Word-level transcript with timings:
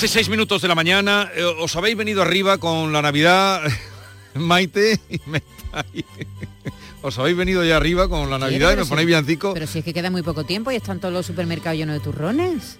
11, 0.00 0.08
6 0.08 0.30
minutos 0.30 0.62
de 0.62 0.68
la 0.68 0.74
mañana. 0.74 1.30
Eh, 1.36 1.44
os 1.44 1.76
habéis 1.76 1.94
venido 1.94 2.22
arriba 2.22 2.56
con 2.56 2.90
la 2.90 3.02
Navidad, 3.02 3.60
Maite 4.34 4.98
y 5.10 5.20
me 5.26 5.42
Os 7.02 7.18
habéis 7.18 7.36
venido 7.36 7.62
ya 7.66 7.76
arriba 7.76 8.08
con 8.08 8.30
la 8.30 8.38
Navidad 8.38 8.72
y 8.72 8.76
me 8.76 8.86
ponéis 8.86 9.06
villancico. 9.06 9.52
Pero 9.52 9.66
si 9.66 9.80
es 9.80 9.84
que 9.84 9.92
queda 9.92 10.10
muy 10.10 10.22
poco 10.22 10.44
tiempo 10.44 10.70
y 10.70 10.76
están 10.76 11.00
todos 11.00 11.12
los 11.12 11.26
supermercados 11.26 11.76
llenos 11.76 11.96
de 11.96 12.00
turrones. 12.00 12.78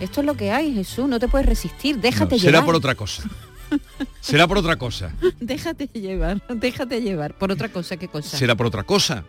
Esto 0.00 0.20
es 0.20 0.26
lo 0.26 0.34
que 0.34 0.50
hay, 0.50 0.74
Jesús, 0.74 1.08
no 1.08 1.18
te 1.18 1.28
puedes 1.28 1.46
resistir, 1.46 1.96
déjate 1.96 2.36
llevar. 2.36 2.52
Será 2.52 2.64
por 2.66 2.74
otra 2.74 2.94
cosa. 2.94 3.22
Será 4.20 4.46
por 4.46 4.58
otra 4.58 4.76
cosa. 4.76 5.14
déjate 5.40 5.88
llevar, 5.94 6.46
déjate 6.50 7.00
llevar. 7.00 7.38
¿Por 7.38 7.52
otra 7.52 7.70
cosa 7.70 7.96
qué 7.96 8.08
cosa? 8.08 8.36
Será 8.36 8.54
por 8.54 8.66
otra 8.66 8.82
cosa. 8.82 9.24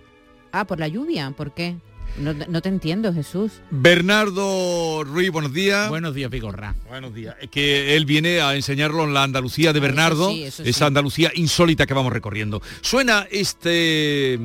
Ah, 0.52 0.66
por 0.66 0.82
la 0.82 0.90
lluvia, 0.90 1.32
¿por 1.32 1.54
qué? 1.54 1.78
No, 2.18 2.62
te 2.62 2.70
entiendo, 2.70 3.14
Jesús. 3.14 3.54
Bernardo 3.70 5.04
Ruiz, 5.04 5.32
buenos 5.32 5.54
días. 5.54 5.90
Buenos 5.90 6.14
días, 6.14 6.30
Pigorra. 6.30 6.76
Buenos 6.88 7.14
días. 7.14 7.36
Que 7.50 7.96
él 7.96 8.06
viene 8.06 8.42
a 8.42 8.56
enseñarlo 8.56 9.04
en 9.06 9.14
la 9.14 9.24
Andalucía 9.24 9.74
de 9.74 9.80
Bernardo, 9.80 10.30
esa 10.32 10.86
Andalucía 10.86 11.32
insólita 11.36 11.86
que 11.86 11.94
vamos 11.94 12.14
recorriendo. 12.14 12.62
Suena 12.82 13.28
este 13.32 14.40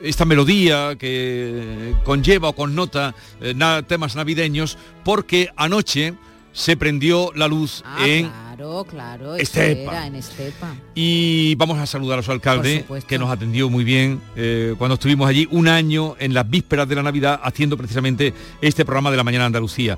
esta 0.00 0.24
melodía 0.24 0.96
que 0.96 1.94
conlleva 2.04 2.50
o 2.50 2.52
connota 2.54 3.14
eh, 3.40 3.54
temas 3.88 4.14
navideños 4.14 4.78
porque 5.04 5.50
anoche 5.56 6.14
se 6.52 6.76
prendió 6.76 7.32
la 7.34 7.48
luz 7.48 7.82
ah, 7.84 8.06
en 8.06 8.26
claro, 8.28 8.47
claro, 8.88 9.36
Estepa. 9.36 10.06
en 10.06 10.16
Estepa. 10.16 10.74
Y 10.94 11.54
vamos 11.54 11.78
a 11.78 11.86
saludar 11.86 12.18
a 12.18 12.22
su 12.22 12.32
alcalde, 12.32 12.84
que 13.06 13.18
nos 13.18 13.30
atendió 13.30 13.70
muy 13.70 13.84
bien 13.84 14.20
eh, 14.36 14.74
cuando 14.78 14.94
estuvimos 14.94 15.28
allí 15.28 15.48
un 15.50 15.68
año 15.68 16.16
en 16.18 16.34
las 16.34 16.48
vísperas 16.48 16.88
de 16.88 16.96
la 16.96 17.02
Navidad 17.02 17.40
haciendo 17.42 17.76
precisamente 17.76 18.34
este 18.60 18.84
programa 18.84 19.10
de 19.10 19.16
la 19.16 19.24
Mañana 19.24 19.46
Andalucía. 19.46 19.96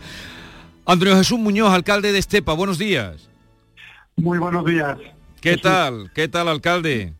Antonio 0.84 1.16
Jesús 1.16 1.38
Muñoz, 1.38 1.72
alcalde 1.72 2.12
de 2.12 2.18
Estepa, 2.18 2.52
buenos 2.52 2.78
días. 2.78 3.28
Muy 4.16 4.38
buenos 4.38 4.64
días. 4.66 4.98
¿Qué 5.40 5.56
tal? 5.56 6.10
¿Qué 6.14 6.28
tal, 6.28 6.48
alcalde? 6.48 7.14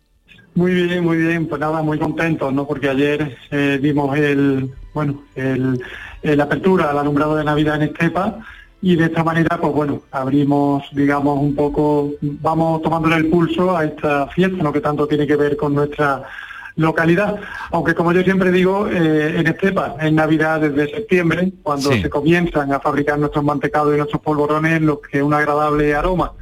Muy 0.54 0.74
bien, 0.74 1.02
muy 1.02 1.16
bien. 1.16 1.46
Pues 1.46 1.60
nada, 1.60 1.82
muy 1.82 1.98
contentos, 1.98 2.52
¿no? 2.52 2.66
Porque 2.66 2.88
ayer 2.88 3.38
eh, 3.50 3.78
vimos 3.80 4.16
el, 4.18 4.70
bueno, 4.92 5.22
el, 5.34 5.80
la 6.22 6.44
apertura 6.44 6.90
al 6.90 6.98
alumbrado 6.98 7.36
de 7.36 7.44
Navidad 7.44 7.76
en 7.76 7.82
Estepa 7.82 8.40
y 8.82 8.96
de 8.96 9.06
esta 9.06 9.22
manera, 9.22 9.58
pues 9.60 9.72
bueno, 9.72 10.02
abrimos, 10.10 10.84
digamos, 10.92 11.38
un 11.38 11.54
poco, 11.54 12.10
vamos 12.20 12.80
tomándole 12.82 13.16
el 13.16 13.28
pulso 13.28 13.76
a 13.76 13.84
esta 13.84 14.26
fiesta, 14.28 14.62
¿no? 14.62 14.72
que 14.72 14.80
tanto 14.80 15.06
tiene 15.06 15.26
que 15.26 15.36
ver 15.36 15.56
con 15.56 15.74
nuestra 15.74 16.22
localidad. 16.80 17.36
Aunque 17.70 17.94
como 17.94 18.12
yo 18.12 18.22
siempre 18.22 18.50
digo, 18.50 18.88
eh, 18.88 19.38
en 19.38 19.46
Estepa, 19.46 19.96
en 20.00 20.14
Navidad 20.14 20.60
desde 20.60 20.90
septiembre, 20.90 21.52
cuando 21.62 21.92
se 21.92 22.08
comienzan 22.08 22.72
a 22.72 22.80
fabricar 22.80 23.18
nuestros 23.18 23.44
mantecados 23.44 23.94
y 23.94 23.98
nuestros 23.98 24.22
polvorones, 24.22 24.80
lo 24.82 25.00
que 25.00 25.22
un 25.22 25.34
agradable 25.34 25.94
aroma 25.94 26.32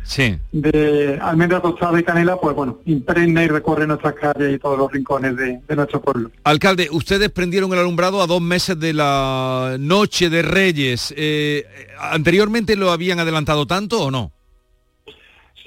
de 0.53 1.19
almendra 1.21 1.61
tostada 1.61 1.99
y 1.99 2.03
canela, 2.03 2.37
pues 2.37 2.55
bueno, 2.55 2.79
impregna 2.87 3.45
y 3.45 3.49
recorre 3.49 3.87
nuestras 3.87 4.15
calles 4.15 4.55
y 4.55 4.59
todos 4.59 4.79
los 4.79 4.91
rincones 4.91 5.37
de, 5.37 5.61
nuestro 5.77 6.01
pueblo. 6.01 6.31
Alcalde, 6.45 6.89
ustedes 6.91 7.31
prendieron 7.31 7.73
el 7.73 7.79
alumbrado 7.79 8.23
a 8.23 8.27
dos 8.27 8.41
meses 8.41 8.79
de 8.79 8.93
la 8.93 9.77
noche 9.79 10.31
de 10.31 10.43
Reyes. 10.43 11.13
Eh, 11.17 11.65
¿Anteriormente 12.01 12.77
lo 12.77 12.91
habían 12.91 13.21
adelantado 13.21 13.67
tanto 13.67 14.03
o 14.03 14.11
no? 14.11 14.33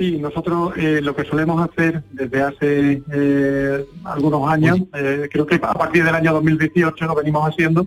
Sí, 0.01 0.17
nosotros 0.17 0.73
eh, 0.77 0.99
lo 0.99 1.15
que 1.15 1.25
solemos 1.25 1.61
hacer 1.61 2.01
desde 2.09 2.41
hace 2.41 3.03
eh, 3.13 3.85
algunos 4.03 4.51
años, 4.51 4.79
eh, 4.95 5.29
creo 5.31 5.45
que 5.45 5.57
a 5.57 5.73
partir 5.73 6.03
del 6.03 6.15
año 6.15 6.33
2018 6.33 7.05
lo 7.05 7.13
venimos 7.13 7.47
haciendo, 7.47 7.85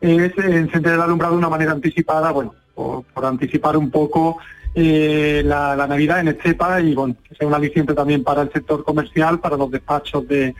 es 0.00 0.32
encender 0.38 0.94
el 0.94 1.02
alumbrado 1.02 1.34
de 1.34 1.40
una 1.40 1.50
manera 1.50 1.72
anticipada, 1.72 2.30
bueno, 2.30 2.54
por, 2.74 3.04
anticipar 3.26 3.76
un 3.76 3.90
poco 3.90 4.38
la, 4.74 5.86
Navidad 5.86 6.20
en 6.20 6.28
Estepa 6.28 6.80
y 6.80 6.94
bueno, 6.94 7.16
que 7.28 7.34
sea 7.34 7.46
un 7.46 7.52
aliciente 7.52 7.92
también 7.92 8.24
para 8.24 8.40
el 8.40 8.50
sector 8.50 8.82
comercial, 8.82 9.38
para 9.38 9.58
los 9.58 9.70
despachos 9.70 10.26
de, 10.26 10.54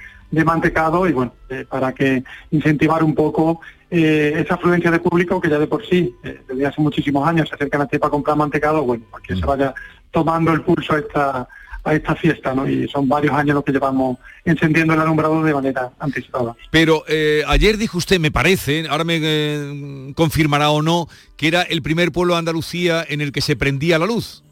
mantecado 0.44 1.08
y 1.08 1.12
bueno, 1.12 1.32
para 1.70 1.94
que 1.94 2.22
incentivar 2.50 3.02
un 3.02 3.14
poco 3.14 3.62
esa 3.88 4.54
afluencia 4.56 4.90
de 4.90 4.98
público 4.98 5.40
que 5.40 5.48
ya 5.48 5.58
de 5.58 5.66
por 5.66 5.86
sí, 5.86 6.14
desde 6.22 6.66
hace 6.66 6.82
muchísimos 6.82 7.26
años 7.26 7.48
se 7.48 7.54
acercan 7.54 7.80
a 7.80 7.84
Estepa 7.84 8.08
a 8.08 8.10
comprar 8.10 8.36
mantecado, 8.36 8.82
bueno, 8.82 9.04
para 9.10 9.22
que 9.22 9.36
se 9.36 9.46
vaya 9.46 9.74
tomando 10.12 10.52
el 10.52 10.62
pulso 10.62 10.94
a 10.94 10.98
esta, 10.98 11.48
a 11.84 11.94
esta 11.94 12.14
fiesta, 12.14 12.54
¿no? 12.54 12.68
Y 12.68 12.88
son 12.88 13.08
varios 13.08 13.34
años 13.34 13.54
los 13.54 13.64
que 13.64 13.72
llevamos 13.72 14.18
encendiendo 14.44 14.94
el 14.94 15.00
alumbrado 15.00 15.42
de 15.42 15.54
manera 15.54 15.90
anticipada. 15.98 16.54
Pero 16.70 17.04
eh, 17.08 17.42
ayer 17.48 17.76
dijo 17.76 17.98
usted, 17.98 18.20
me 18.20 18.30
parece, 18.30 18.86
ahora 18.88 19.04
me 19.04 19.18
eh, 19.20 20.12
confirmará 20.14 20.70
o 20.70 20.82
no, 20.82 21.08
que 21.36 21.48
era 21.48 21.62
el 21.62 21.82
primer 21.82 22.12
pueblo 22.12 22.34
de 22.34 22.38
Andalucía 22.38 23.04
en 23.08 23.20
el 23.20 23.32
que 23.32 23.40
se 23.40 23.56
prendía 23.56 23.98
la 23.98 24.06
luz. 24.06 24.44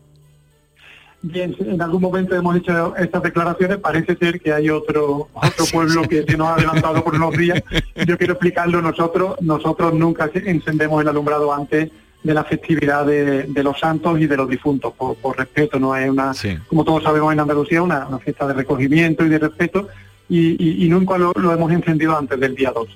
Bien, 1.23 1.55
en 1.61 1.83
algún 1.83 2.01
momento 2.01 2.35
hemos 2.35 2.57
hecho 2.57 2.97
estas 2.97 3.23
declaraciones, 3.23 3.77
parece 3.77 4.17
ser 4.17 4.41
que 4.41 4.55
hay 4.55 4.71
otro 4.71 5.29
otro 5.35 5.67
pueblo 5.73 6.03
que 6.09 6.23
se 6.23 6.37
nos 6.37 6.49
ha 6.49 6.55
adelantado 6.55 7.05
por 7.05 7.15
unos 7.15 7.37
días. 7.37 7.63
Yo 8.07 8.17
quiero 8.17 8.33
explicarlo, 8.33 8.81
nosotros 8.81 9.37
nosotros 9.43 9.93
nunca 9.93 10.31
encendemos 10.33 11.03
el 11.03 11.09
alumbrado 11.09 11.53
antes 11.53 11.91
de 12.23 12.35
la 12.35 12.45
festividad 12.45 13.07
de, 13.07 13.63
los 13.63 13.79
santos 13.79 14.21
y 14.21 14.27
de 14.27 14.37
los 14.37 14.49
difuntos, 14.49 14.93
por, 14.95 15.39
respeto, 15.39 15.79
no 15.79 15.97
es 15.97 16.09
una, 16.11 16.33
como 16.69 16.85
todos 16.85 17.03
sabemos 17.03 17.33
en 17.33 17.41
Andalucía, 17.41 17.83
una, 17.83 18.07
una, 18.07 18.19
fiesta 18.19 18.47
de 18.47 18.55
recogimiento 18.55 19.25
y 19.25 19.29
de 19.29 19.39
respeto, 19.39 19.89
y, 20.29 20.87
nunca 20.89 21.19
lo, 21.19 21.33
hemos 21.35 21.73
encendido 21.73 22.17
antes 22.17 22.39
del 22.39 22.55
día 22.55 22.73
2. 22.73 22.89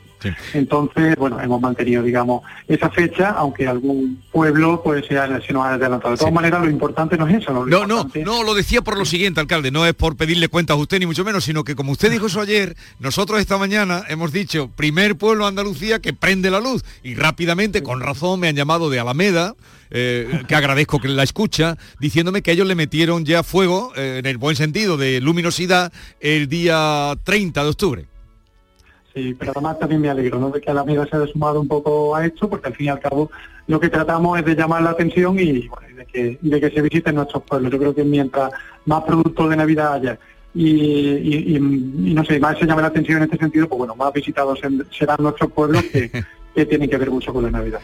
Entonces, 0.52 1.16
bueno, 1.16 1.40
hemos 1.40 1.60
mantenido, 1.60 2.02
digamos, 2.02 2.42
esa 2.68 2.90
fecha, 2.90 3.30
aunque 3.30 3.66
algún 3.66 4.22
pueblo 4.32 4.82
pues 4.82 5.06
se, 5.06 5.14
se 5.46 5.52
nos 5.52 5.64
ha 5.64 5.74
adelantado. 5.74 6.12
De 6.12 6.18
todas 6.18 6.32
maneras, 6.32 6.62
lo 6.62 6.70
importante 6.70 7.16
no 7.16 7.26
es 7.26 7.42
eso. 7.42 7.66
No, 7.66 7.86
no, 7.86 8.10
no, 8.24 8.42
lo 8.42 8.54
decía 8.54 8.82
por 8.82 8.96
lo 8.98 9.04
siguiente, 9.04 9.40
alcalde, 9.40 9.70
no 9.70 9.86
es 9.86 9.94
por 9.94 10.16
pedirle 10.16 10.48
cuentas 10.48 10.76
a 10.76 10.80
usted 10.80 10.98
ni 10.98 11.06
mucho 11.06 11.24
menos, 11.24 11.44
sino 11.44 11.64
que 11.64 11.74
como 11.74 11.92
usted 11.92 12.10
dijo 12.10 12.26
eso 12.26 12.40
ayer, 12.40 12.76
nosotros 12.98 13.40
esta 13.40 13.58
mañana 13.58 14.02
hemos 14.08 14.32
dicho, 14.32 14.70
primer 14.74 15.16
pueblo 15.16 15.44
de 15.44 15.48
Andalucía 15.48 16.00
que 16.00 16.12
prende 16.12 16.50
la 16.50 16.60
luz, 16.60 16.84
y 17.02 17.14
rápidamente, 17.14 17.82
con 17.82 18.00
razón, 18.00 18.40
me 18.40 18.48
han 18.48 18.56
llamado 18.56 18.90
de 18.90 19.00
Alameda, 19.00 19.54
eh, 19.90 20.42
que 20.48 20.54
agradezco 20.54 21.00
que 21.00 21.08
la 21.08 21.22
escucha, 21.22 21.76
diciéndome 22.00 22.42
que 22.42 22.52
ellos 22.52 22.66
le 22.66 22.74
metieron 22.74 23.24
ya 23.24 23.42
fuego, 23.42 23.92
eh, 23.96 24.16
en 24.18 24.26
el 24.26 24.38
buen 24.38 24.56
sentido 24.56 24.96
de 24.96 25.20
luminosidad, 25.20 25.92
el 26.20 26.48
día 26.48 27.14
30 27.24 27.62
de 27.62 27.68
octubre. 27.70 28.13
Sí, 29.14 29.34
pero 29.38 29.52
además 29.54 29.78
también 29.78 30.00
me 30.00 30.10
alegro 30.10 30.40
¿no? 30.40 30.50
de 30.50 30.60
que 30.60 30.70
Alameda 30.70 31.06
se 31.06 31.16
haya 31.16 31.26
sumado 31.28 31.60
un 31.60 31.68
poco 31.68 32.16
a 32.16 32.26
esto, 32.26 32.50
porque 32.50 32.66
al 32.66 32.74
fin 32.74 32.86
y 32.86 32.88
al 32.88 32.98
cabo 32.98 33.30
lo 33.68 33.78
que 33.78 33.88
tratamos 33.88 34.38
es 34.38 34.44
de 34.44 34.56
llamar 34.56 34.82
la 34.82 34.90
atención 34.90 35.38
y, 35.38 35.52
de, 35.52 36.06
que, 36.12 36.38
de 36.40 36.60
que 36.60 36.70
se 36.70 36.82
visiten 36.82 37.14
nuestros 37.14 37.44
pueblos. 37.44 37.70
Yo 37.70 37.78
creo 37.78 37.94
que 37.94 38.02
mientras 38.02 38.50
más 38.86 39.04
productos 39.04 39.48
de 39.48 39.56
Navidad 39.56 39.94
haya 39.94 40.18
y, 40.56 41.58
no 41.60 42.24
sé, 42.24 42.38
más 42.38 42.58
se 42.58 42.66
llame 42.66 42.82
la 42.82 42.88
atención 42.88 43.18
en 43.18 43.24
este 43.24 43.38
sentido, 43.38 43.68
pues 43.68 43.78
bueno, 43.78 43.94
más 43.96 44.12
visitados 44.12 44.60
serán 44.96 45.16
nuestros 45.20 45.50
pueblos 45.52 45.82
que, 45.84 46.10
que 46.54 46.66
tienen 46.66 46.88
que 46.88 46.96
ver 46.96 47.10
mucho 47.10 47.32
con 47.32 47.44
la 47.44 47.50
Navidad. 47.50 47.80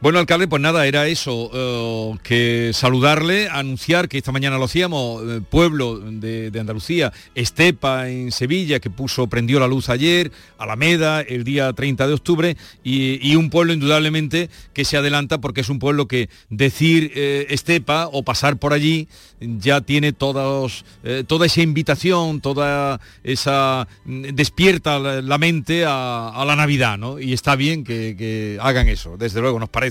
Bueno, 0.00 0.20
alcalde, 0.20 0.46
pues 0.46 0.62
nada, 0.62 0.86
era 0.86 1.08
eso, 1.08 1.50
eh, 1.52 2.18
que 2.22 2.70
saludarle, 2.72 3.48
anunciar 3.48 4.08
que 4.08 4.16
esta 4.16 4.30
mañana 4.30 4.56
lo 4.56 4.66
hacíamos, 4.66 5.24
eh, 5.24 5.40
pueblo 5.40 5.98
de, 5.98 6.52
Andalucía, 6.56 7.12
Estepa 7.34 8.08
en 8.08 8.30
Sevilla, 8.30 8.78
que 8.78 8.90
puso, 8.90 9.26
prendió 9.26 9.58
la 9.58 9.66
luz 9.66 9.88
ayer, 9.88 10.30
Alameda 10.56 11.20
el 11.20 11.42
día 11.42 11.72
30 11.72 12.06
de 12.06 12.14
octubre, 12.14 12.56
y, 12.84 13.34
un 13.34 13.50
pueblo 13.50 13.72
indudablemente 13.72 14.50
que 14.72 14.84
se 14.84 14.96
adelanta 14.96 15.38
porque 15.38 15.62
es 15.62 15.68
un 15.68 15.80
pueblo 15.80 16.06
que 16.06 16.28
decir 16.48 17.12
eh, 17.16 17.46
Estepa 17.50 18.08
o 18.12 18.22
pasar 18.24 18.56
por 18.56 18.72
allí 18.72 19.08
ya 19.40 19.80
tiene 19.80 20.12
todos, 20.12 20.84
toda 21.28 21.46
esa 21.46 21.60
invitación, 21.62 22.40
toda 22.40 23.00
esa 23.22 23.86
mm, 24.04 24.22
despierta 24.34 24.98
la, 24.98 25.38
mente 25.38 25.84
a, 25.86 26.42
la 26.44 26.56
Navidad, 26.56 26.98
¿no? 26.98 27.20
Y 27.20 27.32
está 27.32 27.54
bien 27.54 27.84
que 27.84 28.58
hagan 28.60 28.88
eso, 28.88 29.16
desde 29.16 29.40
luego, 29.40 29.60
nos 29.60 29.68
parece. 29.68 29.87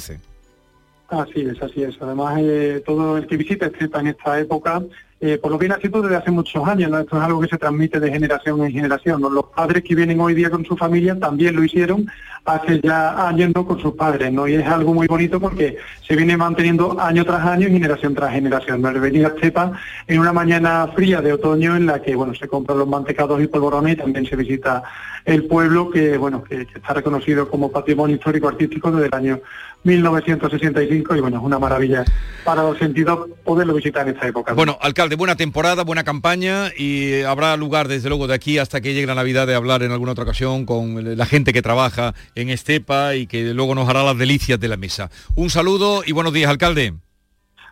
Así 1.09 1.41
es, 1.41 1.61
así 1.61 1.83
es. 1.83 1.95
Además, 2.01 2.39
eh, 2.41 2.83
todo 2.85 3.17
el 3.17 3.27
que 3.27 3.37
visite 3.37 3.65
Estepa 3.65 4.01
en 4.01 4.07
esta 4.07 4.39
época 4.39 4.83
eh, 5.19 5.39
por 5.39 5.51
lo 5.51 5.57
que 5.57 5.63
viene 5.63 5.75
haciendo 5.75 6.03
desde 6.03 6.15
hace 6.15 6.29
muchos 6.29 6.67
años, 6.67 6.91
¿no? 6.91 6.99
Esto 6.99 7.17
es 7.17 7.23
algo 7.23 7.41
que 7.41 7.47
se 7.47 7.57
transmite 7.57 7.99
de 7.99 8.11
generación 8.11 8.63
en 8.63 8.71
generación. 8.71 9.21
Los 9.21 9.45
padres 9.45 9.83
que 9.83 9.95
vienen 9.95 10.19
hoy 10.19 10.35
día 10.35 10.51
con 10.51 10.63
su 10.63 10.77
familia 10.77 11.17
también 11.19 11.55
lo 11.55 11.63
hicieron 11.63 12.05
hace 12.47 12.79
ya 12.81 13.27
años 13.27 13.51
¿no? 13.53 13.65
con 13.65 13.79
sus 13.79 13.93
padres, 13.93 14.31
¿no? 14.31 14.47
Y 14.47 14.55
es 14.55 14.65
algo 14.65 14.93
muy 14.93 15.05
bonito 15.05 15.37
porque 15.39 15.77
se 16.07 16.15
viene 16.15 16.37
manteniendo 16.37 16.97
año 16.99 17.25
tras 17.25 17.45
año 17.45 17.67
generación 17.67 18.15
tras 18.15 18.31
generación, 18.31 18.81
¿no? 18.81 18.89
El 18.89 19.01
venir 19.01 19.25
a 19.25 19.29
Estepa 19.29 19.73
en 20.07 20.19
una 20.19 20.31
mañana 20.31 20.87
fría 20.95 21.21
de 21.21 21.33
otoño 21.33 21.75
en 21.75 21.85
la 21.85 22.01
que, 22.01 22.15
bueno, 22.15 22.33
se 22.33 22.47
compran 22.47 22.79
los 22.79 22.87
mantecados 22.87 23.43
y 23.43 23.47
polvorones 23.47 23.93
y 23.93 23.97
también 23.97 24.25
se 24.25 24.37
visita 24.37 24.81
el 25.25 25.43
pueblo 25.43 25.89
que, 25.89 26.17
bueno, 26.17 26.41
que 26.41 26.61
está 26.73 26.93
reconocido 26.93 27.49
como 27.49 27.69
patrimonio 27.69 28.15
histórico 28.15 28.47
artístico 28.47 28.91
desde 28.91 29.07
el 29.07 29.13
año 29.13 29.41
1965 29.83 31.15
y 31.15 31.21
bueno, 31.21 31.37
es 31.37 31.43
una 31.43 31.59
maravilla 31.59 32.03
para 32.43 32.63
los 32.63 32.77
sentidos 32.77 33.29
poderlo 33.43 33.73
visitar 33.73 34.07
en 34.07 34.15
esta 34.15 34.27
época. 34.27 34.53
Bueno, 34.53 34.77
alcalde, 34.81 35.15
buena 35.15 35.35
temporada, 35.35 35.83
buena 35.83 36.03
campaña 36.03 36.71
y 36.77 37.21
habrá 37.21 37.55
lugar 37.57 37.87
desde 37.87 38.09
luego 38.09 38.27
de 38.27 38.33
aquí 38.33 38.57
hasta 38.57 38.81
que 38.81 38.93
llegue 38.93 39.07
la 39.07 39.15
Navidad 39.15 39.47
de 39.47 39.55
hablar 39.55 39.83
en 39.83 39.91
alguna 39.91 40.13
otra 40.13 40.23
ocasión 40.23 40.65
con 40.65 41.17
la 41.17 41.25
gente 41.25 41.53
que 41.53 41.61
trabaja 41.61 42.13
en 42.37 42.49
Estepa 42.49 43.15
y 43.15 43.25
que 43.25 43.53
luego 43.53 43.73
nos 43.73 43.89
hará 43.89 44.03
las 44.03 44.17
delicias 44.17 44.59
de 44.59 44.67
la 44.67 44.77
mesa. 44.77 45.09
Un 45.35 45.49
saludo 45.49 46.03
y 46.05 46.11
buenos 46.11 46.33
días, 46.33 46.49
alcalde. 46.49 46.93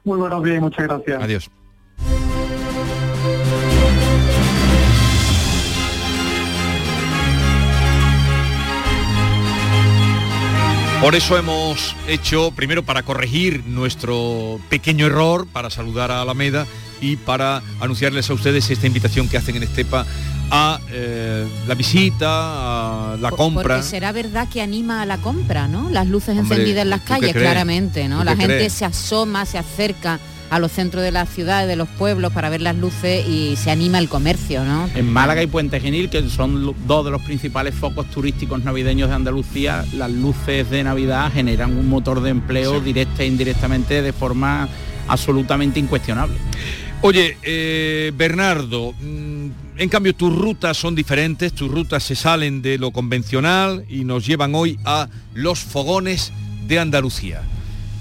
Muy 0.03 0.17
buenos 0.17 0.44
días 0.44 0.57
y 0.57 0.59
muchas 0.59 0.88
gracias. 0.88 1.21
Adiós. 1.21 1.51
Por 11.01 11.13
eso 11.13 11.38
hemos 11.38 11.95
hecho, 12.07 12.50
primero 12.51 12.81
para 12.81 13.03
corregir 13.03 13.63
nuestro 13.68 14.59
pequeño 14.69 15.06
error, 15.06 15.45
para 15.45 15.69
saludar 15.69 16.09
a 16.09 16.21
Alameda 16.21 16.65
y 17.00 17.18
para 17.18 17.61
anunciarles 17.79 18.31
a 18.31 18.33
ustedes 18.33 18.71
esta 18.71 18.88
invitación 18.88 19.29
que 19.29 19.38
hacen 19.38 19.56
en 19.57 19.63
Estepa 19.63 20.07
a 20.51 20.80
eh, 20.92 21.45
la 21.68 21.75
visita, 21.75 23.13
a 23.13 23.18
la 23.18 23.30
Por- 23.30 23.38
compra. 23.38 23.75
Porque 23.77 23.83
será 23.83 24.12
verdad 24.12 24.47
que 24.51 24.62
anima 24.62 25.01
a 25.01 25.06
la 25.06 25.18
compra, 25.18 25.68
¿no? 25.68 25.89
Las 25.89 26.07
luces 26.07 26.38
Hombre, 26.38 26.56
encendidas 26.57 26.83
en 26.83 26.89
las 26.92 27.00
¿tú 27.01 27.06
qué 27.15 27.19
calles, 27.21 27.33
claramente, 27.33 28.07
¿no? 28.07 28.19
¿Tú 28.19 28.25
La 28.25 28.36
gente 28.36 28.56
crees? 28.56 28.74
se 28.74 28.86
asoma, 28.86 29.45
se 29.45 29.57
acerca 29.57 30.19
a 30.51 30.59
los 30.59 30.71
centros 30.71 31.03
de 31.03 31.12
las 31.12 31.27
ciudades, 31.30 31.68
de 31.68 31.75
los 31.75 31.89
pueblos 31.89 32.31
para 32.31 32.50
ver 32.50 32.62
las 32.62 32.75
luces 32.75 33.27
y 33.27 33.56
se 33.56 33.71
anima 33.71 33.97
el 33.97 34.07
comercio, 34.07 34.63
¿no? 34.63 34.88
En 34.94 35.12
Málaga 35.12 35.42
y 35.42 35.47
Puente 35.47 35.80
Genil, 35.80 36.09
que 36.09 36.30
son 36.30 36.75
dos 36.88 37.03
de 37.03 37.09
los 37.12 37.21
principales 37.24 37.74
focos 37.74 38.06
turísticos 38.12 38.63
navideños 38.63 39.09
de 39.09 39.15
Andalucía, 39.15 39.83
las 39.94 40.12
luces 40.12 40.69
de 40.69 40.83
Navidad 40.83 41.31
generan 41.33 41.75
un 41.75 41.89
motor 41.89 42.21
de 42.21 42.30
empleo 42.30 42.80
directa 42.80 43.24
e 43.24 43.25
indirectamente 43.27 44.03
de 44.03 44.13
forma 44.13 44.69
absolutamente 45.07 45.80
incuestionable. 45.80 46.36
Oye, 47.07 47.38
eh, 47.44 48.12
Bernardo, 48.18 48.94
mm, 49.00 49.50
en 49.78 49.90
cambio 49.90 50.16
tus 50.16 50.36
rutas 50.36 50.75
son 50.75 50.96
diferentes, 50.96 51.54
tus 51.54 51.69
rutas 51.69 52.02
se 52.02 52.16
salen 52.16 52.63
de 52.63 52.80
lo 52.80 52.90
convencional 52.90 53.86
y 53.88 54.06
nos 54.06 54.25
llevan 54.25 54.56
hoy 54.56 54.80
a 54.86 55.07
los 55.36 55.60
fogones 55.60 56.34
de 56.68 56.80
Andalucía. 56.80 57.44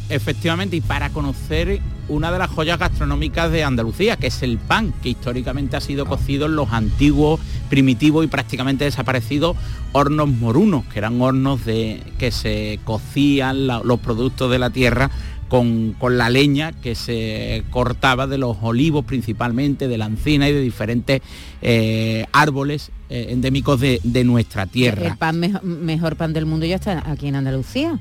Efectivamente, 0.08 0.76
y 0.76 0.80
para 0.80 1.10
conocer 1.10 1.80
una 2.08 2.32
de 2.32 2.38
las 2.38 2.48
joyas 2.50 2.78
gastronómicas 2.78 3.52
de 3.52 3.62
Andalucía, 3.62 4.16
que 4.16 4.28
es 4.28 4.42
el 4.42 4.56
pan, 4.56 4.94
que 5.02 5.10
históricamente 5.10 5.76
ha 5.76 5.82
sido 5.82 6.06
cocido 6.06 6.46
en 6.46 6.56
los 6.56 6.72
antiguos, 6.72 7.40
primitivos 7.68 8.24
y 8.24 8.28
prácticamente 8.28 8.84
desaparecidos 8.84 9.54
hornos 9.92 10.28
morunos, 10.28 10.86
que 10.86 10.98
eran 10.98 11.20
hornos 11.20 11.66
de 11.66 12.02
que 12.18 12.30
se 12.30 12.80
cocían 12.84 13.66
la- 13.66 13.82
los 13.84 14.00
productos 14.00 14.50
de 14.50 14.58
la 14.58 14.70
tierra 14.70 15.10
con, 15.54 15.92
con 16.00 16.18
la 16.18 16.30
leña 16.30 16.72
que 16.72 16.96
se 16.96 17.62
cortaba 17.70 18.26
de 18.26 18.38
los 18.38 18.56
olivos 18.60 19.04
principalmente, 19.04 19.86
de 19.86 19.98
la 19.98 20.06
encina 20.06 20.48
y 20.48 20.52
de 20.52 20.60
diferentes 20.60 21.22
eh, 21.62 22.26
árboles 22.32 22.90
eh, 23.08 23.26
endémicos 23.30 23.78
de, 23.78 24.00
de 24.02 24.24
nuestra 24.24 24.66
tierra. 24.66 25.06
El 25.06 25.16
pan 25.16 25.38
mejo- 25.38 25.62
mejor 25.62 26.16
pan 26.16 26.32
del 26.32 26.44
mundo 26.46 26.66
ya 26.66 26.74
está 26.74 27.08
aquí 27.08 27.28
en 27.28 27.36
Andalucía, 27.36 28.00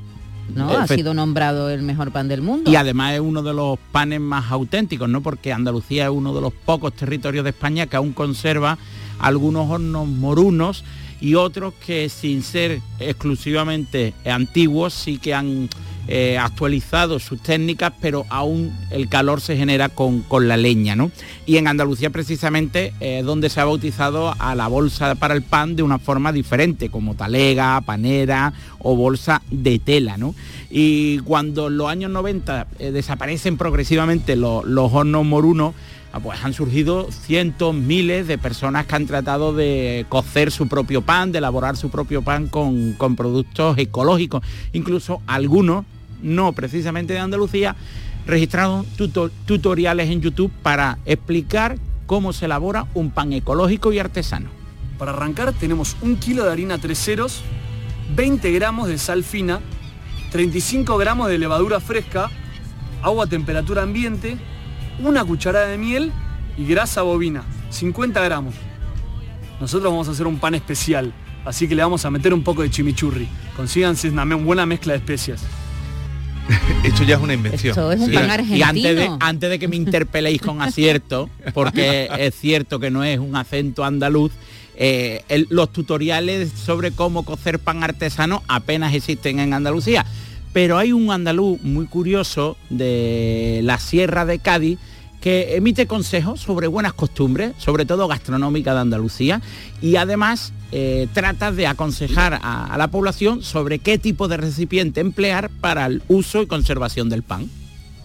¿no? 0.56 0.72
Ha 0.72 0.88
sido 0.88 1.14
nombrado 1.14 1.70
el 1.70 1.84
mejor 1.84 2.12
pan 2.12 2.28
del 2.28 2.42
mundo. 2.42 2.72
Y 2.72 2.76
además 2.76 3.14
es 3.14 3.20
uno 3.20 3.44
de 3.44 3.54
los 3.54 3.78
panes 3.92 4.20
más 4.20 4.52
auténticos, 4.52 5.08
¿no? 5.08 5.22
Porque 5.22 5.54
Andalucía 5.54 6.06
es 6.06 6.10
uno 6.10 6.34
de 6.34 6.42
los 6.42 6.54
pocos 6.54 6.94
territorios 6.94 7.44
de 7.44 7.52
España 7.52 7.86
que 7.86 7.98
aún 7.98 8.14
conserva 8.14 8.80
algunos 9.20 9.70
hornos 9.70 10.08
morunos 10.08 10.84
y 11.22 11.36
otros 11.36 11.76
que 11.86 12.10
sin 12.10 12.42
ser 12.42 12.82
exclusivamente 13.00 14.16
antiguos 14.26 14.94
sí 14.96 15.20
que 15.20 15.36
han 15.36 15.70
eh, 16.08 16.38
actualizado 16.38 17.20
sus 17.20 17.42
técnicas, 17.42 17.94
pero 18.02 18.26
aún 18.30 18.72
el 18.92 19.08
calor 19.10 19.40
se 19.42 19.56
genera 19.56 19.90
con, 19.90 20.22
con 20.22 20.48
la 20.48 20.58
leña, 20.58 20.96
¿no? 20.96 21.12
Y 21.46 21.58
en 21.58 21.68
Andalucía 21.68 22.10
precisamente 22.10 22.94
es 23.00 23.24
donde 23.26 23.50
se 23.50 23.62
ha 23.62 23.66
bautizado 23.66 24.34
a 24.38 24.56
la 24.56 24.68
bolsa 24.68 25.16
para 25.16 25.34
el 25.34 25.44
pan 25.44 25.76
de 25.76 25.84
una 25.84 26.00
forma 26.00 26.32
diferente, 26.34 26.90
como 26.90 27.16
talega, 27.16 27.80
panera 27.82 28.54
o 28.80 28.96
bolsa 28.96 29.42
de 29.50 29.80
tela, 29.80 30.18
¿no? 30.18 30.36
Y 30.70 31.20
cuando 31.20 31.68
en 31.68 31.78
los 31.78 31.88
años 31.90 32.12
90 32.12 32.68
eh, 32.80 32.92
desaparecen 32.92 33.58
progresivamente 33.58 34.36
lo- 34.36 34.64
los 34.66 34.92
hornos 34.92 35.24
morunos, 35.26 35.74
ah, 36.12 36.20
pues 36.20 36.44
han 36.44 36.54
surgido 36.54 37.08
cientos, 37.12 37.74
miles 37.76 38.28
de 38.28 38.38
personas 38.38 38.86
que 38.88 38.96
han 38.96 39.06
tratado 39.06 39.54
de 39.54 40.06
cocer 40.10 40.52
su 40.52 40.68
propio 40.68 41.02
pan, 41.02 41.32
de 41.32 41.38
elaborar 41.38 41.78
su 41.78 41.90
propio 41.90 42.22
pan 42.24 42.48
con, 42.48 42.94
con 42.94 43.16
productos 43.16 43.78
ecológicos. 43.78 44.44
Incluso 44.74 45.22
algunos, 45.28 45.86
no 46.24 46.54
precisamente 46.54 47.14
de 47.14 47.20
Andalucía, 47.20 47.76
registraron 48.26 48.86
tuto- 48.98 49.30
tutoriales 49.46 50.10
en 50.10 50.22
YouTube 50.22 50.52
para 50.64 50.98
explicar 51.06 51.78
cómo 52.06 52.34
se 52.34 52.46
elabora 52.46 52.86
un 52.94 53.12
pan 53.12 53.34
ecológico 53.34 53.92
y 53.94 54.00
artesano. 54.00 54.50
Para 54.98 55.12
arrancar 55.12 55.54
tenemos 55.54 55.96
un 56.02 56.16
kilo 56.16 56.44
de 56.46 56.52
harina 56.52 56.78
tres 56.78 57.00
ceros, 57.04 57.42
20 58.16 58.52
gramos 58.52 58.88
de 58.88 58.98
sal 58.98 59.24
fina, 59.24 59.60
35 60.32 60.98
gramos 60.98 61.28
de 61.30 61.38
levadura 61.38 61.80
fresca, 61.80 62.30
agua 63.02 63.26
a 63.26 63.28
temperatura 63.28 63.84
ambiente, 63.84 64.38
una 65.04 65.24
cucharada 65.26 65.68
de 65.68 65.78
miel 65.78 66.12
y 66.58 66.66
grasa 66.66 67.02
bovina, 67.02 67.44
50 67.70 68.22
gramos. 68.22 68.56
Nosotros 69.60 69.92
vamos 69.92 70.08
a 70.08 70.12
hacer 70.12 70.28
un 70.28 70.38
pan 70.40 70.56
especial, 70.56 71.14
así 71.46 71.68
que 71.68 71.76
le 71.76 71.84
vamos 71.84 72.06
a 72.06 72.12
meter 72.12 72.34
un 72.34 72.44
poco 72.44 72.62
de 72.62 72.70
chimichurri. 72.70 73.28
Consíganse 73.56 74.10
una 74.10 74.26
buena 74.36 74.66
mezcla 74.66 74.94
de 74.94 75.00
especias. 75.00 75.44
Esto 76.84 77.04
ya 77.04 77.16
es 77.16 77.22
una 77.22 77.34
invención. 77.34 77.72
Esto 77.72 77.92
es 77.92 78.00
un 78.02 78.08
Sí. 78.10 78.14
pan 78.14 78.30
argentino. 78.30 78.58
Y 78.58 78.62
antes 78.64 78.96
de, 78.96 79.10
antes 79.20 79.50
de 79.50 79.60
que 79.60 79.68
me 79.68 79.76
interpeléis 79.76 80.42
con 80.42 80.62
acierto, 80.62 81.30
porque 81.54 82.10
es 82.20 82.36
cierto 82.36 82.80
que 82.80 82.92
no 82.92 83.04
es 83.04 83.20
un 83.20 83.36
acento 83.36 83.84
andaluz, 83.84 84.32
eh, 84.76 85.24
el- 85.30 85.48
los 85.50 85.72
tutoriales 85.72 86.52
sobre 86.52 86.92
cómo 86.92 87.24
cocer 87.24 87.60
pan 87.60 87.84
artesano 87.84 88.44
apenas 88.48 88.94
existen 88.94 89.40
en 89.40 89.54
Andalucía. 89.54 90.06
Pero 90.52 90.78
hay 90.78 90.92
un 90.94 91.12
andaluz 91.12 91.62
muy 91.64 91.86
curioso 91.88 92.58
de 92.70 93.62
la 93.64 93.80
Sierra 93.80 94.26
de 94.26 94.40
Cádiz 94.40 94.78
que 95.22 95.56
emite 95.56 95.88
consejos 95.88 96.42
sobre 96.42 96.68
buenas 96.68 96.94
costumbres, 96.94 97.54
sobre 97.58 97.86
todo 97.86 98.08
gastronómicas 98.08 98.74
de 98.76 98.82
Andalucía, 98.82 99.42
y 99.82 99.96
además 99.96 100.52
eh, 100.76 101.08
trata 101.14 101.52
de 101.52 101.68
aconsejar 101.68 102.40
a, 102.42 102.76
la 102.80 102.88
población 102.88 103.44
sobre 103.44 103.78
qué 103.78 104.00
tipo 104.00 104.28
de 104.28 104.38
recipiente 104.38 105.02
emplear 105.02 105.52
para 105.62 105.86
el 105.86 106.02
uso 106.08 106.42
y 106.42 106.48
conservación 106.48 107.10
del 107.10 107.22
pan. 107.22 107.48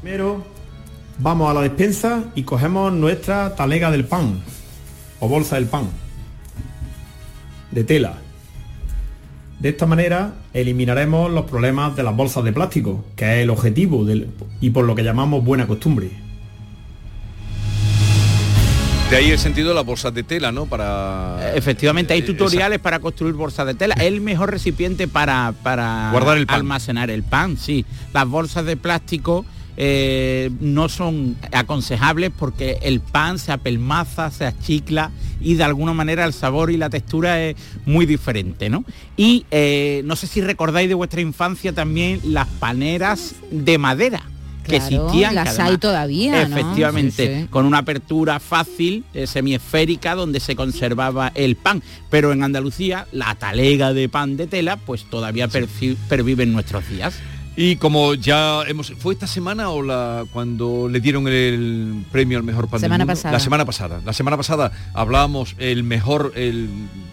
Primero 0.02 0.44
vamos 1.18 1.50
a 1.50 1.54
la 1.54 1.62
despensa 1.62 2.24
y 2.34 2.42
cogemos 2.42 2.92
nuestra 2.92 3.54
talega 3.54 3.90
del 3.90 4.04
pan 4.04 4.42
o 5.18 5.28
bolsa 5.28 5.54
del 5.54 5.64
pan 5.64 5.88
de 7.70 7.84
tela. 7.84 8.18
De 9.60 9.70
esta 9.70 9.86
manera 9.86 10.34
eliminaremos 10.52 11.30
los 11.30 11.46
problemas 11.46 11.96
de 11.96 12.02
las 12.02 12.14
bolsas 12.14 12.44
de 12.44 12.52
plástico, 12.52 13.02
que 13.16 13.38
es 13.38 13.44
el 13.44 13.50
objetivo 13.50 14.04
del, 14.04 14.28
y 14.60 14.68
por 14.70 14.84
lo 14.84 14.94
que 14.94 15.04
llamamos 15.04 15.42
buena 15.42 15.66
costumbre. 15.66 16.10
De 19.10 19.16
ahí 19.16 19.30
el 19.30 19.38
sentido 19.38 19.70
de 19.70 19.74
las 19.74 19.86
bolsas 19.86 20.12
de 20.12 20.22
tela, 20.22 20.52
¿no? 20.52 20.66
Para 20.66 21.52
Efectivamente, 21.54 22.12
hay 22.12 22.20
Eh, 22.20 22.24
tutoriales 22.24 22.78
para 22.78 22.98
construir 23.00 23.32
bolsas 23.34 23.66
de 23.66 23.74
tela. 23.74 23.94
Es 23.94 24.02
el 24.02 24.20
mejor 24.20 24.50
recipiente 24.50 25.08
para, 25.08 25.54
para 25.62 26.10
Guardar 26.12 26.36
el 26.36 26.46
pan. 26.46 26.56
almacenar 26.56 27.10
el 27.10 27.22
pan, 27.22 27.56
sí. 27.56 27.86
Las 28.12 28.28
bolsas 28.28 28.66
de 28.66 28.76
plástico 28.76 29.46
eh, 29.78 30.50
no 30.60 30.90
son 30.90 31.36
aconsejables 31.52 32.32
porque 32.38 32.80
el 32.82 33.00
pan 33.00 33.38
se 33.38 33.50
apelmaza, 33.50 34.30
se 34.30 34.44
achicla 34.44 35.10
y 35.40 35.54
de 35.54 35.64
alguna 35.64 35.94
manera 35.94 36.26
el 36.26 36.34
sabor 36.34 36.70
y 36.70 36.76
la 36.76 36.90
textura 36.90 37.42
es 37.42 37.56
muy 37.86 38.04
diferente, 38.04 38.68
¿no? 38.68 38.84
Y 39.16 39.46
eh, 39.50 40.02
no 40.04 40.16
sé 40.16 40.26
si 40.26 40.42
recordáis 40.42 40.88
de 40.88 40.94
vuestra 40.94 41.22
infancia 41.22 41.72
también 41.72 42.20
las 42.24 42.46
paneras 42.46 43.36
de 43.50 43.78
madera 43.78 44.22
que 44.68 44.76
existían. 44.76 45.30
que 45.30 45.34
las 45.34 45.48
además- 45.48 45.70
hay 45.70 45.78
todavía, 45.78 46.46
¿no? 46.48 46.56
Efectivamente, 46.56 47.26
Sí, 47.34 47.42
sí. 47.42 47.48
con 47.48 47.64
una 47.66 47.78
apertura 47.78 48.38
fácil, 48.40 49.04
eh, 49.14 49.26
semiesférica, 49.26 50.14
donde 50.14 50.40
se 50.40 50.54
conservaba 50.56 51.32
el 51.34 51.56
pan. 51.56 51.82
Pero 52.10 52.32
en 52.32 52.42
Andalucía, 52.42 53.06
la 53.12 53.34
talega 53.34 53.92
de 53.92 54.08
pan 54.08 54.36
de 54.36 54.46
tela, 54.46 54.76
pues 54.76 55.04
todavía 55.04 55.48
pervive 56.08 56.42
en 56.44 56.52
nuestros 56.52 56.88
días. 56.88 57.14
Y 57.60 57.74
como 57.74 58.14
ya 58.14 58.62
hemos... 58.68 58.92
¿Fue 58.98 59.12
esta 59.14 59.26
semana 59.26 59.70
o 59.70 59.82
la 59.82 60.24
cuando 60.32 60.88
le 60.88 61.00
dieron 61.00 61.26
el 61.26 62.04
premio 62.12 62.38
al 62.38 62.44
mejor 62.44 62.68
pan 62.68 62.78
Semana 62.78 62.98
del 62.98 63.06
mundo? 63.08 63.14
pasada. 63.16 63.32
La 63.32 63.40
semana 63.40 63.64
pasada. 63.64 64.00
La 64.04 64.12
semana 64.12 64.36
pasada 64.36 64.72
hablábamos 64.94 65.56
el 65.58 65.82
mejor 65.82 66.32
el 66.36 66.68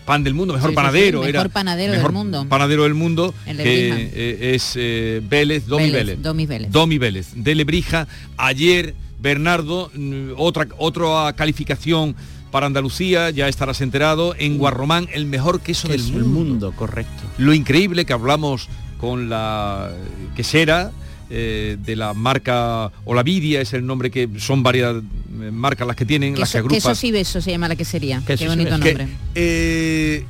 pan 0.06 0.24
del 0.24 0.36
mundo, 0.36 0.54
mejor 0.54 0.70
Sí, 0.70 0.74
sí, 0.74 0.76
panadero. 0.76 1.24
sí, 1.24 1.30
era 1.30 1.40
mejor 1.40 1.52
panadero 1.52 1.94
del 1.94 2.12
mundo. 2.12 2.46
Panadero 2.48 2.84
del 2.84 2.94
mundo, 2.94 3.34
El 3.48 3.58
que 3.58 4.12
eh, 4.14 4.54
es 4.54 4.74
eh, 4.76 5.20
Vélez, 5.28 5.66
Domi 5.66 5.86
Vélez, 5.86 6.06
Vélez. 6.06 6.22
Domi 6.22 6.46
Vélez. 6.46 6.72
Domi 6.72 6.98
Vélez, 7.00 7.28
de 7.34 7.56
Lebrija. 7.56 8.08
Ayer, 8.38 8.94
Bernardo, 9.20 9.90
mm, 9.96 10.34
otra, 10.38 10.68
otra 10.78 11.34
calificación 11.34 12.16
para 12.52 12.68
Andalucía, 12.68 13.32
ya 13.32 13.48
estarás 13.48 13.82
enterado, 13.82 14.36
en 14.38 14.60
Guarromán, 14.60 15.08
el 15.12 15.26
mejor 15.26 15.62
queso 15.62 15.88
del 15.88 16.04
mundo 16.04 16.20
del 16.20 16.28
mundo, 16.28 16.74
correcto. 16.76 17.24
lo 17.40 17.52
increíble 17.56 18.06
que 18.06 18.14
hablamos 18.14 18.70
con 19.00 19.30
la 19.30 19.92
quesera 20.36 20.92
eh, 21.30 21.78
de 21.80 21.96
la 21.96 22.14
marca 22.14 22.92
Olavidia 23.06 23.60
es 23.62 23.74
el 23.74 23.86
nombre 23.86 24.12
que 24.12 24.30
son 24.38 24.62
varias 24.62 24.96
eh, 24.98 25.52
marcas 25.52 25.88
las 25.88 25.96
que 25.96 26.06
tienen 26.06 26.40
las 26.40 26.50
que 26.50 26.58
Queso, 26.58 26.58
agrupan 26.60 26.76
quesos 26.76 27.04
y 27.04 27.12
besos 27.12 27.44
se 27.44 27.52
llama 27.52 27.68
la 27.68 27.76
quesería. 27.76 28.22
Quesos 28.26 28.40
Qué 28.42 28.48
bonito 28.48 28.80
que, 28.80 28.94
nombre. 28.94 29.08
eh, 29.34 30.26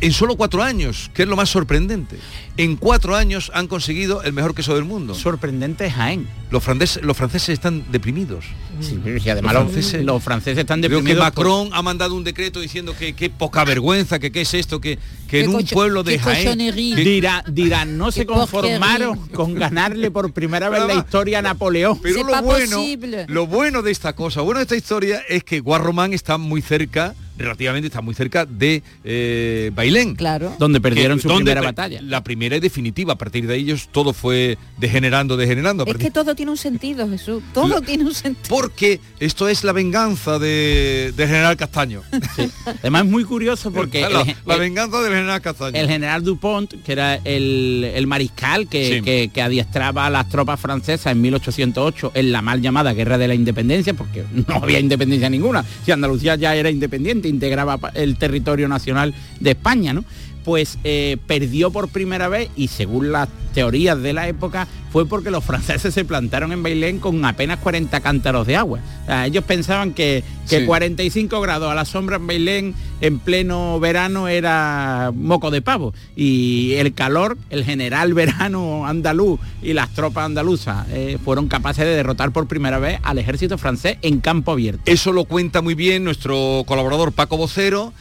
en 0.00 0.12
solo 0.12 0.36
cuatro 0.36 0.62
años 0.62 1.10
que 1.14 1.22
es 1.22 1.28
lo 1.28 1.36
más 1.36 1.48
sorprendente 1.50 2.16
en 2.56 2.76
cuatro 2.76 3.16
años 3.16 3.50
han 3.54 3.66
conseguido 3.68 4.22
el 4.22 4.32
mejor 4.32 4.54
queso 4.54 4.74
del 4.74 4.84
mundo 4.84 5.14
Sorprendente 5.14 5.86
es 5.86 5.94
Jaén. 5.94 6.26
los 6.50 6.62
franceses 6.62 7.02
los 7.02 7.16
franceses 7.16 7.50
están 7.50 7.84
deprimidos 7.90 8.44
Sí, 8.80 8.98
y 9.22 9.28
además 9.28 9.52
Los 9.52 9.64
los, 9.64 9.72
franceses- 9.74 10.04
los 10.04 10.22
franceses 10.22 10.58
están 10.58 10.80
Creo 10.80 10.90
que 11.02 11.08
deprimidos 11.08 11.30
por- 11.32 11.44
Macron 11.46 11.68
ha 11.72 11.82
mandado 11.82 12.14
un 12.14 12.24
decreto 12.24 12.60
diciendo 12.60 12.94
que 12.98 13.12
qué 13.12 13.28
poca 13.28 13.62
vergüenza, 13.64 14.18
que 14.18 14.32
qué 14.32 14.40
es 14.40 14.54
esto, 14.54 14.80
que, 14.80 14.98
que 15.28 15.40
en 15.42 15.54
un 15.54 15.64
pueblo 15.66 16.02
de 16.02 16.18
Jaén... 16.18 16.56
Dirá, 16.96 17.44
dirán, 17.46 17.98
no 17.98 18.10
se 18.10 18.24
conformaron 18.24 19.18
con 19.28 19.54
ganarle 19.54 20.10
por 20.10 20.32
primera 20.32 20.70
vez 20.70 20.80
en 20.80 20.86
la 20.86 20.92
Además, 20.94 21.04
historia 21.06 21.38
a 21.40 21.42
Napoleón. 21.42 21.98
Pero 22.02 22.24
lo 22.24 22.42
bueno, 22.42 22.76
posible. 22.78 23.26
lo 23.28 23.46
bueno 23.46 23.82
de 23.82 23.90
esta 23.90 24.14
cosa, 24.14 24.40
bueno 24.40 24.60
de 24.60 24.62
esta 24.64 24.76
historia 24.76 25.20
es 25.28 25.44
que 25.44 25.60
Guarromán 25.60 26.14
está 26.14 26.38
muy 26.38 26.62
cerca, 26.62 27.14
relativamente 27.40 27.86
está 27.88 28.00
muy 28.00 28.14
cerca 28.14 28.46
de 28.46 28.82
eh, 29.04 29.70
Bailén. 29.74 30.14
Claro. 30.14 30.54
donde 30.58 30.80
perdieron 30.80 31.18
Que- 31.18 31.22
su 31.22 31.28
donde 31.28 31.44
primera 31.52 31.60
batalla. 31.62 32.00
La 32.02 32.22
primera 32.22 32.56
y 32.56 32.60
definitiva. 32.60 33.14
A 33.14 33.18
partir 33.18 33.46
de 33.46 33.56
ellos 33.56 33.88
todo 33.90 34.12
fue 34.12 34.58
degenerando, 34.78 35.36
degenerando. 35.36 35.84
Es 35.86 35.96
que 35.96 36.10
todo 36.10 36.34
tiene 36.34 36.50
un 36.52 36.56
sentido, 36.56 37.08
Jesús. 37.08 37.42
Todo 37.52 37.80
La- 37.80 37.80
tiene 37.80 38.04
un 38.04 38.14
sentido. 38.14 38.46
Porque 38.48 39.00
esto 39.18 39.48
es 39.48 39.64
la 39.64 39.72
venganza 39.72 40.38
de, 40.38 41.12
del 41.16 41.26
general 41.28 41.56
Castaño. 41.56 42.02
Sí. 42.36 42.48
Además 42.66 43.04
es 43.04 43.10
muy 43.10 43.24
curioso 43.24 43.70
porque 43.72 44.00
la, 44.46 44.54
el, 44.54 44.60
venganza 44.60 45.00
del 45.00 45.12
general 45.12 45.40
Castaño. 45.40 45.76
el 45.78 45.88
general 45.88 46.22
Dupont, 46.22 46.74
que 46.84 46.92
era 46.92 47.14
el, 47.16 47.90
el 47.94 48.06
mariscal 48.06 48.68
que, 48.68 48.80
Sí. 48.96 49.02
que- 49.02 49.30
que 49.32 49.42
adiestraba 49.42 50.06
a 50.06 50.10
las 50.10 50.28
tropas 50.28 50.58
francesas 50.60 51.12
en 51.12 51.20
1808 51.20 52.12
en 52.14 52.32
la 52.32 52.42
mal 52.42 52.60
llamada 52.60 52.92
Guerra 52.92 53.18
de 53.18 53.28
la 53.28 53.34
Independencia, 53.34 53.94
porque 53.94 54.24
no 54.48 54.56
había 54.56 54.78
independencia 54.80 55.28
ninguna, 55.30 55.64
si 55.84 55.90
Andalucía 55.92 56.34
ya 56.36 56.54
era 56.54 56.70
independiente, 56.70 57.28
integraba 57.30 57.78
el 57.94 58.16
territorio 58.16 58.68
nacional 58.68 59.14
de 59.40 59.50
España, 59.52 59.92
¿no? 59.92 60.04
Pues 60.44 60.78
eh, 60.84 61.16
perdió 61.26 61.70
por 61.70 61.88
primera 61.88 62.28
vez 62.28 62.50
y 62.56 62.68
según 62.68 63.12
las 63.12 63.28
teorías 63.54 64.00
de 64.00 64.12
la 64.12 64.28
época 64.28 64.68
fue 64.92 65.06
porque 65.06 65.30
los 65.30 65.44
franceses 65.44 65.94
se 65.94 66.04
plantaron 66.04 66.52
en 66.52 66.62
Bailén 66.62 66.98
con 66.98 67.24
apenas 67.24 67.58
40 67.58 68.00
cántaros 68.00 68.46
de 68.46 68.56
agua. 68.56 68.80
O 69.02 69.06
sea, 69.06 69.26
ellos 69.26 69.44
pensaban 69.44 69.92
que, 69.92 70.24
que 70.48 70.60
Sí. 70.60 70.66
45 70.66 71.40
grados 71.40 71.70
a 71.70 71.74
la 71.74 71.84
sombra 71.84 72.16
en 72.16 72.26
Bailén 72.26 72.74
en 73.00 73.18
pleno 73.18 73.78
verano 73.80 74.28
era 74.28 75.12
moco 75.14 75.50
de 75.50 75.62
pavo 75.62 75.94
y 76.16 76.72
el 76.74 76.92
calor, 76.92 77.38
el 77.50 77.64
general 77.64 78.14
verano 78.14 78.86
andaluz 78.86 79.40
y 79.62 79.72
las 79.72 79.90
tropas 79.90 80.26
andaluzas 80.26 80.86
eh, 80.90 81.18
fueron 81.24 81.48
capaces 81.48 81.84
de 81.84 81.94
derrotar 81.94 82.32
por 82.32 82.48
primera 82.48 82.78
vez 82.78 82.98
al 83.02 83.18
ejército 83.18 83.58
francés 83.58 83.98
en 84.02 84.20
campo 84.20 84.52
abierto. 84.52 84.82
Eso 84.86 85.12
lo 85.12 85.24
cuenta 85.24 85.62
muy 85.62 85.74
bien 85.74 86.04
nuestro 86.04 86.64
colaborador 86.66 87.12
Paco 87.12 87.36
Vocero. 87.36 87.92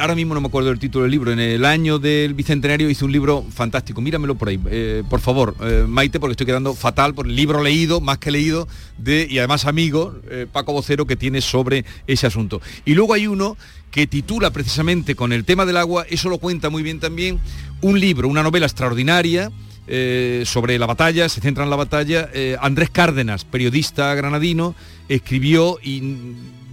Ahora 0.00 0.14
mismo 0.14 0.32
no 0.32 0.40
me 0.40 0.46
acuerdo 0.46 0.70
del 0.70 0.78
título 0.78 1.02
del 1.02 1.10
libro. 1.10 1.30
En 1.30 1.38
el 1.38 1.66
año 1.66 1.98
del 1.98 2.32
bicentenario 2.32 2.88
hizo 2.88 3.04
un 3.04 3.12
libro 3.12 3.44
fantástico. 3.52 4.00
Míramelo 4.00 4.36
por 4.36 4.48
ahí, 4.48 4.58
eh, 4.70 5.02
por 5.10 5.20
favor, 5.20 5.54
eh, 5.60 5.84
Maite, 5.86 6.18
porque 6.18 6.32
estoy 6.32 6.46
quedando 6.46 6.72
fatal 6.72 7.12
por 7.12 7.26
el 7.26 7.36
libro 7.36 7.62
leído, 7.62 8.00
más 8.00 8.16
que 8.16 8.30
leído, 8.30 8.66
de, 8.96 9.26
y 9.28 9.36
además 9.36 9.66
amigo, 9.66 10.16
eh, 10.30 10.46
Paco 10.50 10.72
Vocero, 10.72 11.06
que 11.06 11.14
tiene 11.14 11.42
sobre 11.42 11.84
ese 12.06 12.26
asunto. 12.26 12.62
Y 12.86 12.94
luego 12.94 13.12
hay 13.12 13.26
uno 13.26 13.58
que 13.90 14.06
titula 14.06 14.50
precisamente 14.50 15.14
con 15.14 15.34
el 15.34 15.44
tema 15.44 15.66
del 15.66 15.76
agua, 15.76 16.06
eso 16.08 16.30
lo 16.30 16.38
cuenta 16.38 16.70
muy 16.70 16.82
bien 16.82 16.98
también, 16.98 17.38
un 17.82 18.00
libro, 18.00 18.28
una 18.28 18.42
novela 18.42 18.64
extraordinaria, 18.64 19.52
sobre 20.44 20.78
la 20.78 20.84
batalla, 20.84 21.30
se 21.30 21.40
centra 21.40 21.64
en 21.64 21.70
la 21.70 21.76
batalla. 21.76 22.28
Andrés 22.60 22.90
Cárdenas, 22.90 23.46
periodista 23.46 24.14
granadino, 24.14 24.74
escribió 25.08 25.78
y 25.82 26.02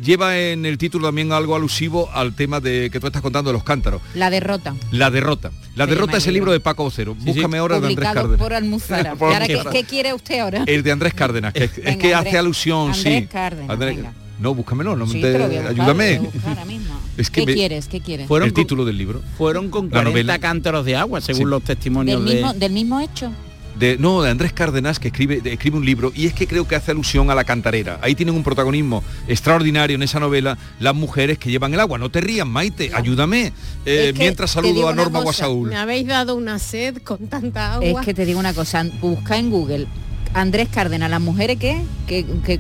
lleva 0.06 0.38
en 0.38 0.66
el 0.66 0.78
título 0.78 1.08
también 1.08 1.32
algo 1.32 1.56
alusivo 1.56 2.10
al 2.14 2.34
tema 2.36 2.60
de 2.60 2.90
que 2.92 3.00
tú 3.00 3.08
estás 3.08 3.22
contando 3.22 3.50
de 3.50 3.54
los 3.54 3.64
cántaros. 3.64 4.02
La 4.14 4.30
derrota. 4.30 4.76
La 4.92 5.10
derrota. 5.12 5.52
La 5.76 5.86
derrota 5.88 6.18
es 6.18 6.28
el 6.28 6.34
libro 6.36 6.52
de 6.52 6.60
Paco 6.62 6.84
Vocero. 6.84 7.16
sí. 7.20 7.26
Búscame 7.26 7.58
ahora 7.58 7.76
el 7.78 7.82
de 7.82 7.88
Andrés 7.88 7.96
Publicado 8.08 8.16
Cárdenas. 8.30 8.40
por 8.42 8.54
Almuzara. 8.54 9.16
Por 9.16 9.32
¿Y 9.50 9.54
ahora 9.54 9.72
qué, 9.72 9.84
quiere 9.84 10.14
usted 10.14 10.40
ahora? 10.40 10.64
El 10.68 10.84
de 10.84 10.92
Andrés 10.92 11.14
Cárdenas, 11.14 11.54
que, 11.54 11.64
es 11.66 11.98
que 11.98 12.14
hace 12.16 12.38
alusión, 12.38 12.92
Andrés 12.94 13.22
sí. 13.24 13.28
Cárdenas, 13.28 13.70
Andrés- 13.70 13.96
venga. 13.98 14.14
No, 14.40 14.54
búscamelo, 14.54 14.96
no 14.98 15.06
te- 15.08 15.14
buscar, 15.34 15.68
ayúdame. 15.70 16.22
Es 17.18 17.30
que 17.30 17.42
¿Qué 17.42 17.46
me- 17.48 17.54
quieres? 17.54 17.88
¿Qué 17.88 18.02
quieres? 18.02 18.28
Fueron 18.28 18.48
El 18.50 18.54
con- 18.54 18.64
título 18.64 18.84
del 18.84 18.98
libro. 18.98 19.22
Fueron 19.38 19.70
con 19.70 19.86
La 19.86 19.92
40 19.92 20.10
novela. 20.12 20.40
cántaros 20.40 20.86
de 20.86 20.98
agua, 20.98 21.22
según 21.22 21.44
Sí. 21.44 21.50
los 21.50 21.64
testimonios 21.64 22.26
Del 22.26 22.42
de... 22.44 22.60
del 22.60 22.72
mismo 22.74 23.00
hecho. 23.00 23.32
De 23.80 23.98
no 23.98 24.22
de 24.22 24.30
Andrés 24.32 24.54
Cárdenas 24.54 25.00
que 25.00 25.10
escribe 25.10 25.42
de- 25.42 25.54
escribe 25.54 25.78
un 25.78 25.86
libro 25.86 26.12
y 26.16 26.26
es 26.28 26.34
que 26.34 26.48
creo 26.48 26.68
que 26.68 26.76
hace 26.76 26.92
alusión 26.92 27.30
a 27.30 27.36
la 27.36 27.44
cantarera. 27.44 28.00
Ahí 28.02 28.16
tienen 28.16 28.36
un 28.36 28.44
protagonismo 28.44 29.04
extraordinario 29.28 29.96
en 29.96 30.04
esa 30.04 30.20
novela 30.20 30.58
las 30.80 30.96
mujeres 30.96 31.38
que 31.38 31.50
llevan 31.52 31.74
el 31.74 31.80
agua. 31.80 31.98
No 31.98 32.10
te 32.10 32.22
rías 32.22 32.48
Maite 32.48 32.92
ayúdame. 32.94 33.52
Eh, 33.86 34.08
Es 34.10 34.14
que 34.14 34.20
mientras 34.20 34.52
saludo 34.52 34.88
a 34.88 34.94
Norma 34.96 35.20
cosa, 35.20 35.46
Guasaúl. 35.48 35.70
Me 35.70 35.76
habéis 35.78 36.08
dado 36.08 36.36
una 36.36 36.60
sed 36.60 36.98
con 37.04 37.28
tanta 37.28 37.74
agua. 37.74 38.00
Es 38.02 38.06
que 38.06 38.14
te 38.14 38.26
digo 38.26 38.40
una 38.40 38.54
cosa, 38.54 38.86
busca 39.02 39.38
en 39.38 39.50
Google 39.50 39.88
Andrés 40.34 40.68
Cárdenas, 40.70 41.10
las 41.10 41.22
mujeres 41.22 41.58
que, 41.58 41.82
que, 42.08 42.26
que 42.46 42.60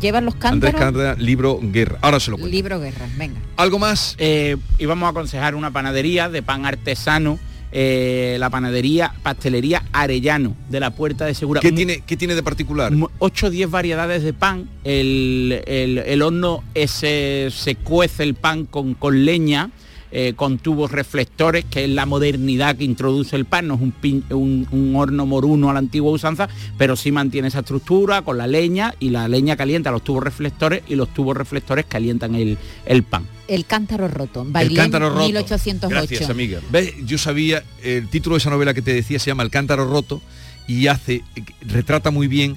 llevan 0.00 0.24
los 0.24 0.34
Andrés 0.40 0.72
cántaros. 0.74 0.80
Cárdenas 0.80 1.18
libro 1.18 1.58
guerra. 1.62 1.98
Ahora 2.02 2.18
se 2.20 2.30
lo 2.30 2.36
cuento. 2.38 2.50
Libro 2.54 2.80
guerra, 2.80 3.06
venga. 3.16 3.40
algo 3.56 3.78
más 3.78 4.16
Eh, 4.18 4.56
íbamos 4.78 5.06
a 5.06 5.10
aconsejar 5.10 5.54
una 5.54 5.70
panadería 5.70 6.28
de 6.28 6.42
pan 6.42 6.66
artesano, 6.66 7.38
eh, 7.72 8.36
la 8.38 8.50
panadería 8.50 9.12
Pastelería 9.22 9.84
Arellano, 9.92 10.54
de 10.68 10.80
la 10.80 10.90
Puerta 10.90 11.26
de 11.26 11.34
Segura. 11.34 11.60
¿Qué 11.60 11.72
tiene 11.72 12.02
qué 12.06 12.16
tiene 12.16 12.34
de 12.34 12.42
particular 12.42 12.92
8 13.18 13.46
o 13.46 13.50
10 13.50 13.70
variedades 13.70 14.22
de 14.22 14.32
pan. 14.32 14.68
El, 14.84 15.62
el- 15.66 15.98
el 15.98 16.22
horno 16.22 16.62
ese, 16.74 17.48
se 17.50 17.74
cuece 17.76 18.22
el 18.22 18.34
pan 18.34 18.64
con, 18.66 18.94
con 18.94 19.24
leña. 19.24 19.70
Eh, 20.10 20.32
con 20.34 20.58
tubos 20.58 20.90
reflectores, 20.92 21.64
que 21.64 21.84
es 21.84 21.90
la 21.90 22.06
modernidad 22.06 22.76
que 22.76 22.84
introduce 22.84 23.36
el 23.36 23.44
pan, 23.44 23.66
no 23.68 23.74
es 23.74 23.80
un, 23.80 23.92
pin- 23.92 24.24
un- 24.30 24.66
un 24.70 24.96
horno 24.96 25.26
moruno 25.26 25.68
a 25.70 25.72
la 25.72 25.78
antigua 25.80 26.10
usanza, 26.10 26.48
pero 26.78 26.96
sí 26.96 27.12
mantiene 27.12 27.48
esa 27.48 27.58
estructura 27.60 28.22
con 28.22 28.38
la 28.38 28.46
leña 28.46 28.94
y 29.00 29.10
la 29.10 29.28
leña 29.28 29.56
calienta 29.56 29.90
los 29.90 30.02
tubos 30.02 30.22
reflectores 30.24 30.82
y 30.88 30.94
los 30.94 31.12
tubos 31.12 31.36
reflectores 31.36 31.84
calientan 31.86 32.34
el, 32.34 32.56
el 32.86 33.02
pan. 33.02 33.26
El 33.48 33.64
cántaro 33.64 34.08
roto. 34.08 34.42
el 34.42 34.48
Bailén, 34.52 34.76
cántaro 34.76 35.10
roto 35.10 35.24
1808. 35.24 35.88
gracias 35.94 36.28
amiga 36.30 36.60
¿Ves? 36.70 36.92
yo 37.06 37.16
sabía 37.16 37.62
el 37.82 38.08
título 38.08 38.36
de 38.36 38.38
esa 38.40 38.50
novela 38.50 38.74
que 38.74 38.82
te 38.82 38.92
decía 38.92 39.18
se 39.18 39.30
llama 39.30 39.42
el 39.42 39.50
cántaro 39.50 39.88
roto 39.90 40.20
y 40.66 40.86
hace 40.88 41.22
retrata 41.62 42.10
muy 42.10 42.28
bien 42.28 42.56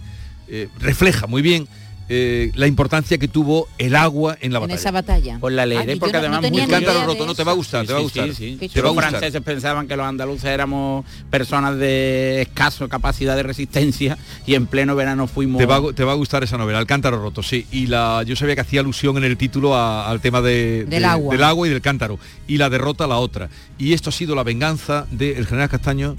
eh, 0.50 0.68
refleja 0.80 1.28
muy 1.28 1.42
bien 1.42 1.66
eh, 2.14 2.52
la 2.56 2.68
importancia 2.68 3.18
que 3.18 3.30
tuvo 3.30 3.70
el 3.78 3.96
agua 3.96 4.38
en 4.42 4.52
la 4.52 4.58
En 4.60 4.64
batalla 4.64 4.80
esa 4.80 4.92
batalla. 4.92 5.38
Pues 5.40 5.56
la 5.56 5.62
Ah, 5.62 5.66
leeré 5.66 5.86
que 5.86 5.94
yo 5.94 6.00
porque 6.02 6.14
no- 6.14 6.20
no 6.20 6.28
además 6.28 6.42
tenía 6.42 6.64
muy 6.64 6.72
cántaro 6.72 7.00
de 7.00 7.06
roto 7.06 7.26
no 7.26 7.34
te 7.36 7.44
va 7.46 7.52
a 7.54 7.56
gustar 7.56 7.86
te 7.88 7.94
va 7.94 8.00
a 8.00 8.02
Sí, 8.02 8.04
gustar 8.04 8.28
sí, 8.30 8.34
sí. 8.36 8.58
Qué 8.60 8.68
Si 8.68 8.74
te 8.74 8.82
va 8.82 8.88
a 8.88 8.90
los 8.90 8.96
gustar 8.96 9.10
franceses 9.12 9.42
pensaban 9.42 9.88
que 9.88 9.96
los 9.96 10.06
andaluces 10.06 10.44
éramos 10.46 11.06
personas 11.30 11.78
de 11.78 12.42
escaso 12.42 12.90
capacidad 12.90 13.36
de 13.38 13.44
resistencia 13.44 14.18
y 14.46 14.56
en 14.56 14.66
pleno 14.68 14.94
verano 14.96 15.28
fuimos... 15.28 15.60
Te 15.60 15.66
va, 15.66 15.78
a- 15.78 15.94
te 15.94 16.04
va 16.04 16.12
a 16.12 16.16
gustar 16.16 16.44
esa 16.44 16.58
novela, 16.58 16.80
El 16.80 16.86
cántaro 16.86 17.18
roto, 17.22 17.42
sí. 17.44 17.66
Y 17.72 17.88
la, 17.88 18.24
yo 18.26 18.36
sabía 18.36 18.56
que 18.56 18.62
hacía 18.62 18.82
alusión 18.82 19.16
en 19.18 19.24
el 19.24 19.38
título 19.38 19.74
a- 19.76 20.10
al 20.10 20.20
tema 20.20 20.42
de, 20.42 20.86
Del 20.90 20.90
de- 21.04 21.06
agua. 21.06 21.34
del 21.34 21.44
agua 21.46 21.68
y 21.68 21.70
del 21.70 21.82
cántaro. 21.82 22.20
Y 22.46 22.58
la 22.58 22.70
derrota 22.70 23.08
la 23.08 23.20
otra. 23.20 23.50
Y 23.78 23.94
esto 23.94 24.10
ha 24.10 24.14
sido 24.14 24.36
la 24.36 24.44
venganza 24.44 25.08
del 25.12 25.46
general 25.48 25.70
Castaño 25.70 26.18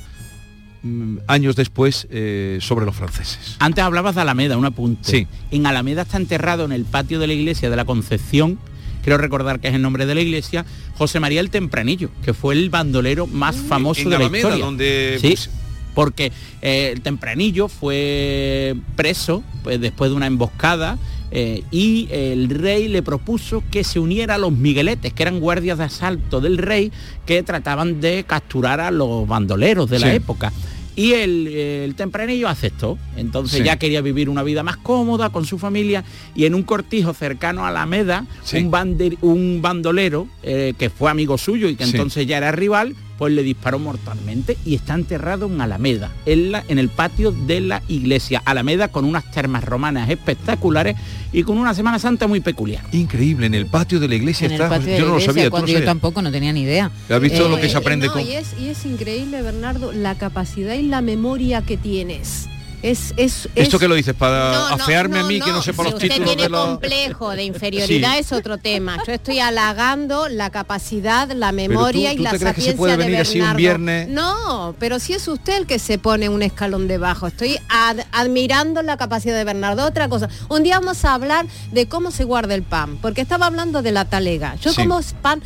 años 1.27 1.57
después 1.57 2.09
eh, 2.11 2.59
sobre 2.61 2.85
los 2.85 2.97
franceses. 2.97 3.57
Antes 3.59 3.85
hablabas 3.85 4.15
de 4.15 4.23
Alameda, 4.23 4.57
un 4.57 4.65
apunte. 4.65 5.11
Sí. 5.11 5.27
En 5.51 5.67
Alameda 5.67 6.03
está 6.03 6.17
enterrado 6.17 6.65
en 6.65 6.73
el 6.73 6.85
patio 6.85 7.19
de 7.19 7.27
la 7.27 7.33
iglesia 7.33 7.71
de 7.71 7.77
la 7.77 7.85
Concepción, 7.85 8.59
quiero 9.03 9.19
recordar 9.19 9.61
que 9.61 9.69
es 9.69 9.75
el 9.75 9.83
nombre 9.83 10.07
de 10.07 10.15
la 10.15 10.21
iglesia, 10.21 10.65
José 10.97 11.21
María 11.21 11.41
el 11.41 11.51
Tempranillo, 11.51 12.11
que 12.25 12.35
fue 12.35 12.55
el 12.55 12.71
bandolero 12.71 13.27
más 13.27 13.57
famoso 13.57 14.03
en 14.03 14.11
de 14.11 14.19
la 14.19 14.25
historia. 14.25 14.65
donde 14.65 15.19
Sí, 15.21 15.29
pues, 15.29 15.51
porque 15.95 16.33
eh, 16.62 16.91
el 16.93 17.03
Tempranillo 17.03 17.69
fue 17.69 18.75
preso 18.97 19.43
pues, 19.62 19.81
después 19.81 20.11
de 20.11 20.17
una 20.17 20.27
emboscada 20.27 20.99
eh, 21.33 21.62
y 21.71 22.09
el 22.11 22.49
rey 22.51 22.89
le 22.89 23.03
propuso 23.03 23.62
que 23.71 23.85
se 23.85 23.99
uniera 23.99 24.35
a 24.35 24.39
los 24.39 24.53
migueletes, 24.53 25.12
que 25.15 25.23
eran 25.23 25.41
guardias 25.41 25.79
de 25.79 25.85
asalto 25.85 26.41
del 26.41 26.59
rey, 26.59 26.93
que 27.27 27.43
trataban 27.43 28.01
de 28.01 28.25
capturar 28.25 28.81
a 28.81 28.91
los 28.91 29.27
bandoleros 29.27 29.89
de 29.91 29.99
la 29.99 30.11
Sí. 30.11 30.17
época. 30.17 30.53
Y 30.95 31.12
el, 31.15 31.47
el 31.49 31.95
tempranillo 31.95 32.49
aceptó. 32.51 32.99
Entonces 33.17 33.61
Sí. 33.61 33.65
ya 33.65 33.79
quería 33.79 34.03
vivir 34.03 34.29
una 34.29 34.43
vida 34.43 34.62
más 34.62 34.77
cómoda 34.77 35.31
con 35.31 35.47
su 35.47 35.59
familia 35.59 36.05
y 36.35 36.45
en 36.45 36.55
un 36.55 36.65
cortijo 36.65 37.15
cercano 37.15 37.65
a 37.65 37.69
Alameda, 37.69 38.27
Sí. 38.45 38.59
un, 38.59 38.71
bander- 38.71 39.17
un 39.23 39.61
bandolero 39.62 40.29
eh, 40.43 40.75
que 40.79 40.91
fue 40.91 41.11
amigo 41.11 41.39
suyo 41.39 41.69
y 41.71 41.77
que 41.77 41.85
entonces 41.85 42.27
ya 42.27 42.37
era 42.37 42.53
rival, 42.53 42.95
pues 43.23 43.35
le 43.35 43.45
disparó 43.45 43.79
mortalmente 43.79 44.59
y 44.64 44.75
está 44.75 44.95
enterrado 44.95 45.47
en 45.47 45.61
Alameda, 45.61 46.11
en, 46.26 46.50
la, 46.50 46.64
en 46.67 46.81
el 46.81 46.88
patio 46.88 47.31
de 47.31 47.61
la 47.61 47.81
iglesia. 47.87 48.43
Alameda 48.45 48.88
con 48.88 49.05
unas 49.05 49.31
termas 49.31 49.62
romanas 49.62 50.11
espectaculares 50.11 50.97
y 51.33 51.45
con 51.45 51.57
una 51.57 51.73
Semana 51.73 52.00
Santa 52.00 52.26
muy 52.26 52.41
peculiar. 52.41 52.83
Increíble, 52.91 53.47
en 53.47 53.55
el 53.55 53.67
patio 53.67 54.00
de 54.00 54.09
la 54.09 54.17
iglesia 54.17 54.47
En 54.47 54.55
el 54.55 54.61
está. 54.61 54.69
patio 54.71 54.93
de 54.93 54.99
yo 54.99 55.07
no 55.07 55.14
lo 55.14 55.21
sabía, 55.21 55.45
tú 55.45 55.50
cuando 55.52 55.73
lo 55.73 55.79
yo 55.79 55.85
tampoco 55.85 56.21
no 56.21 56.33
tenía 56.33 56.52
ni 56.52 56.62
idea. 56.62 56.91
¿Has 57.09 57.21
visto 57.21 57.49
lo 57.49 57.61
que 57.61 57.69
se 57.69 57.75
Eh, 57.75 57.79
aprende 57.79 58.09
no, 58.09 58.14
con.? 58.14 58.23
y, 58.23 58.33
es, 58.33 58.57
y 58.61 58.67
es 58.71 58.85
increíble, 58.87 59.41
Bernardo, 59.41 59.93
la 59.93 60.17
capacidad 60.17 60.75
y 60.75 60.83
la 60.83 61.00
memoria 61.00 61.62
que 61.62 61.76
tienes. 61.76 62.49
Es, 62.83 63.15
es, 63.17 63.49
¿Esto 63.55 63.77
es- 63.77 63.81
que 63.81 63.87
lo 63.89 63.95
dices? 63.95 64.12
¿Para 64.15 64.53
No, 64.53 64.69
no, 64.71 64.75
afearme 64.75 65.19
a 65.19 65.23
no, 65.23 65.29
mí 65.29 65.41
que 65.41 65.51
no 65.53 65.62
sepa 65.62 65.85
si 65.85 65.91
los 65.91 65.95
usted 65.95 66.09
títulos 66.09 66.29
tiene 66.31 66.43
de 66.43 66.49
la... 66.49 66.59
complejo 66.59 67.31
de 67.31 67.45
inferioridad 67.45 68.12
Sí. 68.15 68.19
es 68.19 68.33
otro 68.33 68.59
tema. 68.59 68.99
Yo 69.07 69.12
estoy 69.12 69.39
halagando 69.39 70.29
la 70.29 70.51
capacidad, 70.51 71.31
la 71.31 71.53
memoria 71.53 72.11
¿tú 72.12 72.17
y 72.21 72.23
la 72.23 72.31
te 72.33 72.39
crees 72.41 72.55
que 72.57 72.61
se 72.61 72.67
sapiencia 72.73 72.97
de 72.97 73.05
venir 73.05 73.21
así 73.21 73.35
un 73.41 73.47
Bernardo. 73.47 73.57
viernes? 73.59 74.09
No, 74.09 74.75
pero 74.81 74.99
si 74.99 75.12
es 75.12 75.29
usted 75.29 75.59
el 75.59 75.67
que 75.67 75.79
se 75.79 75.99
pone 75.99 76.29
un 76.29 76.43
escalón 76.43 76.89
debajo. 76.89 77.27
Estoy 77.29 77.57
ad- 77.69 78.01
admirando 78.11 78.83
la 78.83 78.97
capacidad 78.97 79.37
de 79.37 79.45
Bernardo. 79.45 79.87
Otra 79.87 80.09
cosa, 80.09 80.29
un 80.49 80.62
día 80.65 80.79
vamos 80.81 81.05
a 81.05 81.15
hablar 81.15 81.47
de 81.71 81.87
cómo 81.87 82.11
se 82.11 82.25
guarda 82.25 82.55
el 82.55 82.62
pan, 82.65 82.99
porque 83.01 83.21
estaba 83.21 83.47
hablando 83.47 83.83
de 83.83 83.93
la 83.93 84.07
talega. 84.07 84.57
Yo 84.57 84.71
Sí. 84.73 84.77
como 84.83 85.01
pan 85.23 85.41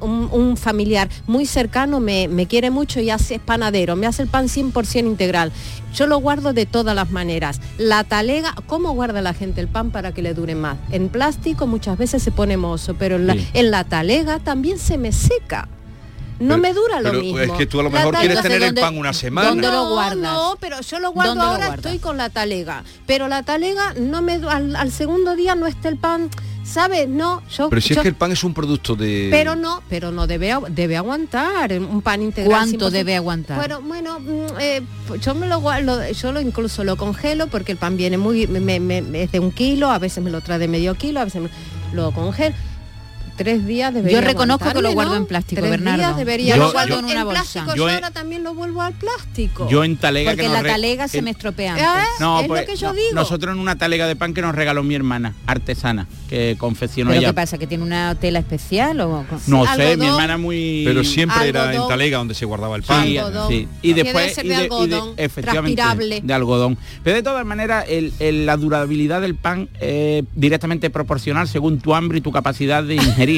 un, 0.00 0.28
un 0.32 0.56
familiar 0.56 1.08
muy 1.26 1.46
cercano 1.46 2.00
me, 2.00 2.28
me 2.28 2.46
quiere 2.46 2.70
mucho 2.70 3.00
y 3.00 3.10
hace 3.10 3.36
es 3.36 3.40
panadero, 3.40 3.96
me 3.96 4.06
hace 4.06 4.22
el 4.22 4.28
pan 4.28 4.46
100% 4.46 5.06
integral. 5.06 5.52
Yo 5.94 6.06
lo 6.06 6.18
guardo 6.18 6.52
de 6.52 6.66
todas 6.66 6.94
las 6.94 7.10
maneras. 7.10 7.60
La 7.78 8.04
talega, 8.04 8.54
¿cómo 8.66 8.92
guarda 8.92 9.20
la 9.22 9.34
gente 9.34 9.60
el 9.60 9.68
pan 9.68 9.90
para 9.90 10.12
que 10.12 10.22
le 10.22 10.34
dure 10.34 10.54
más? 10.54 10.76
En 10.92 11.08
plástico 11.08 11.66
muchas 11.66 11.98
veces 11.98 12.22
se 12.22 12.30
pone 12.30 12.56
mozo, 12.56 12.94
pero 12.94 13.16
en 13.16 13.26
la, 13.26 13.34
Sí. 13.34 13.46
en 13.54 13.70
la 13.70 13.84
talega 13.84 14.38
también 14.38 14.78
se 14.78 14.98
me 14.98 15.12
seca. 15.12 15.68
No 16.38 16.54
Pero- 16.54 16.58
me 16.62 16.72
dura 16.72 17.00
lo 17.02 17.10
pero 17.10 17.20
mismo. 17.22 17.38
es 17.40 17.52
que 17.52 17.66
tú 17.66 17.80
a 17.80 17.82
lo 17.82 17.90
mejor 17.90 18.14
quieres 18.14 18.40
tener 18.40 18.62
el 18.62 18.68
¿dónde- 18.68 18.80
pan 18.80 18.96
una 18.96 19.12
semana. 19.12 19.48
dónde 19.48 19.66
lo 19.68 19.72
no, 19.84 19.90
guardas? 19.90 20.16
No, 20.16 20.56
pero 20.58 20.80
yo 20.80 20.98
lo 20.98 21.12
guardo 21.12 21.32
¿Dónde 21.32 21.44
lo 21.44 21.50
ahora, 21.50 21.66
guardas? 21.66 21.84
estoy 21.84 21.98
con 21.98 22.16
la 22.16 22.30
talega. 22.30 22.82
Pero 23.06 23.28
la 23.28 23.42
talega 23.42 23.92
no 24.00 24.22
me 24.22 24.34
al, 24.48 24.74
al 24.74 24.90
segundo 24.90 25.36
día 25.36 25.54
no 25.54 25.66
está 25.66 25.90
el 25.90 25.98
pan, 25.98 26.30
¿sabes? 26.70 27.08
No, 27.08 27.42
yo 27.50 27.68
Pero 27.68 27.80
si 27.82 27.92
es 27.94 27.98
que 27.98 28.08
el 28.08 28.14
pan 28.14 28.32
es 28.32 28.44
un 28.44 28.54
producto 28.54 28.94
de... 28.94 29.28
pero 29.30 29.56
no, 29.56 29.82
pero 29.88 30.10
no 30.12 30.26
debe 30.26 30.54
debe 30.70 30.96
aguantar 30.96 31.72
un 31.78 32.00
pan 32.02 32.22
integral. 32.22 32.50
¿Cuánto 32.68 32.88
100%. 32.88 32.90
debe 32.90 33.16
aguantar? 33.16 33.56
Bueno, 33.58 33.80
bueno, 33.82 34.20
mm, 34.20 34.58
eh, 34.60 34.82
yo 35.20 35.34
me 35.34 35.46
lo 35.48 35.60
guardo, 35.60 36.00
yo 36.10 36.32
lo 36.32 36.40
incluso 36.40 36.84
lo 36.84 36.96
congelo 36.96 37.48
porque 37.48 37.72
el 37.72 37.78
pan 37.78 37.96
viene 37.96 38.18
muy, 38.18 38.46
me, 38.46 38.60
me- 38.60 38.80
me- 39.02 39.22
es 39.22 39.32
de 39.32 39.40
un 39.40 39.50
kilo, 39.50 39.90
a 39.90 39.98
veces 39.98 40.22
me 40.22 40.30
lo 40.30 40.40
trae 40.40 40.58
de 40.58 40.68
medio 40.68 40.94
kilo, 40.94 41.20
a 41.20 41.24
veces 41.24 41.42
me- 41.42 41.50
lo 41.92 42.12
congelo. 42.12 42.54
Tres 43.40 43.66
días 43.66 43.94
debería 43.94 44.20
Yo 44.20 44.26
reconozco 44.26 44.70
que 44.70 44.82
lo 44.82 44.92
guardo 44.92 45.12
¿no? 45.12 45.16
en 45.16 45.24
plástico, 45.26 45.62
Tres 45.62 45.70
Bernardo. 45.70 45.96
días 45.98 46.14
debería 46.18 46.56
Yo- 46.56 46.62
lo 46.64 46.72
guardo 46.72 46.88
yo- 46.90 46.98
en, 46.98 47.04
en 47.06 47.10
una 47.12 47.24
bolsa. 47.24 47.42
plástico. 47.42 47.74
Yo 47.74 47.88
ahora 47.88 48.10
también 48.10 48.42
lo 48.42 48.52
vuelvo 48.52 48.82
al 48.82 48.92
plástico. 48.92 49.66
Yo 49.70 49.82
en 49.82 49.96
talega 49.96 50.32
Porque 50.32 50.42
que 50.42 50.48
la 50.50 50.62
talega 50.62 51.08
se 51.08 51.22
me 51.22 51.30
estropea 51.30 51.74
¿Eh? 51.78 51.80
antes. 51.82 52.08
No, 52.20 52.40
es 52.42 52.48
pues, 52.48 52.60
lo 52.60 52.66
que 52.66 52.76
yo 52.76 52.88
no, 52.88 52.92
digo. 52.92 53.08
nosotros 53.14 53.54
en 53.54 53.60
una 53.62 53.78
talega 53.78 54.06
de 54.06 54.14
pan 54.14 54.34
que 54.34 54.42
nos 54.42 54.54
regaló 54.54 54.82
mi 54.82 54.94
hermana, 54.94 55.32
artesana, 55.46 56.06
que 56.28 56.56
confeccionó 56.58 57.12
¿Pero 57.12 57.20
ella. 57.22 57.28
qué 57.30 57.34
pasa? 57.34 57.56
¿Que 57.56 57.66
tiene 57.66 57.82
una 57.82 58.14
tela 58.14 58.40
especial 58.40 59.00
o...? 59.00 59.24
No 59.46 59.64
sé, 59.64 59.70
Algodón. 59.70 59.98
mi 60.00 60.06
hermana 60.06 60.36
muy... 60.36 60.82
Pero 60.84 61.02
siempre 61.02 61.48
era 61.48 61.74
en 61.74 61.88
talega 61.88 62.18
donde 62.18 62.34
se 62.34 62.44
guardaba 62.44 62.76
el 62.76 62.82
pan. 62.82 63.06
Sí, 63.06 63.16
Algodón. 63.16 63.48
sí. 63.48 63.66
Y 63.80 63.94
después 63.94 64.36
y 64.36 64.48
de 64.48 64.54
y 64.66 64.86
de- 64.86 65.00
efectivamente 65.16 66.20
de 66.22 66.34
algodón. 66.34 66.76
Pero 67.02 67.16
de 67.16 67.22
todas 67.22 67.46
maneras 67.46 67.86
el- 67.88 68.12
el- 68.18 68.44
la 68.44 68.58
durabilidad 68.58 69.22
del 69.22 69.34
pan 69.34 69.70
es 69.80 70.24
directamente 70.34 70.90
proporcional 70.90 71.48
según 71.48 71.80
tu 71.80 71.94
hambre 71.94 72.18
y 72.18 72.20
tu 72.20 72.32
capacidad 72.32 72.84
de 72.84 72.96
ingerir 72.96 73.29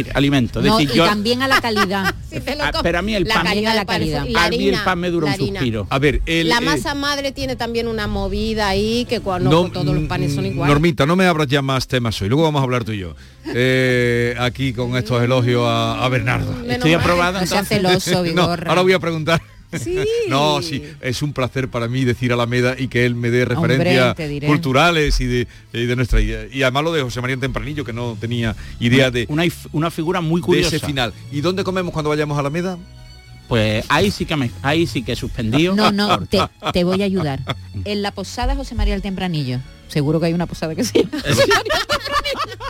No, 0.62 0.78
decir, 0.78 0.90
y 0.92 0.96
yo 0.96 1.04
también 1.04 1.42
a 1.42 1.48
la 1.48 1.60
calidad. 1.60 2.14
Si 2.32 2.40
te 2.40 2.56
lo 2.56 2.64
Ah, 2.64 2.72
pero 2.82 2.98
a 2.98 3.02
mí 3.02 3.14
el 3.14 3.24
la 3.24 3.34
pan- 3.34 3.44
calidad 3.44 3.74
la 3.74 3.84
calidad. 3.84 4.22
a 4.34 4.48
mí 4.48 4.68
el 4.68 4.78
pan 4.82 4.98
me 4.98 5.10
dura 5.10 5.26
un 5.26 5.36
suspiro. 5.36 5.86
A 5.90 5.98
ver, 5.98 6.22
el, 6.24 6.48
La 6.48 6.58
eh, 6.58 6.60
masa 6.62 6.94
madre 6.94 7.30
tiene 7.32 7.56
también 7.56 7.86
una 7.88 8.06
movida 8.06 8.68
ahí 8.68 9.04
que 9.06 9.20
cuando 9.20 9.50
no, 9.50 9.70
todos 9.70 9.94
los 9.94 10.04
panes 10.04 10.34
son 10.34 10.44
mm, 10.44 10.52
iguales. 10.52 10.72
Normita, 10.74 11.04
no 11.04 11.14
me 11.14 11.26
abras 11.26 11.46
ya 11.48 11.60
más 11.60 11.86
temas 11.88 12.20
hoy. 12.22 12.30
Luego 12.30 12.44
vamos 12.44 12.60
a 12.60 12.64
hablar 12.64 12.84
tú 12.84 12.92
y 12.92 12.98
yo. 13.00 13.14
Eh, 13.54 14.34
aquí 14.38 14.72
con 14.72 14.96
estos 14.96 15.22
elogios 15.22 15.62
a, 15.66 16.02
a 16.04 16.08
Bernardo. 16.08 16.52
Menos 16.52 16.76
Estoy 16.78 16.94
aprobado 16.94 17.38
No 17.40 17.46
sea 17.46 17.60
entonces. 17.60 18.04
celoso, 18.04 18.10
No, 18.34 18.42
Vigorra. 18.42 18.70
ahora 18.70 18.82
voy 18.82 18.92
a 18.94 18.98
preguntar. 18.98 19.42
Sí. 19.78 19.98
No, 20.28 20.60
sí, 20.62 20.82
es 21.00 21.22
un 21.22 21.32
placer 21.32 21.68
para 21.68 21.88
mí 21.88 22.04
decir 22.04 22.32
Alameda 22.32 22.74
y 22.78 22.88
que 22.88 23.06
él 23.06 23.14
me 23.14 23.30
dé 23.30 23.44
referencias 23.44 24.16
culturales 24.46 25.20
y 25.20 25.26
de, 25.26 25.46
y 25.72 25.86
de 25.86 25.96
nuestra 25.96 26.20
idea. 26.20 26.46
Y 26.52 26.62
además 26.62 26.84
lo 26.84 26.92
de 26.92 27.02
José 27.02 27.20
María 27.20 27.36
Tempranillo, 27.36 27.84
que 27.84 27.92
no 27.92 28.16
tenía 28.20 28.54
idea 28.80 29.10
de, 29.10 29.26
Una, 29.28 29.44
una 29.72 29.90
figura 29.90 30.20
muy 30.20 30.40
de 30.40 30.44
curiosa. 30.46 30.76
ese 30.76 30.86
final. 30.86 31.12
¿Y 31.30 31.40
dónde 31.40 31.64
comemos 31.64 31.92
cuando 31.92 32.10
vayamos 32.10 32.36
a 32.36 32.40
Alameda? 32.40 32.78
Pues 33.52 33.84
ahí 33.90 34.10
sí 34.10 34.24
que 34.24 34.34
me, 34.34 34.50
ahí 34.62 34.86
sí 34.86 35.02
que 35.02 35.12
he 35.12 35.16
suspendido. 35.16 35.74
No, 35.76 35.92
no, 35.92 36.20
te, 36.26 36.40
te 36.72 36.84
voy 36.84 37.02
a 37.02 37.04
ayudar. 37.04 37.38
En 37.84 38.00
la 38.00 38.10
posada 38.10 38.56
José 38.56 38.74
María 38.74 38.94
el 38.94 39.02
Tempranillo. 39.02 39.58
Seguro 39.88 40.18
que 40.20 40.24
hay 40.24 40.32
una 40.32 40.46
posada 40.46 40.74
que 40.74 40.84
sí. 40.84 41.06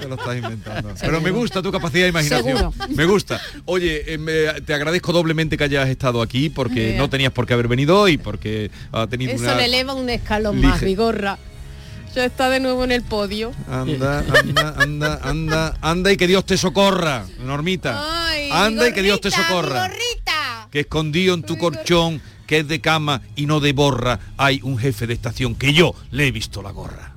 Te 0.01 0.09
lo 0.09 0.17
estás 0.17 0.35
inventando. 0.37 0.93
Pero 1.01 1.21
me 1.21 1.31
gusta 1.31 1.63
tu 1.63 1.71
capacidad 1.71 2.03
de 2.03 2.09
imaginación. 2.09 2.57
Seguro. 2.59 2.75
Me 2.97 3.05
gusta. 3.05 3.41
Oye, 3.65 4.13
eh, 4.13 4.19
me- 4.19 4.61
te 4.63 4.75
agradezco 4.75 5.13
doblemente 5.13 5.57
que 5.57 5.63
hayas 5.63 5.89
estado 5.89 6.21
aquí 6.21 6.51
porque 6.51 6.95
Ya. 6.95 6.99
no 6.99 7.09
tenías 7.09 7.31
por 7.33 7.47
qué 7.47 7.53
haber 7.55 7.69
venido 7.69 8.01
hoy, 8.01 8.19
porque 8.19 8.73
ha 8.91 9.07
tenido 9.07 9.31
Eso 9.35 9.45
una... 9.45 9.55
le 9.55 9.67
eleva 9.67 9.95
un 9.95 10.11
escalón 10.11 10.61
más, 10.61 10.81
Lige- 10.83 10.87
Vigorra. 10.87 11.39
Ya 12.17 12.25
está 12.25 12.51
de 12.51 12.59
nuevo 12.59 12.83
en 12.83 12.91
el 12.91 13.03
podio. 13.03 13.53
Anda, 13.71 14.25
anda, 14.37 14.75
anda, 14.79 15.21
anda, 15.23 15.77
anda 15.81 16.11
y 16.13 16.17
que 16.17 16.27
Dios 16.27 16.45
te 16.45 16.59
socorra, 16.59 17.25
Normita. 17.39 18.27
Ay, 18.29 18.49
anda 18.51 18.89
y 18.89 18.93
que 18.93 19.03
Dios 19.03 19.21
te 19.21 19.31
socorra. 19.31 19.85
Vigorrita. 19.87 20.33
Que 20.73 20.81
escondido 20.81 21.35
en 21.35 21.43
tu 21.43 21.59
colchón, 21.59 22.21
que 22.47 22.59
es 22.61 22.67
de 22.67 22.81
cama 22.81 23.21
y 23.37 23.47
no 23.47 23.61
de 23.61 23.73
borra, 23.73 24.19
hay 24.39 24.59
un 24.63 24.79
jefe 24.79 25.07
de 25.07 25.15
estación 25.15 25.55
que 25.55 25.73
yo 25.75 25.95
le 26.11 26.27
he 26.27 26.33
visto 26.33 26.63
la 26.63 26.71
gorra. 26.73 27.15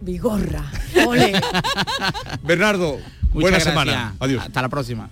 Vigorra. 0.00 0.64
Ole. 1.06 1.38
Bernardo, 2.42 2.94
Muchas 2.94 3.32
buena 3.32 3.48
gracias. 3.58 3.72
semana. 3.74 4.14
Adiós. 4.18 4.42
Hasta 4.44 4.62
la 4.62 4.68
próxima. 4.70 5.10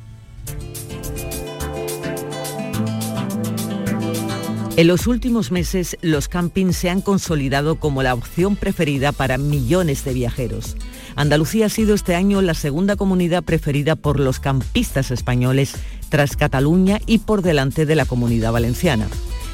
En 4.79 4.87
los 4.87 5.07
últimos 5.07 5.51
meses, 5.51 5.99
los 6.03 6.29
campings 6.29 6.77
se 6.77 6.89
han 6.89 7.03
consolidado 7.03 7.81
como 7.81 8.03
la 8.03 8.15
opción 8.15 8.55
preferida 8.55 9.13
para 9.13 9.37
millones 9.37 10.05
de 10.05 10.15
viajeros. 10.15 10.77
Andalucía 11.19 11.67
ha 11.67 11.69
sido 11.69 11.97
este 11.97 12.15
año 12.15 12.43
la 12.43 12.55
segunda 12.55 12.95
comunidad 12.95 13.43
preferida 13.43 13.97
por 13.97 14.21
los 14.21 14.39
campistas 14.39 15.11
españoles 15.11 15.75
tras 16.11 16.37
Cataluña 16.37 17.01
y 17.07 17.19
por 17.19 17.43
delante 17.43 17.87
de 17.87 17.97
la 17.97 18.05
comunidad 18.05 18.53
valenciana. 18.53 19.09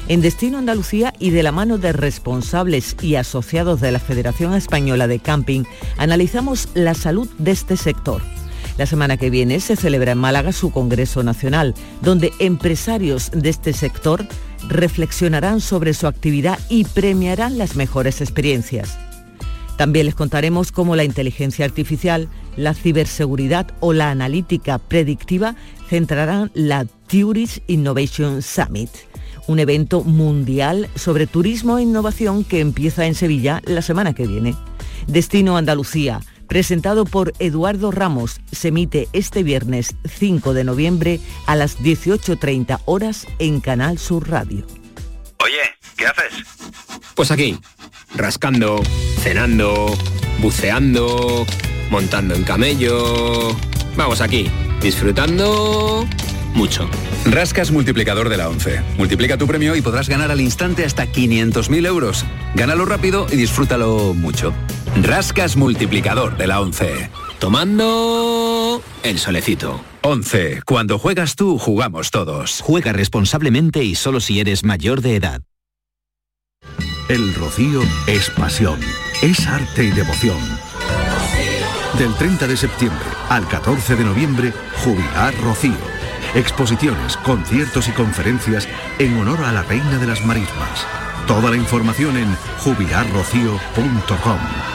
En 0.07 0.21
Destino 0.21 0.59
Andalucía 0.59 1.11
y 1.17 1.31
de 1.31 1.41
la 1.41 1.51
mano 1.51 1.79
de 1.79 1.91
responsables 1.91 2.95
y 3.01 3.15
asociados 3.15 3.81
de 3.81 3.91
la 3.91 3.97
Federación 3.97 4.53
Española 4.53 5.07
de 5.07 5.17
Camping, 5.17 5.63
analizamos 5.97 6.69
la 6.75 6.93
salud 6.93 7.27
de 7.39 7.49
este 7.49 7.77
sector. 7.77 8.21
La 8.77 8.85
semana 8.85 9.17
que 9.17 9.31
viene 9.31 9.59
se 9.59 9.75
celebra 9.75 10.11
en 10.11 10.19
Málaga 10.19 10.51
su 10.51 10.69
Congreso 10.69 11.23
Nacional, 11.23 11.73
donde 12.03 12.31
empresarios 12.37 13.31
de 13.31 13.49
este 13.49 13.73
sector 13.73 14.27
reflexionarán 14.67 15.61
sobre 15.61 15.95
su 15.95 16.05
actividad 16.05 16.59
y 16.69 16.83
premiarán 16.83 17.57
las 17.57 17.75
mejores 17.75 18.21
experiencias. 18.21 18.99
También 19.77 20.05
les 20.05 20.15
contaremos 20.15 20.71
cómo 20.71 20.95
la 20.95 21.03
inteligencia 21.03 21.65
artificial, 21.65 22.29
la 22.55 22.73
ciberseguridad 22.73 23.67
o 23.81 23.91
la 23.93 24.09
analítica 24.09 24.77
predictiva 24.77 25.55
centrarán 25.89 26.51
la 26.53 26.85
Tourist 27.07 27.57
Innovation 27.67 28.41
Summit, 28.41 28.89
un 29.47 29.59
evento 29.59 30.03
mundial 30.03 30.89
sobre 30.95 31.27
turismo 31.27 31.77
e 31.77 31.83
innovación 31.83 32.43
que 32.43 32.61
empieza 32.61 33.05
en 33.05 33.15
Sevilla 33.15 33.61
la 33.65 33.81
semana 33.81 34.13
que 34.13 34.27
viene. 34.27 34.55
Destino 35.07 35.57
Andalucía, 35.57 36.21
presentado 36.47 37.05
por 37.05 37.33
Eduardo 37.39 37.91
Ramos, 37.91 38.39
se 38.51 38.69
emite 38.69 39.09
este 39.11 39.43
viernes 39.43 39.95
5 40.05 40.53
de 40.53 40.63
noviembre 40.63 41.19
a 41.45 41.55
las 41.55 41.79
18.30 41.79 42.79
horas 42.85 43.27
en 43.39 43.59
Canal 43.59 43.99
Sur 43.99 44.29
Radio. 44.29 44.65
Oye, 45.43 45.74
¿qué 45.97 46.05
haces? 46.07 46.45
Pues 47.15 47.31
aquí, 47.31 47.59
rascando, 48.15 48.81
cenando, 49.21 49.97
buceando, 50.39 51.45
montando 51.89 52.35
en 52.35 52.43
camello. 52.43 53.55
Vamos 53.95 54.21
aquí, 54.21 54.49
disfrutando 54.81 56.07
mucho. 56.53 56.89
Rascas 57.25 57.71
multiplicador 57.71 58.29
de 58.29 58.37
la 58.37 58.49
11. 58.49 58.81
Multiplica 58.97 59.37
tu 59.37 59.47
premio 59.47 59.75
y 59.75 59.81
podrás 59.81 60.09
ganar 60.09 60.31
al 60.31 60.41
instante 60.41 60.85
hasta 60.85 61.05
500.000 61.05 61.85
euros. 61.85 62.25
Gánalo 62.55 62.85
rápido 62.85 63.27
y 63.31 63.35
disfrútalo 63.35 64.13
mucho. 64.13 64.53
Rascas 65.01 65.55
multiplicador 65.55 66.37
de 66.37 66.47
la 66.47 66.61
11. 66.61 67.09
Tomando 67.39 68.81
el 69.03 69.19
solecito. 69.19 69.81
11. 70.01 70.61
Cuando 70.65 70.99
juegas 70.99 71.35
tú, 71.35 71.57
jugamos 71.57 72.11
todos. 72.11 72.61
Juega 72.61 72.93
responsablemente 72.93 73.83
y 73.83 73.95
solo 73.95 74.19
si 74.19 74.39
eres 74.39 74.63
mayor 74.63 75.01
de 75.01 75.15
edad. 75.15 75.41
El 77.09 77.35
rocío 77.35 77.81
es 78.07 78.29
pasión, 78.31 78.79
es 79.21 79.45
arte 79.47 79.83
y 79.83 79.91
devoción. 79.91 80.37
Del 81.97 82.13
30 82.15 82.47
de 82.47 82.57
septiembre 82.57 83.05
al 83.29 83.47
14 83.47 83.95
de 83.95 84.03
noviembre, 84.03 84.53
Jubilar 84.83 85.33
Rocío. 85.41 85.95
Exposiciones, 86.33 87.17
conciertos 87.17 87.87
y 87.87 87.91
conferencias 87.91 88.67
en 88.99 89.17
honor 89.17 89.43
a 89.45 89.51
la 89.51 89.63
Reina 89.63 89.97
de 89.97 90.07
las 90.07 90.25
Marismas. 90.25 90.85
Toda 91.27 91.49
la 91.49 91.57
información 91.57 92.17
en 92.17 92.35
jubilarrocío.com. 92.59 94.74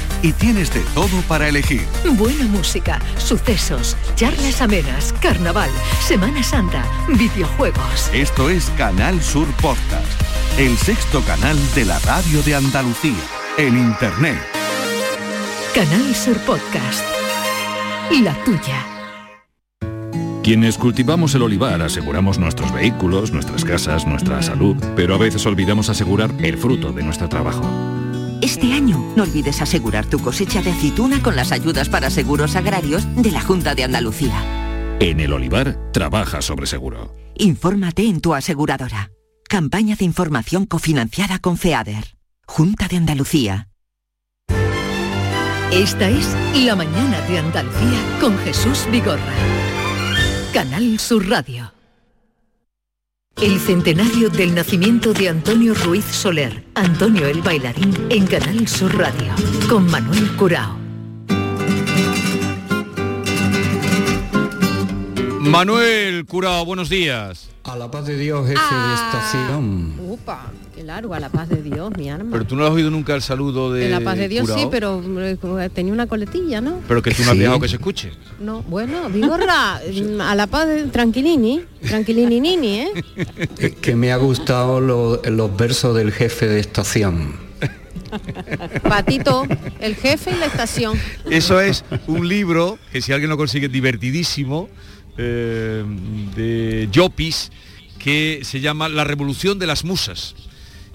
y 0.21 0.33
tienes 0.33 0.73
de 0.73 0.81
todo 0.93 1.21
para 1.27 1.47
elegir. 1.47 1.85
Buena 2.13 2.45
música, 2.45 2.99
sucesos, 3.17 3.97
charlas 4.15 4.61
amenas, 4.61 5.13
carnaval, 5.21 5.69
Semana 6.05 6.43
Santa, 6.43 6.85
videojuegos. 7.07 8.09
Esto 8.13 8.49
es 8.49 8.69
Canal 8.77 9.21
Sur 9.21 9.47
Podcast, 9.61 10.05
el 10.57 10.77
sexto 10.77 11.21
canal 11.21 11.57
de 11.75 11.85
la 11.85 11.99
radio 11.99 12.41
de 12.43 12.55
Andalucía, 12.55 13.23
en 13.57 13.77
Internet. 13.77 14.41
Canal 15.73 16.15
Sur 16.15 16.37
Podcast. 16.39 17.03
La 18.21 18.33
tuya. 18.43 18.85
Quienes 20.43 20.77
cultivamos 20.77 21.35
el 21.35 21.43
olivar 21.43 21.81
aseguramos 21.81 22.39
nuestros 22.39 22.73
vehículos, 22.73 23.31
nuestras 23.31 23.63
casas, 23.63 24.07
nuestra 24.07 24.41
salud, 24.41 24.75
pero 24.95 25.13
a 25.13 25.17
veces 25.17 25.45
olvidamos 25.45 25.89
asegurar 25.89 26.31
el 26.39 26.57
fruto 26.57 26.91
de 26.91 27.03
nuestro 27.03 27.29
trabajo. 27.29 28.00
Este 28.41 28.73
año 28.73 28.97
no 29.15 29.23
olvides 29.23 29.61
asegurar 29.61 30.07
tu 30.07 30.19
cosecha 30.19 30.63
de 30.63 30.71
aceituna 30.71 31.21
con 31.21 31.35
las 31.35 31.51
ayudas 31.51 31.89
para 31.89 32.09
seguros 32.09 32.55
agrarios 32.55 33.03
de 33.15 33.31
la 33.31 33.39
Junta 33.39 33.75
de 33.75 33.83
Andalucía. 33.83 34.97
En 34.99 35.19
el 35.19 35.31
olivar 35.31 35.91
trabaja 35.93 36.41
sobre 36.41 36.65
seguro. 36.65 37.13
Infórmate 37.35 38.03
en 38.07 38.19
tu 38.19 38.33
aseguradora. 38.33 39.11
Campaña 39.47 39.95
de 39.95 40.05
información 40.05 40.65
cofinanciada 40.65 41.37
con 41.39 41.57
FEADER. 41.57 42.17
Junta 42.47 42.87
de 42.87 42.97
Andalucía. 42.97 43.67
Esta 45.71 46.09
es 46.09 46.35
La 46.65 46.75
Mañana 46.75 47.21
de 47.27 47.39
Andalucía 47.39 48.17
con 48.19 48.37
Jesús 48.39 48.87
Vigorra. 48.91 49.33
Canal 50.51 50.99
Sur 50.99 51.29
Radio. 51.29 51.71
El 53.37 53.59
centenario 53.59 54.29
del 54.29 54.53
nacimiento 54.53 55.13
de 55.13 55.29
Antonio 55.29 55.73
Ruiz 55.73 56.05
Soler, 56.05 56.63
Antonio 56.75 57.27
el 57.27 57.41
bailarín, 57.41 57.95
en 58.09 58.27
Canal 58.27 58.67
Sur 58.67 58.95
Radio, 58.95 59.33
con 59.67 59.89
Manuel 59.89 60.35
Curao. 60.35 60.77
Manuel 65.39 66.25
Curao, 66.25 66.65
buenos 66.65 66.89
días. 66.89 67.50
A 67.63 67.75
la 67.77 67.91
paz 67.91 68.07
de 68.07 68.17
Dios, 68.17 68.47
jefe 68.47 68.59
de 68.59 68.93
estación. 68.95 69.93
Upa, 69.99 70.51
qué 70.75 70.83
largo, 70.83 71.13
a 71.13 71.19
la 71.19 71.29
paz 71.29 71.47
de 71.47 71.61
Dios, 71.61 71.91
mi 71.95 72.09
arma. 72.09 72.31
Pero 72.31 72.45
tú 72.45 72.55
no 72.55 72.65
has 72.65 72.71
oído 72.71 72.89
nunca 72.89 73.13
el 73.13 73.21
saludo 73.21 73.71
de 73.71 73.85
En 73.85 73.91
la 73.91 74.01
paz 74.01 74.17
de 74.17 74.27
Dios 74.27 74.49
sí, 74.55 74.65
pero 74.71 74.99
eh, 75.21 75.69
tenía 75.69 75.93
una 75.93 76.07
coletilla, 76.07 76.59
¿no? 76.59 76.79
Pero 76.87 77.03
que 77.03 77.11
tú 77.11 77.21
no 77.23 77.31
has 77.31 77.37
Sí. 77.37 77.61
que 77.61 77.67
se 77.69 77.75
escuche. 77.75 78.11
No, 78.39 78.63
bueno, 78.63 79.09
Vigorra, 79.09 79.75
a 79.77 80.35
la 80.35 80.47
paz 80.47 80.67
de 80.67 80.85
tranquilini, 80.85 81.61
tranquilini 81.87 82.39
nini, 82.41 82.79
¿eh? 82.79 82.91
Es 83.59 83.75
que 83.75 83.95
me 83.95 84.11
ha 84.11 84.17
gustado 84.17 84.81
lo- 84.81 85.21
los 85.23 85.55
versos 85.55 85.95
del 85.95 86.11
jefe 86.11 86.47
de 86.47 86.59
estación. 86.59 87.35
Patito, 88.83 89.45
el 89.79 89.95
jefe 89.95 90.31
y 90.31 90.35
la 90.39 90.47
estación. 90.47 90.99
Eso 91.29 91.61
es 91.61 91.85
un 92.07 92.27
libro 92.27 92.77
que 92.91 93.01
si 93.01 93.13
alguien 93.13 93.29
lo 93.29 93.37
consigue 93.37 93.69
divertidísimo 93.69 94.67
eh, 95.23 95.83
de 96.35 96.89
Llopis 96.91 97.51
que 97.99 98.41
se 98.43 98.59
llama 98.59 98.89
La 98.89 99.03
Revolución 99.03 99.59
de 99.59 99.67
las 99.67 99.85
Musas. 99.85 100.35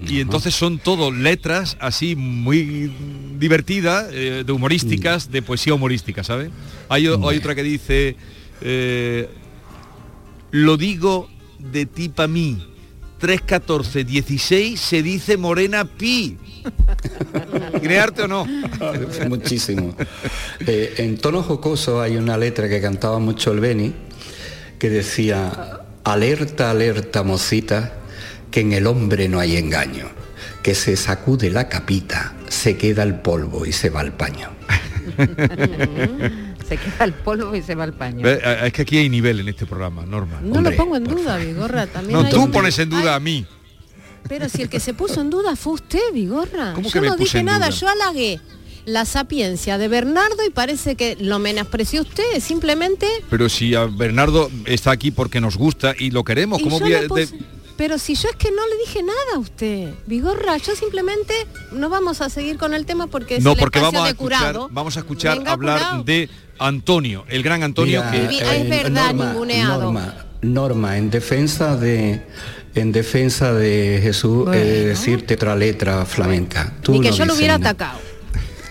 Y 0.05 0.19
entonces 0.19 0.53
son 0.53 0.77
todo 0.77 1.11
letras 1.11 1.75
así 1.79 2.15
muy 2.15 2.91
divertidas, 3.39 4.07
eh, 4.11 4.43
de 4.45 4.51
humorísticas, 4.51 5.31
de 5.31 5.41
poesía 5.41 5.73
humorística, 5.73 6.23
¿sabes? 6.23 6.51
Hay, 6.89 7.07
otra 7.07 7.55
que 7.55 7.63
dice, 7.63 8.15
eh, 8.61 9.27
lo 10.51 10.77
digo 10.77 11.29
de 11.57 11.87
ti 11.87 12.09
pa' 12.09 12.27
mí, 12.27 12.61
314 13.17 14.03
16 14.03 14.79
se 14.79 15.01
dice 15.01 15.37
morena 15.37 15.85
pi. 15.85 16.37
¿Crearte 17.81 18.23
o 18.23 18.27
no? 18.27 18.45
Muchísimo. 19.27 19.95
Eh, 20.59 20.93
en 20.97 21.17
tono 21.17 21.41
jocoso 21.41 22.01
hay 22.01 22.17
una 22.17 22.37
letra 22.37 22.69
que 22.69 22.79
cantaba 22.79 23.17
mucho 23.17 23.51
el 23.51 23.61
Beni 23.61 23.93
que 24.79 24.89
decía, 24.89 25.81
alerta, 26.03 26.71
alerta, 26.71 27.23
mocita, 27.23 27.93
que 28.51 28.61
en 28.61 28.73
el 28.73 28.87
hombre 28.87 29.27
no 29.29 29.39
hay 29.39 29.57
engaño, 29.57 30.07
que 30.63 30.75
se 30.75 30.95
sacude 30.95 31.49
la 31.49 31.67
capita, 31.69 32.33
se 32.47 32.77
queda 32.77 33.03
el 33.03 33.15
polvo 33.19 33.65
y 33.65 33.71
se 33.73 33.89
va 33.89 34.01
al 34.01 34.13
paño. 34.13 34.49
Se 36.67 36.75
queda 36.75 37.05
el 37.05 37.13
polvo 37.13 37.55
y 37.55 37.61
se 37.61 37.75
va 37.75 37.85
al 37.85 37.93
paño. 37.93 38.27
Es 38.27 38.73
que 38.73 38.81
aquí 38.81 38.97
hay 38.97 39.07
nivel 39.09 39.39
en 39.39 39.47
este 39.47 39.65
programa, 39.65 40.05
Norma. 40.05 40.41
No 40.43 40.59
lo 40.61 40.75
pongo 40.75 40.97
en 40.97 41.05
duda, 41.05 41.37
Vigorra. 41.37 41.87
También 41.87 42.21
No, 42.21 42.27
tú 42.29 42.43
un- 42.43 42.51
pones 42.51 42.77
en 42.79 42.89
duda 42.89 43.15
a 43.15 43.19
mí. 43.21 43.45
Pero 44.27 44.49
si 44.49 44.63
el 44.63 44.69
que 44.69 44.81
se 44.81 44.93
puso 44.93 45.21
en 45.21 45.29
duda 45.29 45.55
fue 45.55 45.73
usted, 45.73 46.01
Vigorra. 46.13 46.73
¿Cómo 46.73 46.89
Yo 46.89 46.93
que 46.93 46.99
me 47.01 47.07
no 47.07 47.13
puse 47.13 47.23
dije 47.23 47.39
en 47.39 47.45
nada, 47.45 47.67
duda? 47.67 47.77
yo 47.77 47.87
halagué 47.87 48.41
la 48.87 49.03
sapiencia 49.05 49.77
de 49.77 49.89
Bernardo 49.89 50.43
y 50.47 50.49
parece 50.49 50.95
que 50.95 51.17
lo 51.19 51.39
menospreció 51.39 52.01
usted, 52.01 52.39
simplemente... 52.39 53.05
Pero 53.29 53.49
si 53.49 53.75
a 53.75 53.83
Bernardo 53.85 54.49
está 54.65 54.91
aquí 54.91 55.11
porque 55.11 55.41
nos 55.41 55.57
gusta 55.57 55.93
y 55.99 56.09
lo 56.11 56.23
queremos, 56.23 56.61
y 56.61 56.63
¿cómo 56.63 56.79
yo 56.79 56.85
de- 57.13 57.27
Pero 57.75 57.99
si 57.99 58.15
yo 58.15 58.29
es 58.29 58.35
que 58.37 58.49
no 58.49 58.65
le 58.65 58.77
dije 58.87 59.03
nada 59.03 59.17
a 59.35 59.39
usted, 59.39 59.93
Vigorra, 60.07 60.55
yo 60.57 60.73
simplemente 60.73 61.33
no 61.73 61.89
vamos 61.89 62.21
a 62.21 62.29
seguir 62.29 62.57
con 62.57 62.73
el 62.73 62.85
tema 62.85 63.07
porque 63.07 63.39
No, 63.41 63.51
es 63.51 63.57
el 63.57 63.59
porque 63.59 63.79
vamos 63.81 64.01
a 64.01 64.05
de 64.05 64.09
escuchar, 64.11 64.39
curado. 64.53 64.69
vamos 64.71 64.95
a 64.95 64.99
escuchar 65.01 65.37
Venga, 65.37 65.51
hablar 65.51 65.79
curado. 65.79 66.03
de 66.05 66.29
Antonio, 66.57 67.25
el 67.27 67.43
gran 67.43 67.63
Antonio 67.63 68.03
Mira, 68.09 68.29
que 68.29 68.57
es 68.61 68.69
verdad, 68.69 69.13
ninguneado. 69.13 69.81
Norma, 69.83 70.15
Norma, 70.41 70.97
en 70.97 71.09
defensa 71.09 71.75
de 71.75 72.21
en 72.73 72.91
defensa 72.93 73.53
de 73.53 73.99
Jesús, 74.01 74.45
Bueno. 74.45 74.53
he 74.53 74.63
de 74.63 74.85
decirte 74.85 75.33
otra 75.33 75.55
letra 75.55 76.05
flamenca. 76.05 76.73
Tú 76.81 76.93
Ni 76.93 77.01
que 77.01 77.09
no 77.09 77.15
yo 77.17 77.25
lo 77.25 77.33
hubiera 77.35 77.57
nada. 77.57 77.71
atacado. 77.71 77.99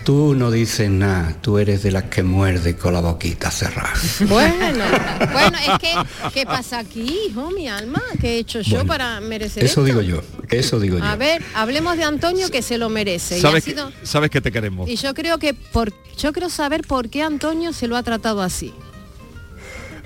Tú 0.06 0.36
no 0.36 0.52
dices 0.52 0.88
nada, 0.88 1.36
tú 1.40 1.58
eres 1.58 1.82
de 1.82 1.90
las 1.90 2.04
que 2.04 2.22
muerde 2.22 2.76
con 2.76 2.92
la 2.94 3.00
boquita 3.00 3.50
cerrada. 3.50 3.92
Bueno, 4.28 4.84
bueno, 5.32 5.58
es 5.58 5.78
que, 5.80 5.92
¿qué 6.32 6.46
pasa 6.46 6.78
aquí, 6.78 7.22
hijo, 7.28 7.50
mi 7.50 7.66
alma? 7.66 8.00
¿Qué 8.20 8.36
he 8.36 8.38
hecho 8.38 8.60
yo 8.60 8.76
Bueno, 8.76 8.86
para 8.86 9.20
merecer 9.20 9.64
Eso 9.64 9.80
esto? 9.80 9.84
digo 9.84 10.02
yo, 10.02 10.22
eso 10.48 10.78
digo 10.78 10.98
yo. 10.98 11.04
A 11.04 11.16
ver, 11.16 11.42
hablemos 11.56 11.96
de 11.96 12.04
Antonio 12.04 12.48
que 12.52 12.62
se 12.62 12.78
lo 12.78 12.88
merece. 12.88 13.34
Y, 13.34 13.38
ha 13.40 13.42
sabes, 13.42 13.64
sido- 13.64 13.88
que, 13.90 14.06
sabes 14.06 14.30
que 14.30 14.40
te 14.40 14.52
queremos. 14.52 14.88
y 14.88 14.94
yo 14.94 15.12
creo 15.12 15.38
que 15.38 15.54
por, 15.54 15.92
yo 16.16 16.32
quiero 16.32 16.50
saber 16.50 16.82
por 16.86 17.08
qué 17.08 17.22
Antonio 17.22 17.72
se 17.72 17.88
lo 17.88 17.96
ha 17.96 18.04
tratado 18.04 18.42
así. 18.42 18.72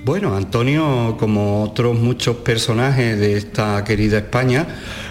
Bueno, 0.03 0.35
Antonio, 0.35 1.17
como 1.21 1.63
otros 1.63 1.99
muchos 1.99 2.37
personajes 2.37 3.21
de 3.21 3.37
esta 3.37 3.85
querida 3.85 4.17
España, 4.17 4.67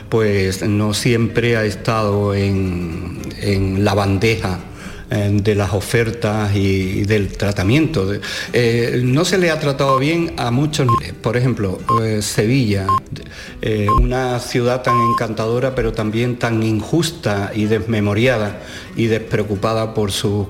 pues 0.09 0.63
no 0.67 0.95
siempre 0.95 1.57
ha 1.57 1.63
estado 1.63 2.33
en, 2.33 3.21
en 3.39 3.85
la 3.85 3.93
bandeja 3.93 4.61
de 5.09 5.55
las 5.55 5.73
ofertas 5.73 6.55
y 6.55 7.03
del 7.03 7.29
tratamiento. 7.29 8.11
Eh, 8.53 9.01
no 9.03 9.25
se 9.25 9.37
le 9.37 9.49
ha 9.49 9.59
tratado 9.59 9.97
bien 9.97 10.33
a 10.37 10.51
muchos, 10.51 10.87
por 11.21 11.35
ejemplo, 11.35 11.79
eh, 12.03 12.21
Sevilla, 12.21 12.87
eh, 13.61 13.87
una 14.01 14.39
ciudad 14.39 14.83
tan 14.83 14.95
encantadora 15.11 15.75
pero 15.75 15.91
también 15.93 16.37
tan 16.37 16.61
injusta 16.63 17.51
y 17.53 17.65
desmemoriada 17.65 18.59
y 18.95 19.07
despreocupada 19.07 19.93
por 19.93 20.11
su, 20.11 20.47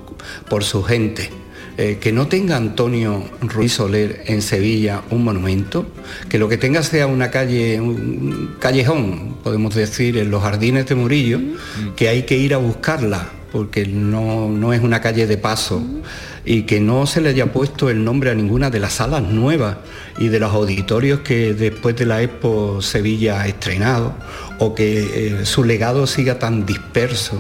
por 0.49 0.63
su 0.63 0.83
gente. 0.83 1.29
Eh, 1.81 1.97
que 2.01 2.11
no 2.11 2.27
tenga 2.27 2.57
Antonio 2.57 3.23
Ruiz 3.39 3.75
Soler 3.75 4.23
en 4.25 4.41
Sevilla 4.41 5.01
un 5.11 5.23
monumento, 5.23 5.85
que 6.27 6.37
lo 6.37 6.49
que 6.49 6.57
tenga 6.57 6.83
sea 6.83 7.07
una 7.07 7.31
calle, 7.31 7.79
un 7.79 8.57
callejón, 8.59 9.37
podemos 9.41 9.75
decir, 9.75 10.17
en 10.17 10.29
los 10.29 10.43
jardines 10.43 10.87
de 10.87 10.95
Murillo, 10.95 11.39
que 11.95 12.09
hay 12.09 12.23
que 12.23 12.35
ir 12.35 12.53
a 12.53 12.57
buscarla, 12.57 13.29
porque 13.51 13.85
no, 13.85 14.49
no 14.49 14.73
es 14.73 14.81
una 14.81 15.01
calle 15.01 15.27
de 15.27 15.37
paso. 15.37 15.81
y 16.45 16.63
que 16.63 16.79
no 16.79 17.05
se 17.05 17.21
le 17.21 17.29
haya 17.29 17.51
puesto 17.51 17.89
el 17.89 18.03
nombre 18.03 18.31
a 18.31 18.33
ninguna 18.33 18.69
de 18.69 18.79
las 18.79 18.93
salas 18.93 19.21
nuevas 19.21 19.77
y 20.17 20.29
de 20.29 20.39
los 20.39 20.53
auditorios 20.53 21.19
que 21.19 21.53
después 21.53 21.95
de 21.95 22.05
la 22.05 22.23
Expo 22.23 22.81
Sevilla 22.81 23.41
ha 23.41 23.47
estrenado, 23.47 24.13
o 24.57 24.73
que 24.73 25.41
eh, 25.41 25.45
su 25.45 25.63
legado 25.63 26.07
siga 26.07 26.39
tan 26.39 26.65
disperso 26.65 27.35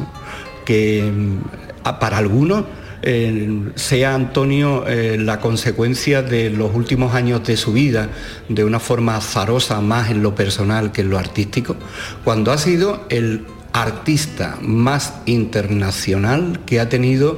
que 0.65 1.11
mm, 1.11 1.97
para 1.99 2.17
algunos 2.17 2.65
eh, 3.01 3.71
sea 3.75 4.13
Antonio 4.13 4.85
eh, 4.87 5.17
la 5.17 5.39
consecuencia 5.39 6.21
de 6.21 6.49
los 6.49 6.75
últimos 6.75 7.15
años 7.15 7.45
de 7.45 7.55
su 7.55 7.71
vida 7.71 8.09
de 8.49 8.65
una 8.65 8.79
forma 8.79 9.15
azarosa 9.15 9.79
más 9.79 10.11
en 10.11 10.21
lo 10.21 10.35
personal 10.35 10.91
que 10.91 11.01
en 11.01 11.09
lo 11.09 11.17
artístico, 11.17 11.77
cuando 12.23 12.51
ha 12.51 12.57
sido 12.57 13.05
el 13.09 13.45
artista 13.73 14.57
más 14.61 15.13
internacional 15.25 16.61
que 16.65 16.79
ha 16.79 16.89
tenido 16.89 17.37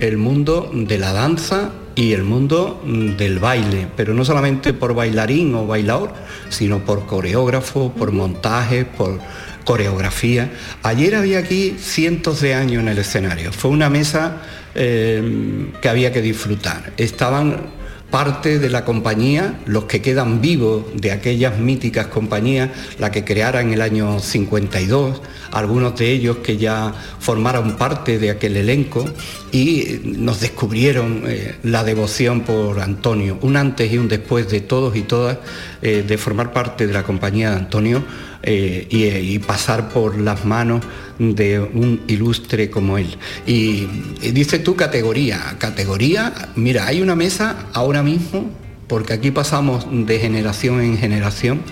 el 0.00 0.16
mundo 0.16 0.70
de 0.72 0.98
la 0.98 1.12
danza 1.12 1.70
y 1.94 2.12
el 2.12 2.24
mundo 2.24 2.82
del 2.84 3.38
baile, 3.38 3.86
pero 3.96 4.14
no 4.14 4.24
solamente 4.24 4.72
por 4.72 4.94
bailarín 4.94 5.54
o 5.54 5.66
bailador, 5.66 6.12
sino 6.48 6.80
por 6.80 7.06
coreógrafo, 7.06 7.92
por 7.92 8.12
montaje, 8.12 8.84
por 8.84 9.20
coreografía. 9.64 10.50
Ayer 10.82 11.14
había 11.14 11.38
aquí 11.38 11.76
cientos 11.78 12.40
de 12.40 12.54
años 12.54 12.82
en 12.82 12.88
el 12.88 12.98
escenario. 12.98 13.52
Fue 13.52 13.70
una 13.70 13.90
mesa 13.90 14.38
eh, 14.74 15.70
que 15.80 15.88
había 15.88 16.12
que 16.12 16.22
disfrutar. 16.22 16.92
Estaban 16.96 17.81
parte 18.12 18.58
de 18.58 18.68
la 18.68 18.84
compañía, 18.84 19.58
los 19.64 19.84
que 19.84 20.02
quedan 20.02 20.42
vivos 20.42 20.84
de 20.94 21.12
aquellas 21.12 21.58
míticas 21.58 22.08
compañías, 22.08 22.68
la 22.98 23.10
que 23.10 23.24
creara 23.24 23.62
en 23.62 23.72
el 23.72 23.80
año 23.80 24.20
52, 24.20 25.22
algunos 25.50 25.96
de 25.96 26.12
ellos 26.12 26.36
que 26.36 26.58
ya 26.58 26.92
formaron 27.18 27.78
parte 27.78 28.18
de 28.18 28.30
aquel 28.30 28.58
elenco 28.58 29.06
y 29.50 30.00
nos 30.04 30.40
descubrieron 30.40 31.24
eh, 31.26 31.56
la 31.62 31.84
devoción 31.84 32.42
por 32.42 32.80
Antonio, 32.80 33.38
un 33.40 33.56
antes 33.56 33.90
y 33.90 33.96
un 33.96 34.08
después 34.08 34.46
de 34.50 34.60
todos 34.60 34.94
y 34.94 35.02
todas 35.02 35.38
eh, 35.82 36.04
de 36.06 36.16
formar 36.16 36.52
parte 36.52 36.86
de 36.86 36.92
la 36.92 37.02
compañía 37.02 37.50
de 37.50 37.56
Antonio 37.56 38.04
eh, 38.44 38.86
y, 38.88 39.38
pasar 39.40 39.88
por 39.88 40.16
las 40.16 40.44
manos 40.44 40.84
de 41.18 41.58
un 41.58 42.02
ilustre 42.06 42.70
como 42.70 42.98
él. 42.98 43.16
Y, 43.48 43.88
dice 44.32 44.60
tú 44.60 44.76
categoría, 44.76 45.56
categoría, 45.58 46.50
mira, 46.54 46.86
hay 46.86 47.02
una 47.02 47.16
mesa 47.16 47.66
ahora 47.72 48.04
mismo, 48.04 48.48
porque 48.86 49.12
aquí 49.12 49.32
pasamos 49.32 49.86
de 49.90 50.20
generación 50.20 50.80
en 50.80 50.96
generación, 50.98 51.62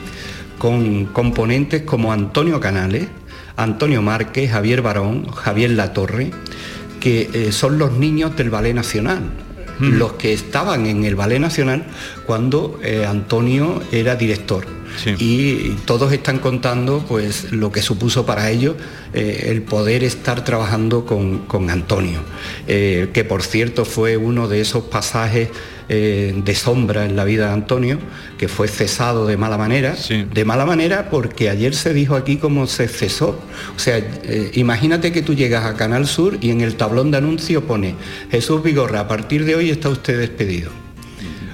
con 0.59 1.07
componentes 1.07 1.83
como 1.83 2.13
Antonio 2.13 2.59
Canales, 2.59 3.07
Antonio 3.57 4.03
Márquez, 4.03 4.51
Javier 4.51 4.83
Barón, 4.83 5.29
Javier 5.31 5.71
Latorre, 5.71 6.33
que 6.99 7.31
eh, 7.33 7.53
son 7.53 7.79
los 7.79 7.93
niños 7.93 8.37
del 8.37 8.51
Ballet 8.51 8.75
Nacional 8.75 9.21
los 9.81 10.13
que 10.15 10.33
estaban 10.33 10.87
en 10.87 11.05
el 11.05 11.15
Ballet 11.15 11.41
Nacional 11.41 11.87
cuando 12.27 12.79
eh, 12.83 13.07
Antonio 13.07 13.83
era 13.93 14.17
director. 14.17 14.80
Y 15.19 15.77
todos 15.85 16.13
están 16.13 16.39
contando 16.39 17.05
pues 17.07 17.53
lo 17.53 17.73
que 17.73 17.83
supuso 17.83 18.27
para 18.27 18.51
ellos 18.51 18.77
eh, 19.15 19.47
el 19.49 19.63
poder 19.63 20.05
estar 20.05 20.45
trabajando 20.45 21.07
con, 21.07 21.71
Antonio, 21.71 22.21
eh, 22.67 23.11
que 23.13 23.25
por 23.25 23.43
cierto 23.43 23.85
fue 23.85 24.17
uno 24.17 24.49
de 24.49 24.61
esos 24.61 24.85
pasajes 24.85 25.49
de 25.91 26.55
sombra 26.55 27.05
en 27.05 27.17
la 27.17 27.25
vida 27.25 27.49
de 27.49 27.53
Antonio, 27.53 27.99
que 28.39 28.47
fue 28.47 28.69
cesado 28.69 29.27
de 29.27 29.37
mala 29.37 29.59
manera, 29.59 29.97
de 30.33 30.45
mala 30.45 30.65
manera 30.65 31.11
porque 31.11 31.51
ayer 31.51 31.75
se 31.75 31.93
dijo 31.93 32.15
aquí 32.15 32.37
cómo 32.37 32.69
se 32.69 32.87
cesó. 32.87 33.41
O 33.75 33.79
sea, 33.81 34.01
imagínate 34.53 35.11
que 35.11 35.23
tú 35.23 35.35
llegas 35.35 35.65
a 35.65 35.75
Canal 35.75 36.07
Sur 36.07 36.39
y 36.41 36.51
en 36.51 36.61
el 36.61 36.77
tablón 36.77 37.11
de 37.11 37.17
anuncio 37.17 37.65
pone 37.65 37.97
Jesús 38.31 38.63
Vigorra, 38.63 39.01
a 39.01 39.09
partir 39.09 39.45
de 39.45 39.57
hoy 39.57 39.71
está 39.71 39.89
usted 39.89 40.17
despedido. 40.17 40.71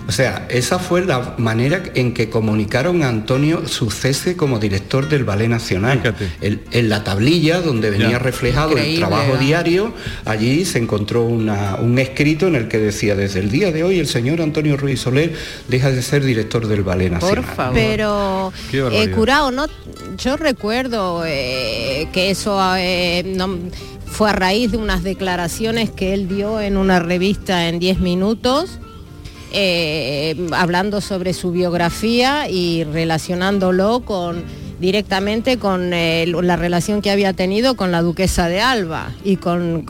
O 0.09 0.13
sea, 0.13 0.47
esa 0.51 0.79
fue 0.79 1.05
la 1.05 1.35
manera 1.37 1.83
en 1.95 2.15
que 2.15 2.31
comunicaron 2.31 3.03
a 3.03 3.09
Antonio 3.09 3.67
su 3.67 3.91
cese 3.91 4.37
como 4.37 4.59
director 4.59 5.09
del 5.09 5.25
Ballet 5.25 5.49
Nacional. 5.49 6.15
en 6.41 6.89
la 6.89 7.03
tablilla 7.03 7.61
donde 7.61 7.91
venía 7.91 8.19
reflejado 8.19 8.77
el 8.77 8.97
trabajo 8.97 9.37
diario, 9.37 9.93
allí 10.25 10.65
se 10.65 10.79
encontró 10.79 11.25
un 11.25 11.99
escrito 11.99 12.47
en 12.47 12.55
el 12.55 12.69
que 12.69 12.79
decía, 12.79 13.17
desde 13.17 13.41
el 13.41 13.51
día 13.51 13.73
de 13.73 13.83
hoy 13.83 13.99
el 13.99 14.07
señor 14.07 14.41
Antonio 14.41 14.77
Ruiz 14.77 15.01
Soler 15.01 15.35
deja 15.69 15.91
de 15.91 16.03
ser 16.03 16.25
director 16.25 16.67
del 16.69 16.83
Ballet 16.83 17.11
Nacional. 17.11 17.45
Por 17.45 17.55
favor. 17.55 17.75
Pero, 17.75 18.53
eh, 18.73 19.11
curado, 19.11 19.51
¿no? 19.51 19.67
yo 20.17 20.37
recuerdo 20.37 21.25
eh, 21.27 22.09
que 22.13 22.31
eso... 22.31 22.61
Eh, 22.77 23.25
fue 24.07 24.31
a 24.31 24.33
raíz 24.33 24.71
de 24.71 24.79
unas 24.79 25.03
declaraciones 25.03 25.91
que 25.91 26.15
él 26.15 26.27
dio 26.27 26.59
en 26.59 26.79
una 26.79 27.01
revista 27.01 27.69
en 27.69 27.79
10 27.79 28.01
minutos 28.01 28.79
eh, 29.53 30.49
hablando 30.53 31.01
sobre 31.01 31.33
su 31.33 31.53
biografía 31.53 32.49
y 32.49 32.85
relacionándolo 32.85 34.01
con 34.01 34.45
directamente 34.79 35.59
con 35.59 35.93
eh, 35.93 36.27
la 36.27 36.57
relación 36.57 37.01
que 37.01 37.11
había 37.11 37.33
tenido 37.33 37.77
con 37.77 37.93
la 37.93 38.03
duquesa 38.03 38.49
de 38.49 38.61
Alba 38.61 39.11
y, 39.25 39.37
con, 39.37 39.87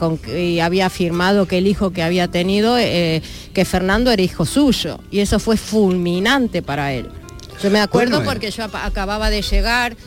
había 0.61 0.85
afirmado 0.85 1.45
que 1.45 1.57
el 1.57 1.67
hijo 1.67 1.91
que 1.91 2.03
había 2.03 2.29
tenido, 2.29 2.77
eh, 2.77 3.21
que 3.53 3.65
Fernando 3.65 4.11
era 4.11 4.21
hijo 4.21 4.45
suyo. 4.45 4.99
Y 5.11 5.19
eso 5.19 5.39
fue 5.39 5.57
fulminante 5.57 6.61
para 6.61 6.93
él. 6.93 7.09
Yo 7.61 7.71
me 7.71 7.79
acuerdo 7.79 8.23
porque 8.23 8.51
yo 8.51 8.63
acababa 8.63 9.29
de 9.29 9.41
llegar, 9.41 9.97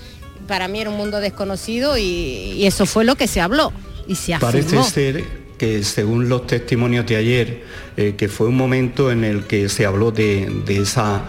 para 0.47 0.69
mí 0.69 0.81
era 0.81 0.91
un 0.91 0.97
mundo 0.97 1.21
desconocido 1.21 1.99
y, 1.99 2.65
eso 2.65 2.87
fue 2.87 3.05
lo 3.05 3.17
que 3.17 3.27
se 3.27 3.41
habló 3.41 3.73
y 4.07 4.15
se 4.15 4.35
afirmó. 4.35 4.53
Parece 4.53 4.83
ser 4.91 5.40
que 5.61 5.85
según 5.85 6.31
los 6.31 6.47
testimonios 6.47 7.05
de 7.05 7.17
ayer, 7.17 7.65
eh, 7.99 8.15
que 8.17 8.29
fue 8.29 8.47
un 8.47 8.57
momento 8.57 9.13
en 9.13 9.25
el 9.25 9.43
que 9.43 9.69
se 9.69 9.85
habló 9.85 10.11
de, 10.11 10.51
esa 10.69 11.21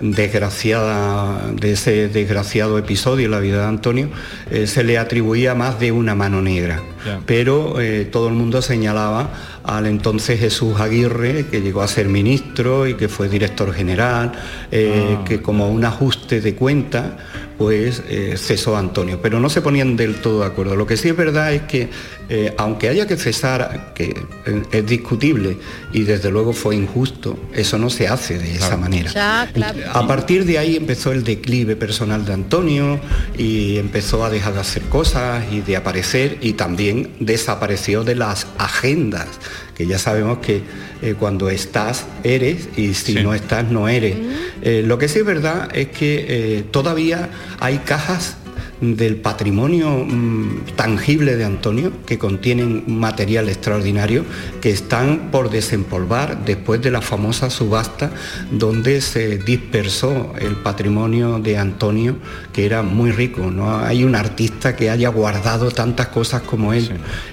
desgraciada, 0.00 1.52
de 1.52 1.70
ese 1.70 2.08
desgraciado 2.08 2.78
episodio 2.78 3.26
en 3.26 3.30
la 3.30 3.38
vida 3.38 3.60
de 3.60 3.66
Antonio, 3.66 4.08
eh, 4.50 4.66
se 4.66 4.82
le 4.82 4.98
atribuía 4.98 5.54
más 5.54 5.78
de 5.78 5.92
una 5.92 6.16
mano 6.16 6.42
negra. 6.42 6.82
Pero 7.26 7.80
eh, 7.80 8.04
todo 8.06 8.26
el 8.26 8.34
mundo 8.34 8.60
señalaba 8.60 9.30
al 9.62 9.86
entonces 9.86 10.40
Jesús 10.40 10.80
Aguirre, 10.80 11.46
que 11.46 11.60
llegó 11.60 11.82
a 11.82 11.86
ser 11.86 12.08
ministro 12.08 12.88
y 12.88 12.94
que 12.94 13.08
fue 13.08 13.28
director 13.28 13.72
general, 13.72 14.32
ah. 14.34 15.24
que 15.24 15.40
como 15.40 15.70
un 15.70 15.84
ajuste 15.84 16.40
de 16.40 16.56
cuenta, 16.56 17.18
pues 17.58 18.02
cesó 18.36 18.76
a 18.76 18.80
Antonio. 18.80 19.20
Pero 19.22 19.40
no 19.40 19.48
se 19.48 19.60
ponían 19.60 19.96
del 19.96 20.16
todo 20.16 20.40
de 20.40 20.46
acuerdo. 20.46 20.76
Lo 20.76 20.86
que 20.86 20.96
sí 20.96 21.08
es 21.08 21.16
verdad 21.16 21.52
es 21.52 21.62
que 21.62 21.88
eh, 22.28 22.52
aunque 22.58 22.88
haya 22.88 23.06
que 23.06 23.16
cesar, 23.16 23.92
que 23.94 24.26
es 24.72 24.86
discutible 24.86 25.58
y 25.92 26.02
desde 26.02 26.30
luego 26.30 26.52
fue 26.52 26.74
injusto, 26.74 27.38
eso 27.52 27.78
no 27.78 27.88
se 27.88 28.08
hace 28.08 28.38
de 28.38 28.56
esa 28.56 28.76
manera. 28.76 29.48
A 29.92 30.06
partir 30.08 30.44
de 30.44 30.58
ahí 30.58 30.74
empezó 30.74 31.12
el 31.12 31.22
declive 31.22 31.76
personal 31.76 32.24
de 32.24 32.32
Antonio 32.32 32.98
y 33.38 33.76
empezó 33.76 34.24
a 34.24 34.30
dejar 34.30 34.54
de 34.54 34.60
hacer 34.60 34.82
cosas 34.84 35.44
y 35.52 35.60
de 35.60 35.76
aparecer 35.76 36.38
y 36.40 36.54
también 36.54 37.12
desapareció 37.20 38.02
de 38.02 38.16
las 38.16 38.48
agendas, 38.58 39.28
que 39.76 39.86
ya 39.86 39.98
sabemos 39.98 40.38
que 40.38 40.62
eh, 41.02 41.14
cuando 41.18 41.50
estás 41.50 42.06
eres 42.24 42.68
y 42.76 42.94
si 42.94 43.14
no 43.14 43.34
estás 43.34 43.70
no 43.70 43.88
eres. 43.88 44.16
Eh, 44.62 44.82
lo 44.84 44.98
que 44.98 45.08
sí 45.08 45.18
es 45.18 45.26
verdad 45.26 45.68
es 45.76 45.88
que 45.88 46.64
todavía 46.70 47.28
hay 47.60 47.78
cajas 47.78 48.36
del 48.80 49.16
patrimonio 49.16 50.04
mm, 50.04 50.74
tangible 50.76 51.36
de 51.36 51.44
Antonio, 51.44 51.92
que 52.06 52.18
contienen 52.18 52.84
material 52.86 53.48
extraordinario, 53.48 54.24
que 54.60 54.70
están 54.70 55.30
por 55.30 55.50
desempolvar 55.50 56.44
después 56.44 56.82
de 56.82 56.90
la 56.90 57.00
famosa 57.00 57.50
subasta 57.50 58.10
donde 58.50 59.00
se 59.00 59.38
dispersó 59.38 60.34
el 60.38 60.56
patrimonio 60.56 61.38
de 61.38 61.58
Antonio, 61.58 62.16
que 62.52 62.66
era 62.66 62.82
muy 62.82 63.12
rico. 63.12 63.50
No 63.50 63.78
hay 63.78 64.04
un 64.04 64.14
artista 64.14 64.76
que 64.76 64.90
haya 64.90 65.08
guardado 65.08 65.70
tantas 65.70 66.08
cosas 66.08 66.42
como 66.42 66.72
él 66.72 66.90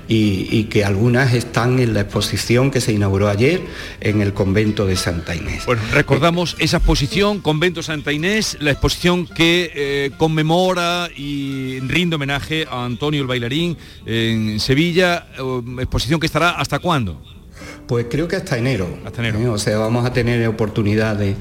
y, 0.08 0.64
que 0.66 0.86
algunas 0.86 1.34
están 1.34 1.80
en 1.80 1.94
la 1.94 2.02
exposición 2.02 2.72
que 2.72 2.80
se 2.80 2.94
inauguró 2.94 3.28
ayer 3.30 3.62
en 4.00 4.22
el 4.22 4.34
convento 4.34 4.86
de 4.86 4.96
Santa 4.96 5.36
Inés. 5.36 5.66
Bueno, 5.66 5.82
recordamos 5.92 6.56
esa 6.60 6.78
exposición, 6.78 7.42
convento 7.42 7.84
Santa 7.84 8.12
Inés, 8.12 8.58
la 8.60 8.72
exposición 8.72 9.28
que 9.28 9.72
eh, 9.76 10.12
conmemora 10.18 11.10
y 11.16 11.33
rindo 11.88 12.16
homenaje 12.16 12.66
a 12.70 12.86
Antonio 12.86 13.22
el 13.22 13.28
bailarín 13.28 13.78
en 14.06 14.60
Sevilla, 14.60 15.28
exposición 15.80 16.20
que 16.20 16.26
estará 16.26 16.52
hasta 16.52 16.80
cuándo? 16.80 17.22
Pues 17.88 18.06
creo 18.10 18.28
que 18.28 18.38
hasta 18.38 18.58
enero. 18.58 18.88
Hasta 19.06 19.22
enero. 19.22 19.40
¿eh? 19.40 19.50
O 19.50 19.58
sea, 19.58 19.78
vamos 19.78 20.06
a 20.06 20.14
tener 20.14 20.48
oportunidad 20.48 21.18
de, 21.18 21.36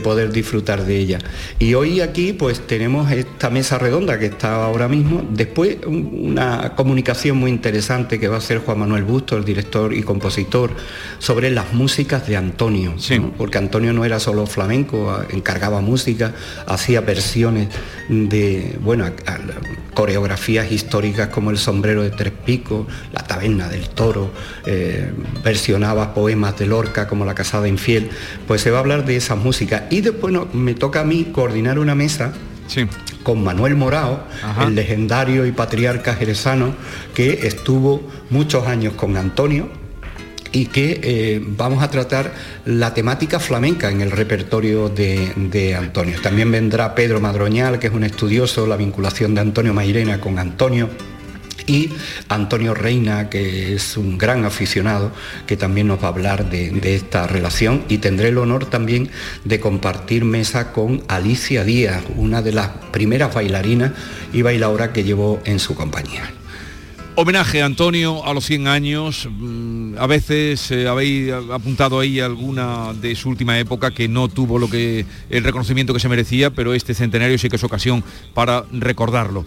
poder 0.00 0.30
disfrutar 0.30 0.84
de 0.84 0.96
ella. 0.96 1.18
Y 1.58 1.74
hoy 1.74 2.00
aquí 2.00 2.32
pues 2.32 2.66
tenemos 2.66 3.10
esta 3.10 3.50
mesa 3.50 3.78
redonda 3.78 4.18
que 4.18 4.26
está 4.26 4.64
ahora 4.64 4.86
mismo. 4.86 5.26
Después 5.30 5.78
una 5.86 6.74
comunicación 6.76 7.36
muy 7.36 7.50
interesante 7.50 8.20
que 8.20 8.28
va 8.28 8.36
a 8.36 8.38
hacer 8.38 8.58
Juan 8.58 8.78
Manuel 8.78 9.02
Busto, 9.04 9.36
el 9.36 9.44
director 9.44 9.92
y 9.92 10.02
compositor, 10.02 10.70
sobre 11.18 11.50
las 11.50 11.72
músicas 11.72 12.26
de 12.26 12.36
Antonio. 12.36 12.94
Porque 13.36 13.58
Antonio 13.58 13.92
no 13.92 14.04
era 14.04 14.20
solo 14.20 14.46
flamenco, 14.46 15.20
encargaba 15.30 15.80
música, 15.80 16.32
hacía 16.66 17.00
versiones 17.00 17.68
de, 18.08 18.76
bueno, 18.80 19.10
coreografías 19.94 20.70
históricas 20.70 21.28
como 21.28 21.50
el 21.50 21.58
sombrero 21.58 22.02
de 22.02 22.10
tres 22.10 22.32
picos, 22.32 22.86
la 23.12 23.22
taberna 23.24 23.68
del 23.68 23.88
toro, 23.88 24.30
eh, 24.64 25.12
poemas 26.08 26.58
de 26.58 26.66
Lorca 26.66 27.06
como 27.06 27.24
la 27.24 27.34
casada 27.34 27.68
infiel, 27.68 28.10
pues 28.46 28.60
se 28.62 28.70
va 28.70 28.78
a 28.78 28.80
hablar 28.80 29.04
de 29.04 29.16
esa 29.16 29.34
música. 29.34 29.86
Y 29.90 30.00
después 30.00 30.34
me 30.52 30.74
toca 30.74 31.00
a 31.00 31.04
mí 31.04 31.28
coordinar 31.32 31.78
una 31.78 31.94
mesa 31.94 32.32
con 33.22 33.42
Manuel 33.42 33.76
Morao, 33.76 34.24
el 34.60 34.74
legendario 34.74 35.46
y 35.46 35.52
patriarca 35.52 36.14
jerezano, 36.14 36.74
que 37.14 37.46
estuvo 37.46 38.02
muchos 38.30 38.66
años 38.66 38.94
con 38.94 39.16
Antonio, 39.16 39.68
y 40.50 40.66
que 40.66 41.00
eh, 41.02 41.42
vamos 41.44 41.82
a 41.82 41.90
tratar 41.90 42.32
la 42.64 42.94
temática 42.94 43.38
flamenca 43.38 43.90
en 43.90 44.00
el 44.00 44.10
repertorio 44.10 44.88
de, 44.88 45.32
de, 45.36 45.74
Antonio. 45.74 46.18
También 46.22 46.50
vendrá 46.50 46.94
Pedro 46.94 47.20
Madroñal, 47.20 47.78
que 47.78 47.88
es 47.88 47.92
un 47.92 48.02
estudioso, 48.02 48.66
la 48.66 48.76
vinculación 48.76 49.34
de 49.34 49.42
Antonio 49.42 49.74
Mairena 49.74 50.20
con 50.20 50.38
Antonio 50.38 50.88
y 51.68 51.90
Antonio 52.28 52.74
Reina, 52.74 53.28
que 53.28 53.74
es 53.74 53.96
un 53.96 54.18
gran 54.18 54.44
aficionado, 54.44 55.12
que 55.46 55.56
también 55.56 55.86
nos 55.86 56.02
va 56.02 56.06
a 56.06 56.08
hablar 56.08 56.50
de, 56.50 56.78
esta 56.94 57.26
relación 57.26 57.84
y 57.88 57.98
tendré 57.98 58.28
el 58.28 58.38
honor 58.38 58.66
también 58.66 59.10
de 59.44 59.60
compartir 59.60 60.24
mesa 60.24 60.72
con 60.72 61.02
Alicia 61.08 61.64
Díaz, 61.64 62.02
una 62.16 62.42
de 62.42 62.52
las 62.52 62.68
primeras 62.92 63.34
bailarinas 63.34 63.92
y 64.32 64.42
bailadoras 64.42 64.90
que 64.90 65.04
llevó 65.04 65.40
en 65.44 65.58
su 65.58 65.74
compañía. 65.74 66.32
Homenaje 67.20 67.62
a 67.62 67.66
Antonio 67.66 68.24
a 68.24 68.32
los 68.32 68.46
100 68.46 68.68
años. 68.68 69.28
Mm, 69.28 69.98
a 69.98 70.06
veces 70.06 70.70
eh, 70.70 70.86
habéis 70.86 71.32
apuntado 71.32 71.98
ahí 71.98 72.20
alguna 72.20 72.94
de 72.94 73.16
su 73.16 73.28
última 73.28 73.58
época 73.58 73.90
que 73.90 74.06
no 74.06 74.28
tuvo 74.28 74.56
lo 74.56 74.70
que 74.70 75.04
el 75.28 75.42
reconocimiento 75.42 75.92
que 75.92 75.98
se 75.98 76.08
merecía, 76.08 76.50
pero 76.50 76.74
este 76.74 76.94
centenario 76.94 77.36
sí 77.36 77.48
que 77.48 77.56
es 77.56 77.64
ocasión 77.64 78.04
para 78.34 78.64
recordarlo. 78.70 79.44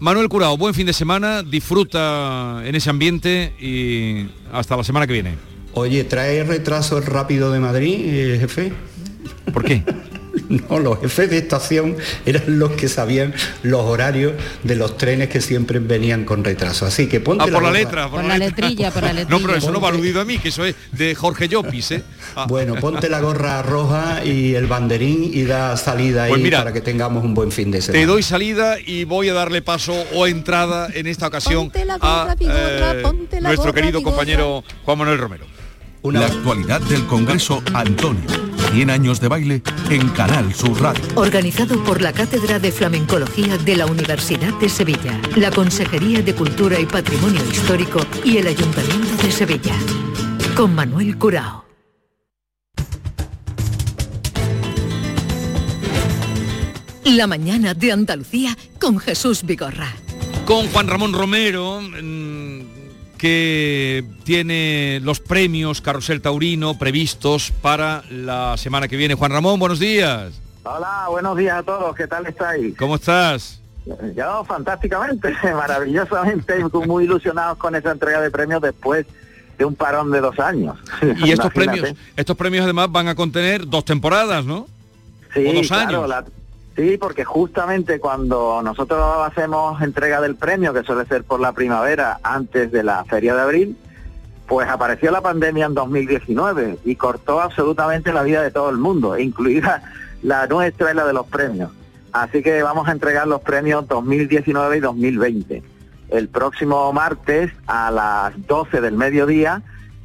Manuel 0.00 0.28
Curao, 0.28 0.56
buen 0.56 0.74
fin 0.74 0.86
de 0.86 0.92
semana, 0.92 1.42
disfruta 1.42 2.62
en 2.64 2.74
ese 2.74 2.88
ambiente 2.88 3.52
y 3.58 4.28
hasta 4.52 4.76
la 4.76 4.84
semana 4.84 5.06
que 5.06 5.12
viene. 5.12 5.34
Oye, 5.72 6.04
¿trae 6.04 6.44
retraso 6.44 7.00
rápido 7.00 7.50
de 7.50 7.58
Madrid, 7.58 7.96
eh, 8.04 8.38
jefe? 8.40 8.72
¿Por 9.52 9.64
qué? 9.64 9.82
No, 10.68 10.78
los 10.78 11.00
jefes 11.00 11.30
de 11.30 11.38
estación 11.38 11.96
eran 12.26 12.58
los 12.58 12.72
que 12.72 12.88
sabían 12.88 13.34
los 13.62 13.82
horarios 13.82 14.32
de 14.62 14.76
los 14.76 14.96
trenes 14.96 15.28
que 15.28 15.40
siempre 15.40 15.78
venían 15.78 16.24
con 16.24 16.44
retraso. 16.44 16.86
Así 16.86 17.06
que 17.06 17.20
ponte 17.20 17.44
ah, 17.44 17.52
por 17.52 17.62
la, 17.62 17.70
letra, 17.70 18.10
por, 18.10 18.24
la, 18.24 18.38
letrilla, 18.38 18.90
por 18.90 19.02
la 19.02 19.12
letrilla. 19.12 19.28
No, 19.38 19.46
pero 19.46 19.58
eso 19.58 19.70
no 19.70 19.80
va 19.80 19.88
aludido 19.88 20.20
a 20.20 20.24
mí, 20.24 20.38
que 20.38 20.48
eso 20.48 20.64
es 20.64 20.74
de 20.92 21.14
Jorge 21.14 21.48
Llopis, 21.48 21.90
¿eh? 21.92 22.02
Ah. 22.34 22.46
Bueno, 22.48 22.74
ponte 22.76 23.08
la 23.08 23.20
gorra 23.20 23.62
roja 23.62 24.24
y 24.24 24.54
el 24.54 24.66
banderín 24.66 25.30
y 25.32 25.44
da 25.44 25.76
salida 25.76 26.24
ahí 26.24 26.32
pues 26.32 26.50
para 26.50 26.72
que 26.72 26.80
tengamos 26.80 27.24
un 27.24 27.34
buen 27.34 27.52
fin 27.52 27.70
de 27.70 27.82
semana. 27.82 28.02
Te 28.02 28.06
doy 28.06 28.22
salida 28.22 28.76
y 28.84 29.04
voy 29.04 29.28
a 29.28 29.34
darle 29.34 29.62
paso 29.62 29.94
o 30.14 30.26
entrada 30.26 30.88
en 30.92 31.06
esta 31.06 31.26
ocasión 31.26 31.70
a 32.00 32.34
eh, 32.40 33.02
nuestro 33.40 33.72
querido 33.72 34.02
compañero 34.02 34.64
Juan 34.84 34.98
Manuel 34.98 35.18
Romero. 35.18 35.46
La 36.02 36.26
actualidad 36.26 36.80
del 36.82 37.06
Congreso 37.06 37.62
Antonio 37.74 38.47
100 38.72 38.90
años 38.90 39.20
de 39.20 39.28
baile 39.28 39.62
en 39.90 40.08
Canal 40.10 40.54
Sur 40.54 40.80
Radio. 40.80 41.02
Organizado 41.14 41.82
por 41.84 42.02
la 42.02 42.12
Cátedra 42.12 42.58
de 42.58 42.70
Flamencología 42.70 43.56
de 43.58 43.76
la 43.76 43.86
Universidad 43.86 44.52
de 44.54 44.68
Sevilla, 44.68 45.18
la 45.36 45.50
Consejería 45.50 46.22
de 46.22 46.34
Cultura 46.34 46.78
y 46.78 46.86
Patrimonio 46.86 47.40
Histórico 47.50 48.00
y 48.24 48.36
el 48.36 48.46
Ayuntamiento 48.46 49.22
de 49.22 49.32
Sevilla. 49.32 49.74
Con 50.54 50.74
Manuel 50.74 51.16
Curao. 51.16 51.64
La 57.04 57.26
mañana 57.26 57.72
de 57.72 57.92
Andalucía 57.92 58.56
con 58.78 58.98
Jesús 58.98 59.42
Vigorra. 59.44 59.94
Con 60.44 60.66
Juan 60.68 60.88
Ramón 60.88 61.14
Romero 61.14 61.80
que 63.18 64.04
tiene 64.24 65.00
los 65.02 65.20
premios 65.20 65.80
Carrusel 65.82 66.22
Taurino 66.22 66.78
previstos 66.78 67.52
para 67.60 68.02
la 68.10 68.56
semana 68.56 68.88
que 68.88 68.96
viene. 68.96 69.14
Juan 69.14 69.32
Ramón, 69.32 69.58
buenos 69.58 69.78
días. 69.78 70.40
Hola, 70.62 71.06
buenos 71.10 71.36
días 71.36 71.58
a 71.58 71.62
todos, 71.62 71.94
¿qué 71.94 72.06
tal 72.06 72.26
estáis? 72.26 72.76
¿Cómo 72.76 72.94
estás? 72.94 73.60
Yo 74.14 74.44
fantásticamente, 74.44 75.34
maravillosamente, 75.42 76.64
muy 76.86 77.04
ilusionados 77.04 77.58
con 77.58 77.74
esa 77.74 77.92
entrega 77.92 78.20
de 78.20 78.30
premios 78.30 78.62
después 78.62 79.06
de 79.58 79.64
un 79.64 79.74
parón 79.74 80.10
de 80.10 80.20
dos 80.20 80.38
años. 80.38 80.76
Y 81.02 81.32
estos 81.32 81.52
premios, 81.54 81.94
estos 82.16 82.36
premios 82.36 82.64
además 82.64 82.90
van 82.92 83.08
a 83.08 83.14
contener 83.14 83.66
dos 83.66 83.84
temporadas, 83.84 84.44
¿no? 84.44 84.66
Sí, 85.34 85.42
dos 85.52 85.72
años. 85.72 86.08
Sí, 86.78 86.96
porque 86.96 87.24
justamente 87.24 87.98
cuando 87.98 88.62
nosotros 88.62 89.02
hacemos 89.26 89.82
entrega 89.82 90.20
del 90.20 90.36
premio, 90.36 90.72
que 90.72 90.84
suele 90.84 91.06
ser 91.06 91.24
por 91.24 91.40
la 91.40 91.50
primavera, 91.50 92.20
antes 92.22 92.70
de 92.70 92.84
la 92.84 93.04
feria 93.04 93.34
de 93.34 93.40
abril, 93.40 93.76
pues 94.46 94.68
apareció 94.68 95.10
la 95.10 95.20
pandemia 95.20 95.66
en 95.66 95.74
2019 95.74 96.78
y 96.84 96.94
cortó 96.94 97.40
absolutamente 97.40 98.12
la 98.12 98.22
vida 98.22 98.42
de 98.42 98.52
todo 98.52 98.70
el 98.70 98.76
mundo, 98.76 99.18
incluida 99.18 99.82
la 100.22 100.46
nuestra 100.46 100.92
y 100.92 100.94
la 100.94 101.04
de 101.04 101.14
los 101.14 101.26
premios. 101.26 101.72
Así 102.12 102.44
que 102.44 102.62
vamos 102.62 102.86
a 102.86 102.92
entregar 102.92 103.26
los 103.26 103.40
premios 103.40 103.88
2019 103.88 104.76
y 104.76 104.80
2020. 104.80 105.62
El 106.10 106.28
próximo 106.28 106.92
martes 106.92 107.50
a 107.66 107.90
las 107.90 108.46
12 108.46 108.80
del 108.80 108.94
mediodía 108.94 109.62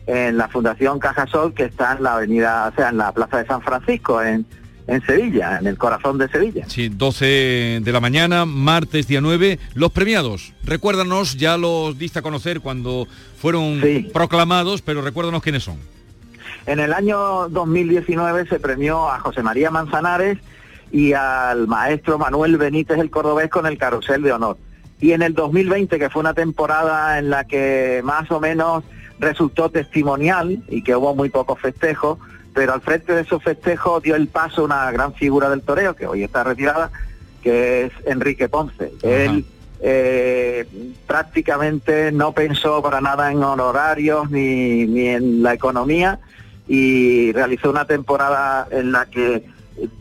en 0.07 0.37
la 0.37 0.47
Fundación 0.47 0.97
Cajasol, 0.97 1.53
que 1.53 1.65
está 1.65 1.93
en 1.93 2.01
la 2.01 2.15
avenida, 2.15 2.67
o 2.67 2.75
sea, 2.75 2.89
en 2.89 2.97
la 2.97 3.11
Plaza 3.11 3.37
de 3.37 3.45
San 3.45 3.61
Francisco, 3.61 4.23
en 4.23 4.47
en 4.87 5.05
Sevilla, 5.05 5.59
en 5.59 5.67
el 5.67 5.77
corazón 5.77 6.17
de 6.17 6.27
Sevilla. 6.29 6.65
Sí, 6.67 6.89
12 6.89 7.79
de 7.81 7.91
la 7.91 7.99
mañana, 7.99 8.45
martes 8.45 9.07
día 9.07 9.21
9. 9.21 9.59
Los 9.73 9.91
premiados, 9.91 10.53
recuérdanos, 10.63 11.37
ya 11.37 11.57
los 11.57 11.97
diste 11.97 12.19
a 12.19 12.21
conocer 12.21 12.59
cuando 12.59 13.07
fueron 13.37 13.81
proclamados, 14.13 14.81
pero 14.81 15.01
recuérdanos 15.01 15.41
quiénes 15.41 15.63
son. 15.63 15.77
En 16.65 16.79
el 16.79 16.93
año 16.93 17.49
2019 17.49 18.47
se 18.47 18.59
premió 18.59 19.09
a 19.09 19.19
José 19.19 19.43
María 19.43 19.69
Manzanares 19.69 20.37
y 20.91 21.13
al 21.13 21.67
maestro 21.67 22.17
Manuel 22.17 22.57
Benítez 22.57 22.99
el 22.99 23.09
Cordobés 23.09 23.49
con 23.49 23.65
el 23.65 23.77
Carrusel 23.77 24.21
de 24.21 24.31
Honor. 24.31 24.57
Y 25.01 25.11
en 25.11 25.21
el 25.21 25.33
2020, 25.33 25.99
que 25.99 26.09
fue 26.09 26.21
una 26.21 26.33
temporada 26.33 27.19
en 27.19 27.29
la 27.29 27.43
que 27.43 28.01
más 28.05 28.31
o 28.31 28.39
menos 28.39 28.85
resultó 29.19 29.69
testimonial 29.69 30.63
y 30.69 30.83
que 30.83 30.95
hubo 30.95 31.15
muy 31.15 31.29
pocos 31.29 31.59
festejos, 31.59 32.19
pero 32.53 32.73
al 32.73 32.81
frente 32.81 33.13
de 33.13 33.21
esos 33.21 33.41
festejos 33.43 34.03
dio 34.03 34.15
el 34.15 34.27
paso 34.27 34.63
una 34.63 34.91
gran 34.91 35.13
figura 35.13 35.49
del 35.49 35.61
toreo, 35.61 35.95
que 35.95 36.07
hoy 36.07 36.23
está 36.23 36.43
retirada, 36.43 36.91
que 37.41 37.85
es 37.85 37.91
Enrique 38.05 38.47
Ponce. 38.49 38.91
Él 39.01 39.45
eh, 39.81 40.65
prácticamente 41.07 42.11
no 42.11 42.31
pensó 42.31 42.81
para 42.81 43.01
nada 43.01 43.31
en 43.31 43.43
honorarios 43.43 44.31
ni, 44.31 44.85
ni 44.85 45.07
en 45.07 45.43
la 45.43 45.53
economía 45.53 46.19
y 46.67 47.33
realizó 47.33 47.69
una 47.69 47.85
temporada 47.85 48.67
en 48.71 48.93
la 48.93 49.07
que 49.07 49.45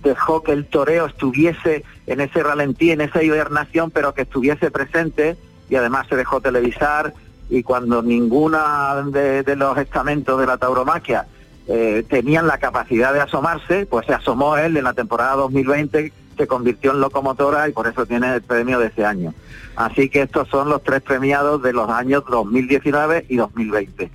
dejó 0.05 0.43
que 0.43 0.53
el 0.53 0.67
toreo 0.67 1.07
estuviese 1.07 1.85
en 2.07 2.21
ese 2.21 2.43
ralentí, 2.43 2.93
en 2.93 3.01
esa 3.01 3.23
hibernación, 3.23 3.91
pero 3.91 4.15
que 4.15 4.23
estuviese 4.23 4.71
presente 4.71 5.37
y 5.69 5.77
además 5.77 6.07
se 6.09 6.17
dejó 6.17 6.41
televisar 6.41 7.15
y 7.51 7.63
cuando 7.63 8.03
ninguna 8.03 9.03
de, 9.07 9.43
de 9.43 9.57
los 9.57 9.77
estamentos 9.79 10.39
de 10.39 10.47
la 10.47 10.59
tauromaquia 10.59 11.27
eh, 11.69 12.05
tenían 12.09 12.47
la 12.47 12.59
capacidad 12.59 13.13
de 13.13 13.21
asomarse, 13.21 13.87
pues 13.87 14.07
se 14.07 14.15
asomó 14.15 14.57
él 14.57 14.77
en 14.77 14.85
la 14.85 14.95
temporada 14.95 15.37
2020, 15.37 16.13
se 16.37 16.47
convirtió 16.47 16.93
en 16.93 17.01
locomotora 17.01 17.69
y 17.69 17.73
por 17.73 17.87
eso 17.87 18.05
tiene 18.07 18.35
el 18.35 18.43
premio 18.43 18.79
de 18.79 18.89
ese 18.89 19.05
año. 19.05 19.35
Así 19.77 20.09
que 20.09 20.23
estos 20.23 20.49
son 20.49 20.69
los 20.69 20.83
tres 20.83 21.03
premiados 21.03 21.63
de 21.63 21.73
los 21.73 21.89
años 21.89 22.25
2019 22.29 23.27
y 23.29 23.37
2020. 23.37 24.11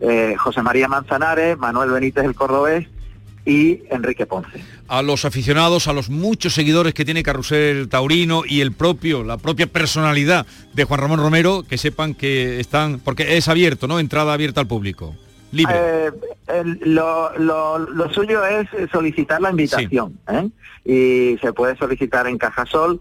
Eh, 0.00 0.34
José 0.38 0.62
María 0.62 0.88
Manzanares, 0.88 1.58
Manuel 1.58 1.90
Benítez 1.90 2.24
el 2.24 2.34
Cordobés 2.34 2.86
y 3.44 3.82
Enrique 3.90 4.26
Ponce. 4.26 4.62
A 4.88 5.02
los 5.02 5.24
aficionados, 5.24 5.88
a 5.88 5.92
los 5.92 6.08
muchos 6.08 6.54
seguidores 6.54 6.94
que 6.94 7.04
tiene 7.04 7.22
Carrusel 7.22 7.88
Taurino 7.88 8.42
y 8.46 8.60
el 8.60 8.72
propio, 8.72 9.24
la 9.24 9.38
propia 9.38 9.66
personalidad 9.66 10.46
de 10.74 10.84
Juan 10.84 11.00
Ramón 11.00 11.20
Romero, 11.20 11.64
que 11.68 11.78
sepan 11.78 12.14
que 12.14 12.60
están, 12.60 13.00
porque 13.00 13.36
es 13.36 13.48
abierto, 13.48 13.88
¿no? 13.88 13.98
Entrada 13.98 14.32
abierta 14.32 14.60
al 14.60 14.68
público. 14.68 15.16
Eh, 15.52 16.10
lo, 16.82 18.10
suyo 18.12 18.44
es 18.44 18.68
solicitar 18.90 19.40
la 19.40 19.50
invitación 19.50 20.18
¿eh? 20.28 20.48
y 20.84 21.38
se 21.40 21.52
puede 21.52 21.76
solicitar 21.76 22.26
en 22.26 22.38
Cajasol 22.38 23.00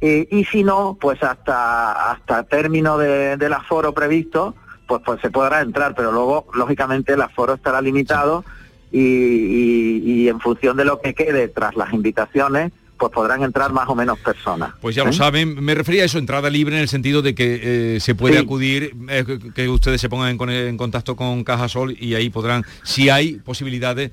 y 0.00 0.44
si 0.44 0.64
no, 0.64 0.98
pues 1.00 1.22
hasta 1.22 2.10
hasta 2.10 2.42
término 2.42 2.98
del 2.98 3.52
aforo 3.54 3.94
previsto, 3.94 4.54
pues, 4.86 5.00
pues 5.02 5.18
se 5.22 5.30
podrá 5.30 5.62
entrar, 5.62 5.94
pero 5.94 6.12
luego 6.12 6.46
lógicamente 6.52 7.14
el 7.14 7.22
aforo 7.22 7.54
estará 7.54 7.80
limitado 7.80 8.44
y 8.92 10.28
en 10.28 10.40
función 10.40 10.76
de 10.76 10.84
lo 10.84 11.00
que 11.00 11.14
quede 11.14 11.48
tras 11.48 11.74
las 11.74 11.92
invitaciones, 11.94 12.72
pues 13.04 13.12
podrán 13.12 13.42
entrar 13.42 13.70
más 13.70 13.86
o 13.88 13.94
menos 13.94 14.18
personas. 14.18 14.72
Pues 14.80 14.96
ya 14.96 15.04
lo 15.04 15.10
¿eh? 15.10 15.12
saben, 15.12 15.62
me 15.62 15.74
refería 15.74 16.04
a 16.04 16.06
eso, 16.06 16.16
entrada 16.16 16.48
libre 16.48 16.76
en 16.76 16.80
el 16.80 16.88
sentido 16.88 17.20
de 17.20 17.34
que 17.34 17.96
eh, 17.96 18.00
se 18.00 18.14
puede 18.14 18.38
acudir, 18.38 18.96
eh, 19.10 19.24
que 19.54 19.68
ustedes 19.68 20.00
se 20.00 20.08
pongan 20.08 20.38
en, 20.50 20.76
contacto 20.78 21.14
con 21.14 21.44
Cajasol 21.44 21.94
y 22.00 22.14
ahí 22.14 22.30
podrán, 22.30 22.64
si 22.82 23.10
hay 23.10 23.34
posibilidades, 23.34 24.10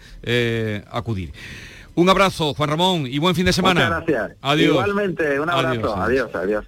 acudir. 0.91 1.31
Un 1.95 2.09
abrazo, 2.09 2.53
Juan 2.53 2.69
Ramón, 2.69 3.07
y 3.07 3.17
buen 3.19 3.33
fin 3.33 3.45
de 3.45 3.53
semana. 3.53 3.85
Muchas 3.85 4.05
gracias. 4.05 4.37
Adiós. 4.41 4.71
Igualmente, 4.71 5.39
un 5.39 5.49
abrazo. 5.49 5.95
adiós. 5.95 6.35
adiós. 6.35 6.65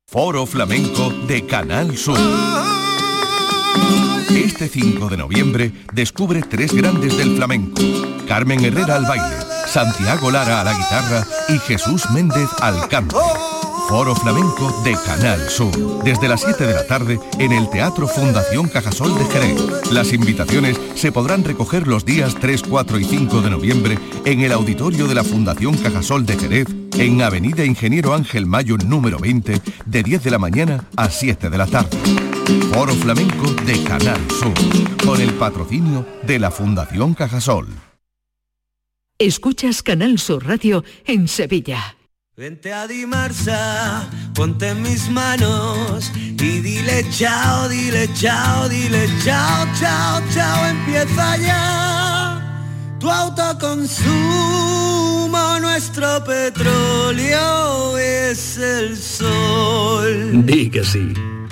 Foro 0.08 0.46
Flamenco 0.46 1.10
de 1.28 1.46
Canal 1.46 1.98
Sur. 1.98 2.75
Este 4.36 4.68
5 4.68 5.08
de 5.08 5.16
noviembre 5.16 5.72
descubre 5.94 6.42
tres 6.42 6.74
grandes 6.74 7.18
del 7.18 7.38
flamenco. 7.38 7.82
Carmen 8.28 8.66
Herrera 8.66 8.98
al 8.98 9.06
baile, 9.06 9.38
Santiago 9.66 10.30
Lara 10.30 10.60
a 10.60 10.64
la 10.66 10.74
guitarra 10.74 11.26
y 11.48 11.58
Jesús 11.60 12.04
Méndez 12.12 12.50
al 12.60 12.90
canto. 12.90 13.22
Foro 13.88 14.14
Flamenco 14.14 14.82
de 14.84 14.94
Canal 15.06 15.40
Sur. 15.50 16.04
Desde 16.04 16.28
las 16.28 16.42
7 16.42 16.68
de 16.68 16.74
la 16.74 16.86
tarde 16.86 17.18
en 17.40 17.54
el 17.54 17.70
Teatro 17.70 18.10
Fundación 18.10 18.68
Cajasol 18.68 19.18
de 19.18 19.26
Jerez. 19.26 19.92
Las 19.92 20.12
invitaciones 20.12 20.78
se 20.96 21.14
podrán 21.14 21.46
recoger 21.46 21.88
los 21.88 22.04
días 22.04 22.36
3, 22.36 22.64
4 22.64 23.00
y 23.00 23.06
5 23.06 23.42
de 23.42 23.50
noviembre 23.50 23.98
en 24.26 24.42
el 24.42 24.52
auditorio 24.52 25.08
de 25.08 25.16
la 25.16 25.24
Fundación 25.24 25.78
Cajasol 25.78 26.26
de 26.26 26.38
Jerez 26.38 26.68
en 26.98 27.22
Avenida 27.22 27.64
Ingeniero 27.64 28.14
Ángel 28.14 28.46
Mayo 28.46 28.76
número 28.78 29.18
20 29.18 29.62
de 29.86 30.04
10 30.04 30.24
de 30.24 30.32
la 30.32 30.40
mañana 30.40 30.84
a 30.98 31.10
7 31.10 31.50
de 31.50 31.58
la 31.58 31.68
tarde. 31.68 32.35
Foro 32.74 32.94
Flamenco 32.94 33.52
de 33.66 33.84
Canal 33.84 34.20
Sur 34.32 34.54
con 35.06 35.22
el 35.22 35.34
patrocinio 35.34 36.06
de 36.24 36.40
la 36.40 36.52
Fundación 36.52 37.14
Cajasol. 37.14 37.68
Escuchas 39.18 39.82
Canal 39.82 40.20
Sur 40.20 40.46
Radio 40.46 40.84
en 41.06 41.28
Sevilla. 41.28 41.96
Vente 42.38 42.74
a 42.74 42.86
Dimarsa, 42.86 44.10
ponte 44.34 44.68
en 44.68 44.82
mis 44.82 45.10
manos 45.10 46.12
y 46.16 46.60
dile 46.60 47.06
chao, 47.10 47.70
dile 47.70 48.10
chao, 48.14 48.68
dile 48.68 49.08
chao, 49.24 49.66
chao, 49.80 50.22
chao, 50.34 50.68
empieza 50.68 51.38
ya. 51.38 52.42
Tu 53.00 53.10
autoconsumo, 53.10 55.60
nuestro 55.62 56.22
petróleo 56.26 57.98
es 57.98 58.58
el 58.58 58.98
sol. 58.98 60.46
Di 60.46 60.70
que 60.70 60.84
sí. 60.84 61.14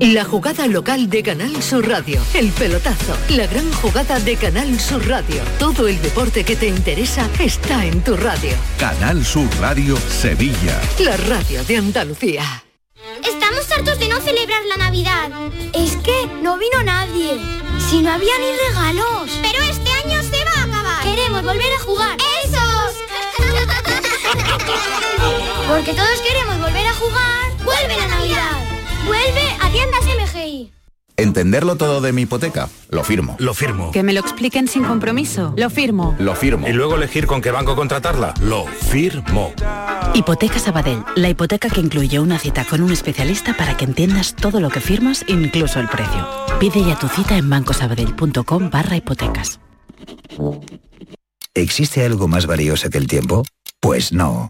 La 0.00 0.24
jugada 0.24 0.66
local 0.66 1.08
de 1.08 1.22
Canal 1.22 1.62
Sur 1.62 1.88
Radio. 1.88 2.20
El 2.34 2.50
pelotazo. 2.50 3.16
La 3.30 3.46
gran 3.46 3.70
jugada 3.72 4.20
de 4.20 4.36
Canal 4.36 4.78
Sur 4.78 5.06
Radio. 5.08 5.42
Todo 5.58 5.88
el 5.88 6.00
deporte 6.02 6.44
que 6.44 6.56
te 6.56 6.66
interesa 6.68 7.28
está 7.38 7.84
en 7.84 8.02
tu 8.02 8.16
radio. 8.16 8.52
Canal 8.78 9.24
Sur 9.24 9.48
Radio 9.60 9.96
Sevilla. 9.96 10.80
La 10.98 11.16
radio 11.16 11.64
de 11.64 11.76
Andalucía. 11.76 12.64
Estamos 13.24 13.70
hartos 13.70 13.98
de 13.98 14.08
no 14.08 14.20
celebrar 14.20 14.62
la 14.66 14.76
Navidad. 14.76 15.30
Es 15.72 15.96
que 15.96 16.26
no 16.42 16.58
vino 16.58 16.82
nadie. 16.84 17.40
Si 17.90 18.02
no 18.02 18.12
había 18.12 18.34
ni 18.38 18.52
regalos. 18.68 19.30
Pero 19.42 19.62
este 19.64 19.90
año 20.04 20.22
se 20.22 20.44
va 20.44 20.52
a 20.60 20.64
acabar. 20.64 21.02
Queremos 21.04 21.42
volver 21.42 21.72
a 21.72 21.78
jugar. 21.80 22.16
¡Esos! 22.44 22.94
Porque 25.68 25.94
todos 25.94 26.20
queremos 26.20 26.60
volver 26.60 26.86
a 26.86 26.94
jugar. 26.94 27.52
¡Vuelve 27.64 27.96
la 27.96 28.06
Navidad! 28.08 28.71
¡Vuelve 29.06 29.48
a 29.60 29.70
tiendas 29.70 30.00
MGI! 30.04 30.72
Entenderlo 31.16 31.76
todo 31.76 32.00
de 32.00 32.12
mi 32.12 32.22
hipoteca. 32.22 32.68
Lo 32.88 33.04
firmo. 33.04 33.36
Lo 33.38 33.54
firmo. 33.54 33.92
Que 33.92 34.02
me 34.02 34.12
lo 34.12 34.20
expliquen 34.20 34.66
sin 34.66 34.82
compromiso. 34.84 35.52
Lo 35.56 35.68
firmo. 35.68 36.16
Lo 36.18 36.34
firmo. 36.34 36.66
Y 36.66 36.72
luego 36.72 36.96
elegir 36.96 37.26
con 37.26 37.42
qué 37.42 37.50
banco 37.50 37.76
contratarla. 37.76 38.32
Lo 38.40 38.64
firmo. 38.64 39.52
Hipoteca 40.14 40.58
Sabadell. 40.58 41.04
La 41.14 41.28
hipoteca 41.28 41.68
que 41.68 41.80
incluye 41.80 42.18
una 42.18 42.38
cita 42.38 42.64
con 42.64 42.82
un 42.82 42.92
especialista 42.92 43.54
para 43.54 43.76
que 43.76 43.84
entiendas 43.84 44.34
todo 44.34 44.58
lo 44.58 44.70
que 44.70 44.80
firmas, 44.80 45.24
incluso 45.28 45.80
el 45.80 45.88
precio. 45.88 46.26
Pide 46.58 46.82
ya 46.84 46.98
tu 46.98 47.08
cita 47.08 47.36
en 47.36 47.48
bancosabadell.com 47.50 48.70
barra 48.70 48.96
hipotecas. 48.96 49.60
¿Existe 51.54 52.04
algo 52.04 52.26
más 52.26 52.46
valioso 52.46 52.88
que 52.88 52.98
el 52.98 53.06
tiempo? 53.06 53.44
Pues 53.80 54.12
no. 54.12 54.48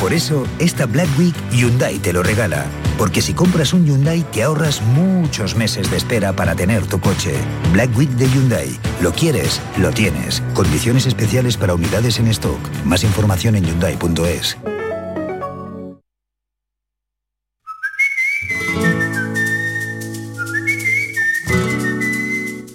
Por 0.00 0.12
eso, 0.12 0.46
esta 0.58 0.86
Black 0.86 1.08
Week 1.18 1.34
Hyundai 1.50 1.98
te 1.98 2.12
lo 2.12 2.22
regala. 2.22 2.66
Porque 2.98 3.22
si 3.22 3.34
compras 3.34 3.72
un 3.72 3.86
Hyundai 3.86 4.22
te 4.32 4.42
ahorras 4.42 4.82
muchos 4.82 5.56
meses 5.56 5.90
de 5.90 5.96
espera 5.96 6.34
para 6.34 6.54
tener 6.54 6.86
tu 6.86 7.00
coche. 7.00 7.34
Black 7.72 7.96
Week 7.96 8.10
de 8.10 8.28
Hyundai. 8.28 8.78
Lo 9.00 9.12
quieres, 9.12 9.60
lo 9.78 9.90
tienes. 9.90 10.42
Condiciones 10.54 11.06
especiales 11.06 11.56
para 11.56 11.74
unidades 11.74 12.18
en 12.18 12.28
stock. 12.28 12.60
Más 12.84 13.04
información 13.04 13.56
en 13.56 13.64
hyundai.es. 13.64 14.56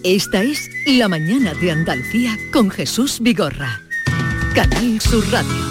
Esta 0.10 0.42
es 0.42 0.70
La 0.86 1.10
mañana 1.10 1.54
de 1.54 1.70
Andalucía 1.70 2.38
con 2.54 2.70
Jesús 2.70 3.20
Vigorra. 3.20 3.82
Canal 4.56 5.02
Sur 5.02 5.30
Radio. 5.30 5.67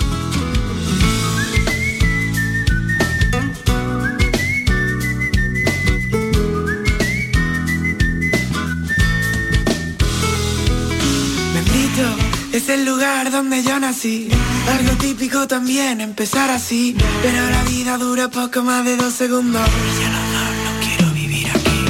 Es 12.66 12.70
el 12.70 12.84
lugar 12.84 13.30
donde 13.30 13.62
yo 13.62 13.78
nací. 13.78 14.28
Algo 14.76 14.96
típico 14.96 15.46
también 15.46 16.00
empezar 16.00 16.50
así. 16.50 16.96
Pero 17.22 17.48
la 17.48 17.62
vida 17.62 17.96
dura 17.96 18.28
poco 18.28 18.64
más 18.64 18.84
de 18.84 18.96
dos 18.96 19.14
segundos. 19.14 19.62
Y 19.68 20.02
yo 20.02 20.08
no, 20.08 20.20
no, 20.64 20.80
quiero 20.80 21.12
vivir 21.12 21.46
aquí. 21.48 21.84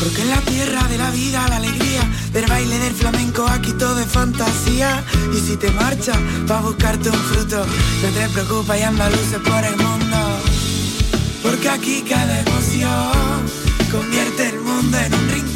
Porque 0.00 0.22
en 0.22 0.30
la 0.30 0.40
tierra 0.42 0.84
de 0.86 0.98
la 0.98 1.10
vida, 1.10 1.48
la 1.48 1.56
alegría 1.56 2.02
del 2.32 2.46
baile 2.46 2.78
del 2.78 2.94
flamenco, 2.94 3.44
aquí 3.48 3.72
todo 3.72 3.98
es 3.98 4.06
fantasía. 4.06 5.02
Y 5.36 5.40
si 5.40 5.56
te 5.56 5.72
marchas, 5.72 6.18
va 6.48 6.58
a 6.58 6.60
buscarte 6.60 7.10
un 7.10 7.16
fruto. 7.16 7.66
No 7.66 8.08
te 8.10 8.28
preocupes 8.28 8.80
y 8.80 8.82
anda 8.84 9.10
luces 9.10 9.40
por 9.44 9.64
el 9.64 9.76
mundo. 9.76 10.16
Porque 11.42 11.68
aquí 11.68 12.04
cada 12.08 12.40
emoción 12.40 13.50
convierte 13.90 14.48
el 14.50 14.60
mundo 14.60 14.96
en 14.96 15.14
un 15.14 15.28
rincón 15.28 15.53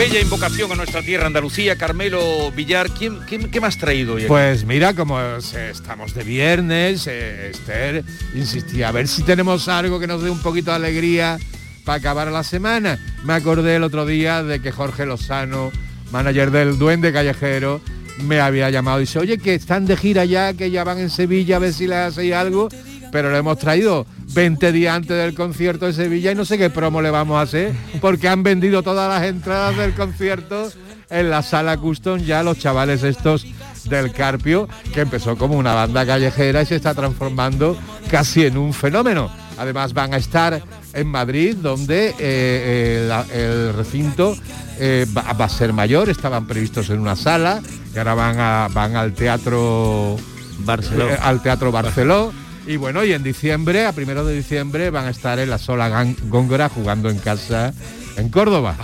bella 0.00 0.18
invocación 0.18 0.72
a 0.72 0.76
nuestra 0.76 1.02
tierra, 1.02 1.26
Andalucía. 1.26 1.76
Carmelo 1.76 2.50
Villar, 2.52 2.88
¿quién, 2.90 3.18
quién- 3.28 3.50
qué 3.50 3.58
has 3.58 3.76
traído 3.76 4.14
hoy? 4.14 4.24
Pues 4.26 4.64
mira, 4.64 4.94
como 4.94 5.20
estamos 5.20 6.14
de 6.14 6.24
viernes, 6.24 7.06
eh, 7.06 7.50
Esther 7.50 8.02
insistía, 8.34 8.88
a 8.88 8.92
ver 8.92 9.06
si 9.08 9.22
tenemos 9.24 9.68
algo 9.68 10.00
que 10.00 10.06
nos 10.06 10.22
dé 10.22 10.30
un 10.30 10.40
poquito 10.40 10.70
de 10.70 10.76
alegría 10.78 11.38
para 11.84 11.98
acabar 11.98 12.32
la 12.32 12.42
semana. 12.42 12.98
Me 13.24 13.34
acordé 13.34 13.76
el 13.76 13.82
otro 13.82 14.06
día 14.06 14.42
de 14.42 14.62
que 14.62 14.72
Jorge 14.72 15.04
Lozano, 15.04 15.70
manager 16.10 16.50
del 16.50 16.78
Duende 16.78 17.12
Callejero, 17.12 17.82
me 18.22 18.40
había 18.40 18.70
llamado 18.70 19.00
y 19.00 19.02
dice, 19.02 19.18
oye, 19.18 19.36
que 19.36 19.54
están 19.54 19.84
de 19.84 19.98
gira 19.98 20.24
ya, 20.24 20.54
que 20.54 20.70
ya 20.70 20.82
van 20.82 20.98
en 20.98 21.10
Sevilla 21.10 21.56
a 21.56 21.58
ver 21.58 21.74
si 21.74 21.86
les 21.86 21.98
hacéis 21.98 22.32
algo, 22.32 22.70
pero 23.12 23.30
lo 23.30 23.36
hemos 23.36 23.58
traído 23.58 24.06
20 24.32 24.72
días 24.72 24.94
antes 24.96 25.16
del 25.16 25.34
concierto 25.34 25.86
de 25.86 25.92
Sevilla 25.92 26.32
y 26.32 26.34
no 26.34 26.44
sé 26.44 26.56
qué 26.58 26.70
promo 26.70 27.02
le 27.02 27.10
vamos 27.10 27.36
a 27.38 27.42
hacer, 27.42 27.74
porque 28.00 28.28
han 28.28 28.42
vendido 28.42 28.82
todas 28.82 29.08
las 29.08 29.28
entradas 29.28 29.76
del 29.76 29.92
concierto 29.94 30.70
en 31.10 31.30
la 31.30 31.42
sala 31.42 31.76
Custom 31.76 32.18
ya 32.20 32.42
los 32.42 32.58
chavales 32.58 33.02
estos 33.02 33.44
del 33.84 34.12
Carpio, 34.12 34.68
que 34.94 35.00
empezó 35.00 35.36
como 35.36 35.56
una 35.56 35.74
banda 35.74 36.06
callejera 36.06 36.62
y 36.62 36.66
se 36.66 36.76
está 36.76 36.94
transformando 36.94 37.76
casi 38.10 38.44
en 38.46 38.56
un 38.56 38.72
fenómeno. 38.72 39.30
Además 39.58 39.92
van 39.94 40.14
a 40.14 40.18
estar 40.18 40.62
en 40.92 41.06
Madrid, 41.08 41.56
donde 41.60 42.08
eh, 42.10 42.14
eh, 42.20 43.04
la- 43.08 43.26
el 43.34 43.74
recinto 43.74 44.36
eh, 44.78 45.06
va, 45.16 45.32
va 45.32 45.44
a 45.46 45.48
ser 45.48 45.72
mayor, 45.72 46.08
estaban 46.08 46.46
previstos 46.46 46.88
en 46.90 47.00
una 47.00 47.16
sala, 47.16 47.60
y 47.94 47.98
ahora 47.98 48.14
van, 48.14 48.36
a, 48.38 48.68
van 48.72 48.94
al 48.96 49.12
teatro 49.12 50.16
Barceló. 50.60 51.08
eh, 51.10 51.18
al 51.20 51.42
Teatro 51.42 51.72
Barceló. 51.72 52.32
Y 52.70 52.76
bueno, 52.76 53.04
y 53.04 53.12
en 53.12 53.24
diciembre, 53.24 53.84
a 53.84 53.92
primero 53.92 54.24
de 54.24 54.32
diciembre, 54.32 54.90
van 54.90 55.06
a 55.06 55.10
estar 55.10 55.40
en 55.40 55.50
la 55.50 55.58
Sola 55.58 56.06
Góngora 56.28 56.68
jugando 56.68 57.10
en 57.10 57.18
casa 57.18 57.74
en 58.16 58.28
Córdoba. 58.28 58.76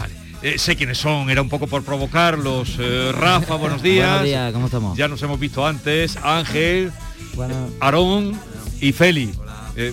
Eh, 0.43 0.59
sé 0.59 0.75
quiénes 0.75 0.99
son, 0.99 1.31
era 1.31 1.41
un 1.41 1.49
poco 1.49 1.69
por 1.69 1.85
provocarlos. 1.85 2.79
Eh, 2.81 3.13
Rafa, 3.17 3.55
buenos 3.59 3.85
días. 3.85 4.09
Buenos 4.09 4.25
días, 4.25 4.53
¿cómo 4.53 4.67
estamos? 4.67 4.99
Ya 4.99 5.07
nos 5.07 5.23
hemos 5.23 5.39
visto 5.39 5.65
antes. 5.65 6.17
Ángel, 6.17 6.91
Bueno. 7.37 7.55
Aarón 7.79 8.33
y 8.81 8.91
Feli. 8.91 9.33
Eh, 9.77 9.93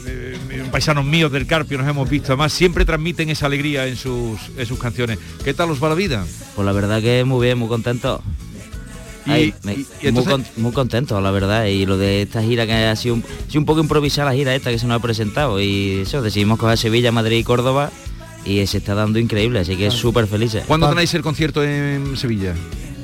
eh, 0.49 0.63
paisanos 0.71 1.05
míos 1.05 1.31
del 1.31 1.45
Carpio 1.45 1.77
nos 1.77 1.87
hemos 1.87 2.09
visto. 2.09 2.29
Además, 2.29 2.51
siempre 2.51 2.85
transmiten 2.85 3.29
esa 3.29 3.45
alegría 3.45 3.85
en 3.85 3.95
sus, 3.95 4.39
en 4.57 4.65
sus 4.65 4.79
canciones. 4.79 5.19
¿Qué 5.43 5.53
tal 5.53 5.69
os 5.69 5.83
va 5.83 5.89
la 5.89 5.95
vida? 5.95 6.25
Pues 6.55 6.65
la 6.65 6.71
verdad 6.71 6.99
que 6.99 7.23
muy 7.25 7.45
bien, 7.45 7.59
muy 7.59 7.67
contento. 7.67 8.23
Y- 9.25 9.31
Ay, 9.31 9.53
me- 9.63 9.73
y- 9.73 9.87
y 10.01 10.11
muy, 10.11 10.23
con- 10.25 10.45
muy 10.57 10.71
contento, 10.73 11.19
la 11.21 11.31
verdad. 11.31 11.65
Y 11.65 11.85
lo 11.85 11.97
de 11.97 12.23
esta 12.23 12.41
gira 12.43 12.65
que 12.65 12.73
ha 12.73 12.95
sido 12.95 13.15
un, 13.15 13.23
ha 13.23 13.49
sido 13.49 13.59
un 13.61 13.65
poco 13.65 13.79
improvisada 13.81 14.31
la 14.31 14.35
gira 14.35 14.53
esta 14.55 14.69
que 14.71 14.79
se 14.79 14.85
nos 14.87 14.97
ha 14.97 15.01
presentado. 15.01 15.61
Y 15.61 16.01
eso, 16.01 16.21
decidimos 16.21 16.59
coger 16.59 16.77
Sevilla, 16.77 17.11
Madrid 17.11 17.37
y 17.37 17.43
Córdoba. 17.43 17.91
Y 18.45 18.65
se 18.67 18.79
está 18.79 18.93
dando 18.93 19.19
increíble, 19.19 19.59
así 19.59 19.77
que 19.77 19.89
súper 19.89 20.27
felices. 20.27 20.65
¿Cuándo 20.67 20.89
tenéis 20.89 21.13
el 21.13 21.21
concierto 21.21 21.63
en 21.63 22.17
Sevilla? 22.17 22.53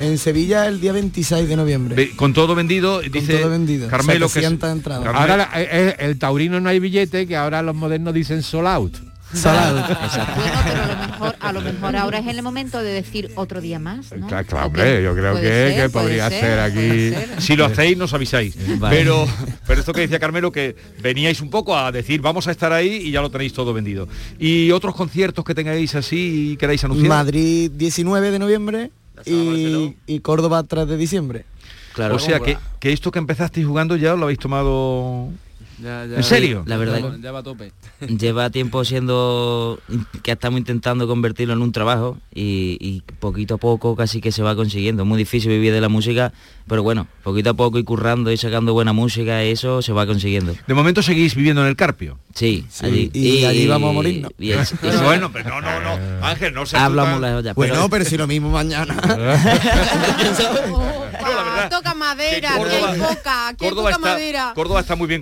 En 0.02 0.18
Sevilla 0.18 0.66
el 0.68 0.82
día 0.82 0.92
26 0.92 1.48
de 1.48 1.56
noviembre. 1.56 2.12
Con 2.18 2.34
todo 2.34 2.56
vendido, 2.56 3.00
dice 3.00 3.38
todo 3.40 3.50
vendido. 3.50 3.88
Carmelo 3.88 4.28
que 4.28 4.40
es- 4.40 4.46
700 4.46 4.70
entradas. 4.72 5.06
Ahora 5.08 5.38
la- 5.38 5.50
eh, 5.62 5.68
eh, 5.72 5.96
el 6.00 6.20
taurino 6.20 6.60
no 6.60 6.68
hay 6.68 6.80
billete, 6.80 7.26
que 7.28 7.38
ahora 7.38 7.62
los 7.62 7.74
modernos 7.76 8.14
dicen 8.14 8.44
sold 8.44 8.68
out. 8.68 8.98
Bueno, 9.32 10.64
pero 10.66 10.82
a 10.82 10.88
lo 10.88 11.08
mejor, 11.08 11.36
a 11.40 11.54
lo 11.54 11.62
mejor 11.62 11.96
ahora 11.96 12.20
es 12.20 12.28
el 12.28 12.42
momento 12.42 12.80
de 12.82 12.92
decir 12.92 13.32
otro 13.36 13.62
día 13.62 13.78
más, 13.78 14.12
¿no? 14.16 14.28
Claro, 14.28 14.72
claro, 14.72 15.00
yo 15.00 15.14
creo 15.14 15.36
que, 15.36 15.42
ser, 15.42 15.84
que 15.84 15.90
podría 15.90 16.30
ser, 16.30 16.40
ser, 16.40 16.60
aquí. 16.60 17.10
ser. 17.12 17.42
Si 17.42 17.56
lo 17.56 17.66
hacéis, 17.66 17.98
nos 17.98 18.14
avisáis. 18.14 18.56
Vale. 18.80 18.96
Pero, 18.96 19.28
pero 19.68 19.80
esto 19.80 19.94
que 19.94 20.02
decía 20.02 20.20
Carmelo, 20.20 20.52
que 20.52 20.76
veníais 21.02 21.42
un 21.42 21.50
poco 21.50 21.78
a 21.78 21.92
decir, 21.92 22.22
vamos 22.22 22.48
a 22.48 22.52
estar 22.52 22.74
ahí 22.74 23.04
y 23.06 23.12
ya 23.12 23.22
lo 23.22 23.30
tenéis 23.30 23.54
todo 23.54 23.74
vendido. 23.74 24.08
¿Y 24.40 24.72
otros 24.72 24.96
conciertos 24.96 25.46
que 25.46 25.54
tengáis 25.54 25.94
así 25.96 26.52
y 26.52 26.58
queráis 26.58 26.84
anunciar? 26.84 27.10
Madrid 27.10 27.72
19 27.72 28.32
de 28.32 28.40
noviembre 28.40 28.92
y, 29.26 29.96
y 30.08 30.20
Córdoba 30.22 30.64
3 30.64 30.88
de 30.88 30.98
diciembre. 30.98 31.46
Claro. 31.94 32.16
o 32.16 32.20
sea, 32.20 32.40
que, 32.40 32.58
que 32.80 32.94
esto 32.94 33.12
que 33.12 33.20
empezasteis 33.20 33.66
jugando 33.66 33.96
ya 33.96 34.16
lo 34.16 34.24
habéis 34.24 34.40
tomado... 34.40 35.30
¿En 35.84 36.24
serio? 36.24 36.64
La 36.66 36.78
verdad 36.78 37.00
Ya, 37.00 37.18
ya 37.22 37.32
va 37.32 37.40
a 37.40 37.44
tope. 37.44 37.72
lleva 38.08 38.50
tiempo 38.50 38.84
siendo 38.86 39.80
que 40.24 40.32
estamos 40.32 40.60
intentando 40.60 41.08
convertirlo 41.08 41.54
en 41.54 41.62
un 41.62 41.72
trabajo 41.72 42.18
y, 42.34 42.78
y 42.80 43.02
poquito 43.20 43.56
a 43.56 43.58
poco 43.58 43.96
casi 43.96 44.22
que 44.22 44.32
se 44.32 44.44
va 44.44 44.56
consiguiendo. 44.56 45.04
Es 45.04 45.08
muy 45.08 45.18
difícil 45.18 45.50
vivir 45.52 45.74
de 45.74 45.82
la 45.82 45.90
música, 45.90 46.32
pero 46.68 46.84
bueno, 46.84 47.08
poquito 47.24 47.52
a 47.52 47.54
poco 47.54 47.80
y 47.80 47.84
currando 47.84 48.32
y 48.32 48.38
sacando 48.38 48.74
buena 48.74 48.94
música, 48.94 49.42
eso 49.44 49.82
se 49.82 49.94
va 49.94 50.06
consiguiendo. 50.06 50.54
De 50.68 50.74
momento 50.74 51.02
seguís 51.02 51.36
viviendo 51.36 51.62
en 51.62 51.68
el 51.70 51.76
Carpio. 51.76 52.18
Sí, 52.34 52.66
allí. 52.82 53.10
y 53.14 53.46
allí 53.46 53.68
vamos 53.68 53.90
a 53.90 53.94
morirnos. 53.94 54.32
y 54.38 54.52
es- 54.52 54.74
bueno, 55.04 55.32
pero 55.32 55.50
no, 55.50 55.62
no, 55.62 55.80
no. 55.98 56.26
Ángel, 56.26 56.54
no 56.54 56.66
se 56.66 56.78
Hablamos 56.78 57.20
lejos 57.22 57.44
ya. 57.44 57.54
Bueno, 57.54 57.74
pero- 57.76 57.90
pero 57.90 58.06
si 58.06 58.18
lo 58.18 58.28
mismo 58.28 58.50
mañana. 58.50 58.96
Toca 61.70 61.94
madera, 61.94 62.36
que 62.36 62.42
que 62.42 62.48
hay 62.48 62.58
Córdoba- 62.58 63.08
poca, 63.08 63.54
que 63.58 63.66
hay 63.66 63.70
Córdoba 63.70 63.90
poca 63.90 63.90
está, 63.90 64.00
madera. 64.00 64.52
Córdoba 64.56 64.80
está 64.80 64.96
muy 64.96 65.08
bien 65.08 65.22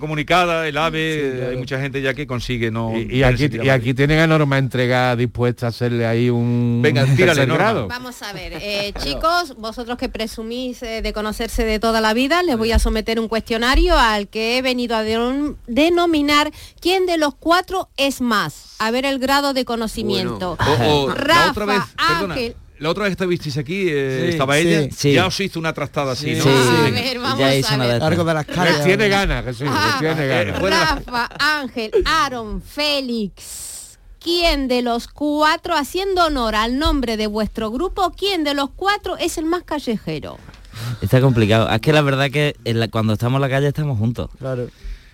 el 0.51 0.77
AVE, 0.77 1.47
hay 1.51 1.57
mucha 1.57 1.79
gente 1.79 2.01
ya 2.01 2.13
que 2.13 2.25
consigue 2.27 2.71
no... 2.71 2.97
Y, 2.97 3.17
y 3.17 3.23
aquí, 3.23 3.49
y 3.63 3.69
aquí 3.69 3.93
tienen 3.93 4.19
a 4.19 4.27
Norma 4.27 4.57
Entrega 4.57 5.15
dispuesta 5.15 5.67
a 5.67 5.69
hacerle 5.69 6.05
ahí 6.05 6.29
un 6.29 6.79
Venga, 6.83 7.05
tírale, 7.15 7.45
Norma. 7.47 7.63
grado. 7.63 7.87
Vamos 7.87 8.21
a 8.21 8.33
ver, 8.33 8.53
eh, 8.61 8.93
chicos, 9.03 9.55
vosotros 9.57 9.97
que 9.97 10.09
presumís 10.09 10.81
eh, 10.83 11.01
de 11.01 11.13
conocerse 11.13 11.63
de 11.65 11.79
toda 11.79 12.01
la 12.01 12.13
vida, 12.13 12.43
les 12.43 12.57
voy 12.57 12.71
a 12.71 12.79
someter 12.79 13.19
un 13.19 13.27
cuestionario 13.27 13.97
al 13.97 14.27
que 14.27 14.57
he 14.57 14.61
venido 14.61 14.95
a 14.95 15.03
denom- 15.03 15.55
denominar 15.67 16.51
quién 16.79 17.05
de 17.05 17.17
los 17.17 17.35
cuatro 17.35 17.89
es 17.97 18.21
más. 18.21 18.75
A 18.79 18.91
ver 18.91 19.05
el 19.05 19.19
grado 19.19 19.53
de 19.53 19.65
conocimiento. 19.65 20.57
O- 20.59 21.03
o, 21.05 21.07
la 21.09 21.15
Rafa, 21.15 21.49
otra 21.51 21.65
vez, 21.65 21.79
perdona, 21.97 22.33
Ángel. 22.35 22.55
La 22.80 22.89
otra 22.89 23.03
vez 23.03 23.11
que 23.15 23.23
estuvisteis 23.23 23.57
aquí, 23.57 23.86
eh, 23.89 24.21
Sí, 24.25 24.30
estaba 24.30 24.57
ella, 24.57 24.88
Sí. 24.95 25.13
ya 25.13 25.28
os 25.28 25.39
hizo 25.39 25.59
una 25.59 25.73
trastada 25.73 26.11
así, 26.13 26.36
¿no? 26.36 26.43
Sí. 26.43 26.49
A 26.49 26.89
ver, 26.89 27.19
vamos 27.19 27.39
Ya 27.39 27.55
hizo 27.55 27.73
a 27.73 27.78
ver. 27.78 28.03
Algo 28.03 28.23
de 28.23 28.34
las 28.34 28.45
calles. 28.45 28.75
Les 28.78 28.86
tiene 28.86 29.09
ganas, 29.09 29.43
Jesús, 29.45 29.61
les 29.61 29.71
Ah, 29.73 29.97
tiene 29.99 30.28
ganas. 30.28 30.61
Rafa, 30.61 31.30
Ángel, 31.39 31.91
Aaron, 32.05 32.61
Félix. 32.61 33.97
¿Quién 34.19 34.67
de 34.67 34.82
los 34.82 35.07
cuatro, 35.07 35.75
haciendo 35.75 36.25
honor 36.25 36.55
al 36.55 36.78
nombre 36.80 37.15
de 37.17 37.28
vuestro 37.28 37.71
grupo, 37.71 38.11
quién 38.17 38.43
de 38.43 38.53
los 38.53 38.69
cuatro 38.75 39.15
es 39.17 39.38
el 39.38 39.45
más 39.45 39.63
callejero? 39.63 40.38
Está 41.01 41.21
complicado. 41.21 41.69
Es 41.69 41.80
que 41.82 41.93
la 41.93 42.01
verdad 42.01 42.30
que 42.30 42.55
en 42.65 42.80
la- 42.80 42.88
cuando 42.88 43.13
estamos 43.13 43.38
en 43.38 43.41
la 43.41 43.49
calle 43.49 43.67
estamos 43.67 43.97
juntos. 43.97 44.30
Claro. 44.38 44.67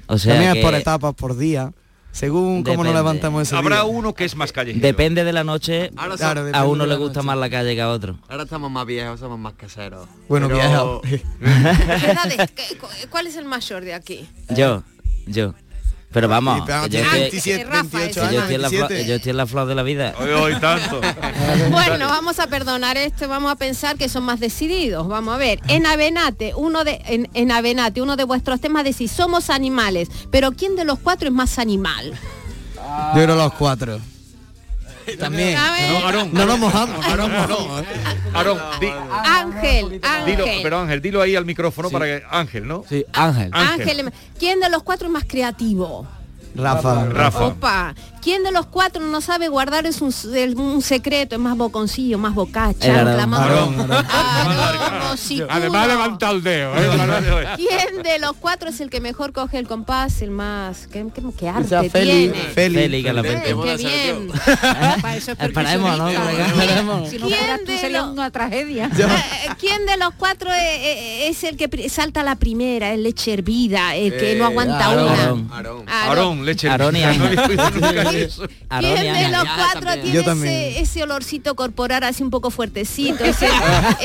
O 0.07 0.17
sea 0.17 0.33
También 0.33 0.53
que 0.53 0.59
es 0.59 0.65
por 0.65 0.73
etapas, 0.75 1.13
por 1.13 1.37
día. 1.37 1.71
Según 2.13 2.63
cómo 2.63 2.83
nos 2.83 2.85
Depende. 2.85 2.93
levantamos 2.93 3.41
ese 3.41 3.55
Habrá 3.55 3.77
día. 3.77 3.85
uno 3.85 4.13
que 4.13 4.23
es 4.23 4.35
más 4.35 4.51
callejero. 4.51 4.85
depende 4.85 5.23
de 5.23 5.33
la 5.33 5.43
noche, 5.43 5.89
Ahora 5.97 6.15
Claro, 6.15 6.43
depende 6.45 6.57
a 6.59 6.63
uno 6.65 6.85
le 6.85 6.95
gusta 6.95 7.19
noche. 7.19 7.25
más 7.25 7.37
la 7.37 7.49
calle 7.49 7.73
que 7.73 7.81
a 7.81 7.89
otro. 7.89 8.19
ahora 8.29 8.43
estamos 8.43 8.69
más 8.71 8.85
viejos, 8.85 9.19
somos 9.19 9.39
más 9.39 9.53
caseros. 9.53 10.07
Bueno, 10.29 10.47
Pero- 10.47 11.01
vieja. 11.01 11.23
¿Edades? 12.11 12.51
¿Qué- 12.55 12.77
cu- 12.77 12.87
¿Cuál 13.09 13.27
es 13.27 13.35
el 13.35 13.45
mayor 13.45 13.83
de 13.83 13.95
aquí? 13.95 14.27
Yo, 14.49 14.83
yo. 15.25 15.55
Pero 16.13 16.27
vamos, 16.27 16.67
yo 16.67 16.99
estoy, 16.99 17.19
27, 17.19 17.63
Rafa, 17.63 17.97
28 17.97 18.03
ese 18.03 18.13
que 18.13 18.13
yo 18.13 18.23
años, 18.23 18.41
estoy 18.41 18.55
en 18.55 18.61
la 18.61 18.69
flor, 18.69 18.89
27. 18.89 19.09
yo 19.09 19.15
estoy 19.15 19.29
en 19.31 19.37
la 19.37 19.47
flor 19.47 19.67
de 19.67 19.75
la 19.75 19.83
vida. 19.83 20.13
Hoy, 20.19 20.29
hoy 20.29 20.59
tanto. 20.59 21.01
Bueno, 21.71 22.07
vamos 22.07 22.39
a 22.39 22.47
perdonar 22.47 22.97
esto, 22.97 23.27
vamos 23.27 23.51
a 23.51 23.55
pensar 23.55 23.97
que 23.97 24.07
son 24.09 24.23
más 24.23 24.39
decididos. 24.39 25.07
Vamos 25.07 25.33
a 25.33 25.37
ver, 25.37 25.59
en 25.67 25.85
Avenate, 25.85 26.53
uno 26.55 26.83
de 26.83 27.01
en, 27.05 27.29
en 27.33 27.51
Avenate, 27.51 28.01
uno 28.01 28.15
de 28.15 28.23
vuestros 28.23 28.61
temas 28.61 28.83
decís 28.83 29.11
somos 29.11 29.49
animales, 29.49 30.09
pero 30.31 30.51
¿quién 30.51 30.75
de 30.75 30.85
los 30.85 30.99
cuatro 30.99 31.27
es 31.27 31.33
más 31.33 31.57
animal? 31.57 32.13
Yo 33.15 33.23
creo 33.23 33.35
los 33.35 33.53
cuatro. 33.53 33.99
También. 35.19 35.55
No, 35.55 36.05
Aarón. 36.05 36.29
No 36.33 36.45
nos 36.45 36.59
mojamos. 36.59 37.05
Aarón, 37.05 37.31
Ángel, 39.25 39.99
Ángel. 40.03 40.59
pero 40.63 40.79
Ángel, 40.79 41.01
dilo 41.01 41.21
ahí 41.21 41.35
al 41.35 41.45
micrófono 41.45 41.89
para 41.89 42.05
que 42.05 42.23
Ángel, 42.29 42.67
¿no? 42.67 42.83
Sí, 42.87 43.05
Ángel. 43.13 43.49
Ángel, 43.53 44.11
¿quién 44.37 44.59
de 44.59 44.69
los 44.69 44.83
cuatro 44.83 45.07
es 45.07 45.13
más 45.13 45.25
creativo? 45.25 46.07
Rafa. 46.55 47.05
Rafa. 47.05 47.45
Opa, 47.47 47.95
¿quién 48.23 48.43
de 48.43 48.51
los 48.51 48.65
cuatro 48.67 49.01
no 49.05 49.21
sabe 49.21 49.47
guardar 49.49 49.85
es 49.85 50.01
un, 50.01 50.13
el- 50.35 50.55
un 50.57 50.81
secreto, 50.81 51.35
es 51.35 51.41
más 51.41 51.57
boconcillo, 51.57 52.17
más 52.17 52.33
bocacha? 52.33 52.99
Aarón, 53.01 53.91
hocicudo. 55.11 55.47
Además 55.49 55.87
levanta 55.87 56.29
el 56.31 56.43
dedo. 56.43 56.73
¿eh? 56.75 57.47
¿Quién 57.57 58.03
de 58.03 58.19
los 58.19 58.33
cuatro 58.33 58.69
es 58.69 58.79
el 58.81 58.89
que 58.89 59.01
mejor 59.01 59.31
coge 59.33 59.57
el 59.59 59.67
compás, 59.67 60.21
el 60.21 60.31
más... 60.31 60.87
¿Qué, 60.87 61.05
qué, 61.13 61.21
qué 61.37 61.49
arte 61.49 61.63
Quizá 61.63 61.83
Feli. 61.83 62.11
tiene? 62.29 62.33
Feli. 62.53 62.75
Feli, 62.75 63.03
que 63.03 63.13
la 63.13 63.21
Eh, 63.21 63.23
pente. 63.23 63.55
qué 63.63 63.77
bien. 63.77 64.27
Para 65.01 65.15
eso 65.15 65.31
es 65.31 65.39
Esperemos, 65.39 65.97
¿no? 65.97 66.05
percusionista. 66.05 66.45
Esperemos. 66.47 67.09
Si 67.09 67.17
no 67.19 67.27
¿Quién 67.27 67.39
fueras 67.39 67.59
tú 67.65 67.71
de 67.71 67.77
sería 67.77 68.01
los- 68.01 68.11
una 68.11 68.31
tragedia. 68.31 68.89
Eh, 69.43 69.49
¿Quién 69.59 69.85
de 69.85 69.97
los 69.97 70.13
cuatro 70.15 70.51
eh, 70.51 70.57
eh, 70.57 71.27
es 71.29 71.43
el 71.43 71.57
que 71.57 71.89
salta 71.89 72.21
a 72.21 72.23
la 72.23 72.35
primera, 72.35 72.91
el 72.93 73.03
leche 73.03 73.33
hervida, 73.33 73.95
el 73.95 74.15
que 74.17 74.35
no 74.35 74.45
aguanta 74.45 74.85
Aarón. 74.87 75.49
una? 75.51 75.85
Aarón. 76.05 76.45
Leche. 76.45 76.69
Aarón 76.69 76.95
y 76.95 77.03
¿Quién 78.79 79.13
de 79.13 79.29
los 79.29 79.43
cuatro 79.43 80.01
tiene 80.01 80.19
ese, 80.19 80.79
ese 80.81 81.03
olorcito 81.03 81.55
corporal 81.55 82.03
así 82.03 82.23
un 82.23 82.29
poco 82.29 82.49
fuertecito? 82.51 83.23
ese- 83.23 83.45
eh, 83.47 83.49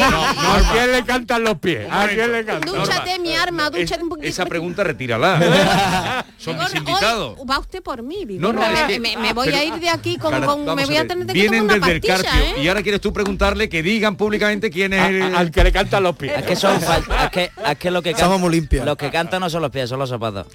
¿A 0.02 0.70
quién 0.72 0.92
le 0.92 1.04
cantan 1.04 1.44
los 1.44 1.58
pies? 1.58 1.86
¿A 1.90 2.06
quién 2.08 2.32
le 2.32 2.44
cantan? 2.44 2.72
dúchate 2.74 3.18
mi 3.18 3.34
arma, 3.34 3.70
dúchate 3.70 4.02
un 4.02 4.08
poquito. 4.08 4.28
esa 4.28 4.46
pregunta 4.46 4.84
retírala. 4.84 6.24
Son 6.38 6.56
mis 6.56 6.72
Vigorra, 6.72 6.78
invitados. 6.78 7.34
hoy 7.38 7.46
va 7.48 7.58
usted 7.58 7.82
por 7.82 8.02
mí, 8.02 8.24
No, 8.30 8.52
no, 8.52 8.60
me, 8.60 8.86
que- 8.86 9.00
me- 9.00 9.16
me 9.16 9.32
voy 9.32 9.46
pero- 9.46 9.58
a 9.58 9.64
ir 9.64 9.74
de 9.74 9.88
aquí 9.90 10.16
con, 10.16 10.30
Cara, 10.32 10.46
con- 10.46 10.64
vamos 10.64 10.76
me 10.76 10.86
voy 10.86 10.96
a 10.96 11.06
tener 11.06 11.26
que 11.26 11.44
tomar 11.46 11.62
una 11.62 11.74
desde 11.74 11.92
el 11.92 12.00
pastilla, 12.00 12.30
Carpio 12.30 12.42
¿eh? 12.56 12.62
y 12.62 12.68
ahora 12.68 12.82
quieres 12.82 13.00
tú 13.00 13.12
preguntarle 13.12 13.68
que 13.68 13.82
digan 13.82 14.16
públicamente 14.16 14.70
quién 14.70 14.92
es 14.92 15.08
el... 15.08 15.22
A- 15.34 15.38
Al 15.38 15.50
que 15.50 15.64
le 15.64 15.72
cantan 15.72 16.02
los 16.02 16.16
pies. 16.16 16.32
Es 16.38 16.44
que 16.44 16.56
son 16.56 16.76
es 16.76 17.30
que, 17.30 17.50
es 17.66 17.78
que 17.78 17.90
lo 17.90 18.02
que 18.02 18.12
Somos 18.14 18.32
can- 18.34 18.40
muy 18.40 18.50
limpios. 18.52 18.84
Los 18.84 18.96
que 18.96 19.10
cantan 19.10 19.40
no 19.40 19.50
son 19.50 19.62
los 19.62 19.70
pies, 19.70 19.88
son 19.88 19.98
los 19.98 20.08
zapatos. 20.08 20.46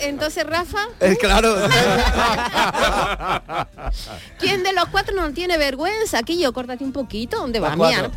Entonces, 0.00 0.44
Rafa, 0.46 0.88
Es 1.00 1.18
claro. 1.22 1.56
¿quién 4.38 4.62
de 4.62 4.72
los 4.72 4.86
cuatro 4.86 5.14
no 5.14 5.32
tiene 5.32 5.56
vergüenza? 5.58 6.18
Aquí 6.18 6.38
yo, 6.40 6.52
córtate 6.52 6.84
un 6.84 6.92
poquito, 6.92 7.38
¿dónde 7.38 7.60
va 7.60 7.76
mi 7.76 7.84
arma? 7.94 8.10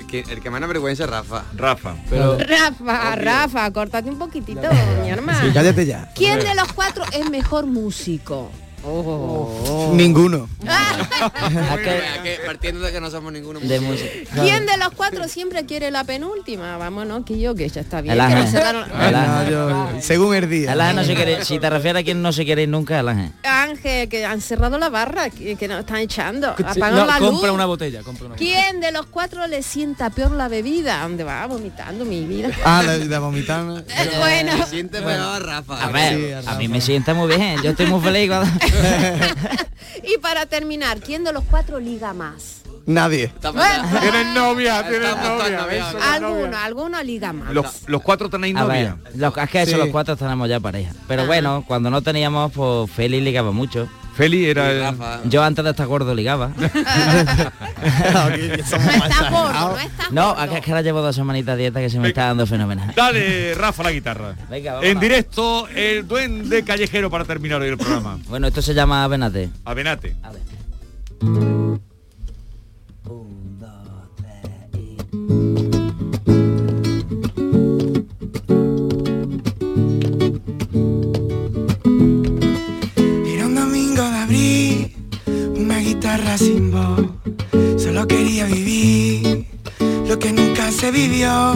El, 0.00 0.06
que- 0.06 0.24
el 0.28 0.40
que 0.40 0.50
menos 0.50 0.68
vergüenza 0.68 1.04
es 1.04 1.10
Rafa. 1.10 1.44
Rafa. 1.54 1.94
Pero 2.10 2.38
Rafa, 2.38 3.16
Rafa, 3.16 3.70
córtate 3.72 4.08
un 4.10 4.18
poquitito, 4.18 4.60
mi 5.02 5.10
hermano. 5.10 5.40
sí, 5.40 5.50
cállate 5.52 5.86
ya. 5.86 6.10
¿Quién 6.14 6.38
de 6.40 6.54
los 6.54 6.72
cuatro 6.72 7.04
es 7.12 7.28
mejor 7.30 7.66
músico? 7.66 8.50
Ninguno. 9.92 10.48
Vea 10.62 12.22
que 12.22 12.38
partiendo 12.44 12.80
de 12.80 12.92
que 12.92 13.00
no 13.00 13.10
somos 13.10 13.32
ninguno 13.32 13.60
de 13.60 13.80
música. 13.80 14.10
¿Quién 14.42 14.66
de 14.66 14.76
los 14.76 14.90
cuatro 14.96 15.28
siempre 15.28 15.64
quiere 15.66 15.90
la 15.90 16.04
penúltima? 16.04 16.76
Vámonos, 16.76 17.24
que 17.24 17.38
yo, 17.38 17.54
que 17.54 17.68
ya 17.68 17.80
está 17.82 18.00
bien. 18.00 18.18
El 18.20 18.26
que 18.28 18.34
no 18.34 18.46
se 18.50 18.58
dan- 18.58 18.76
El 19.00 19.12
No, 19.12 19.18
Ángel. 19.18 19.50
yo- 19.52 19.88
según 20.00 20.34
el 20.34 20.48
día. 20.48 20.72
El 20.72 20.80
Ángel 20.80 20.96
no 20.96 21.04
se 21.04 21.14
quiere, 21.14 21.44
si 21.44 21.58
te 21.58 21.70
refieres 21.70 22.00
a 22.00 22.04
quien 22.04 22.22
no 22.22 22.32
se 22.32 22.44
quiere 22.44 22.66
nunca, 22.66 22.98
el 23.00 23.08
Ángel. 23.08 23.32
Ángel, 23.44 24.08
que 24.08 24.24
han 24.24 24.40
cerrado 24.40 24.78
la 24.78 24.88
barra, 24.88 25.30
que, 25.30 25.56
que 25.56 25.68
nos 25.68 25.80
están 25.80 25.98
echando. 25.98 26.50
Apagan 26.50 26.94
no, 26.94 27.06
la 27.06 27.18
luz. 27.20 27.30
compra 27.30 27.52
una 27.52 27.66
botella, 27.66 28.02
compra 28.02 28.26
una 28.26 28.34
botella. 28.34 28.52
¿Quién 28.70 28.80
de 28.80 28.92
los 28.92 29.06
cuatro 29.06 29.46
le 29.46 29.62
sienta 29.62 30.10
peor 30.10 30.32
la 30.32 30.48
bebida? 30.48 31.02
¿Dónde 31.02 31.24
va 31.24 31.46
vomitando 31.46 32.04
mi 32.04 32.24
vida? 32.24 32.50
Ah, 32.64 32.82
la 32.84 32.98
de 32.98 33.18
vomitar. 33.18 33.62
¿no? 33.62 33.74
bueno, 34.18 34.56
Se 34.64 34.70
siente 34.70 35.00
peor 35.00 35.44
Rafa. 35.44 35.84
A 35.84 35.90
ver, 35.90 36.42
Sí, 36.42 36.48
a 36.48 36.54
mí 36.56 36.68
me 36.68 36.80
sienta 36.80 37.14
muy 37.14 37.34
bien, 37.34 37.62
yo 37.62 37.70
estoy 37.70 37.86
muy 37.86 38.00
feliz 38.00 38.28
cuando... 38.28 38.50
y 40.02 40.18
para 40.18 40.46
terminar, 40.46 41.00
¿quién 41.00 41.24
de 41.24 41.32
los 41.32 41.44
cuatro 41.44 41.78
liga 41.78 42.12
más? 42.12 42.62
Nadie. 42.84 43.32
Tienen 44.00 44.34
novia, 44.34 44.82
todos 44.82 45.50
novia. 45.50 45.90
Alguno, 46.12 46.58
alguno 46.58 47.02
liga 47.02 47.32
más. 47.32 47.52
Los, 47.52 47.82
los 47.86 48.02
cuatro 48.02 48.28
tenéis 48.28 48.54
novia. 48.54 48.96
los, 49.14 49.36
es 49.36 49.50
que 49.50 49.62
eso, 49.62 49.72
Sí. 49.72 49.76
los 49.78 49.88
cuatro 49.88 50.16
tenemos 50.16 50.48
ya 50.48 50.58
pareja. 50.58 50.92
Pero 51.06 51.26
bueno, 51.26 51.64
cuando 51.66 51.90
no 51.90 52.02
teníamos, 52.02 52.50
pues 52.52 52.90
Feli 52.90 53.20
ligaba 53.20 53.52
mucho. 53.52 53.88
Feli 54.14 54.46
era 54.46 54.90
el... 54.90 54.96
Yo 55.30 55.42
antes 55.42 55.64
de 55.64 55.70
estar 55.70 55.86
gordo 55.86 56.14
ligaba. 56.14 56.52
No 58.12 58.28
está 58.28 58.78
gordo, 59.30 59.52
no 59.52 59.78
está 59.78 60.08
No, 60.10 60.44
es 60.44 60.60
que 60.60 60.70
ahora 60.70 60.82
llevo 60.82 61.02
dos 61.02 61.16
semanitas 61.16 61.56
de 61.56 61.62
dieta 61.62 61.80
que 61.80 61.90
se 61.90 61.98
me 61.98 62.08
está 62.08 62.26
dando 62.26 62.46
fenomenal. 62.46 62.92
Dale, 62.94 63.54
Rafa, 63.54 63.82
la 63.82 63.90
guitarra. 63.90 64.36
Venga, 64.48 64.74
vamos. 64.74 64.86
En 64.86 65.00
directo, 65.00 65.66
el 65.68 66.06
duende 66.06 66.62
callejero 66.62 67.10
para 67.10 67.24
terminar 67.24 67.60
hoy 67.60 67.68
el 67.68 67.78
programa. 67.78 68.18
Bueno, 68.28 68.46
esto 68.46 68.62
se 68.62 68.72
llama 68.72 69.04
Avenate. 69.04 69.50
Avenate. 69.64 70.16
A 70.22 70.30
ver. 70.30 70.42
Era 75.12 75.71
sin 86.38 86.70
voz. 86.70 87.06
Solo 87.76 88.06
quería 88.06 88.46
vivir 88.46 89.46
lo 90.06 90.18
que 90.18 90.32
nunca 90.32 90.70
se 90.70 90.90
vivió. 90.90 91.54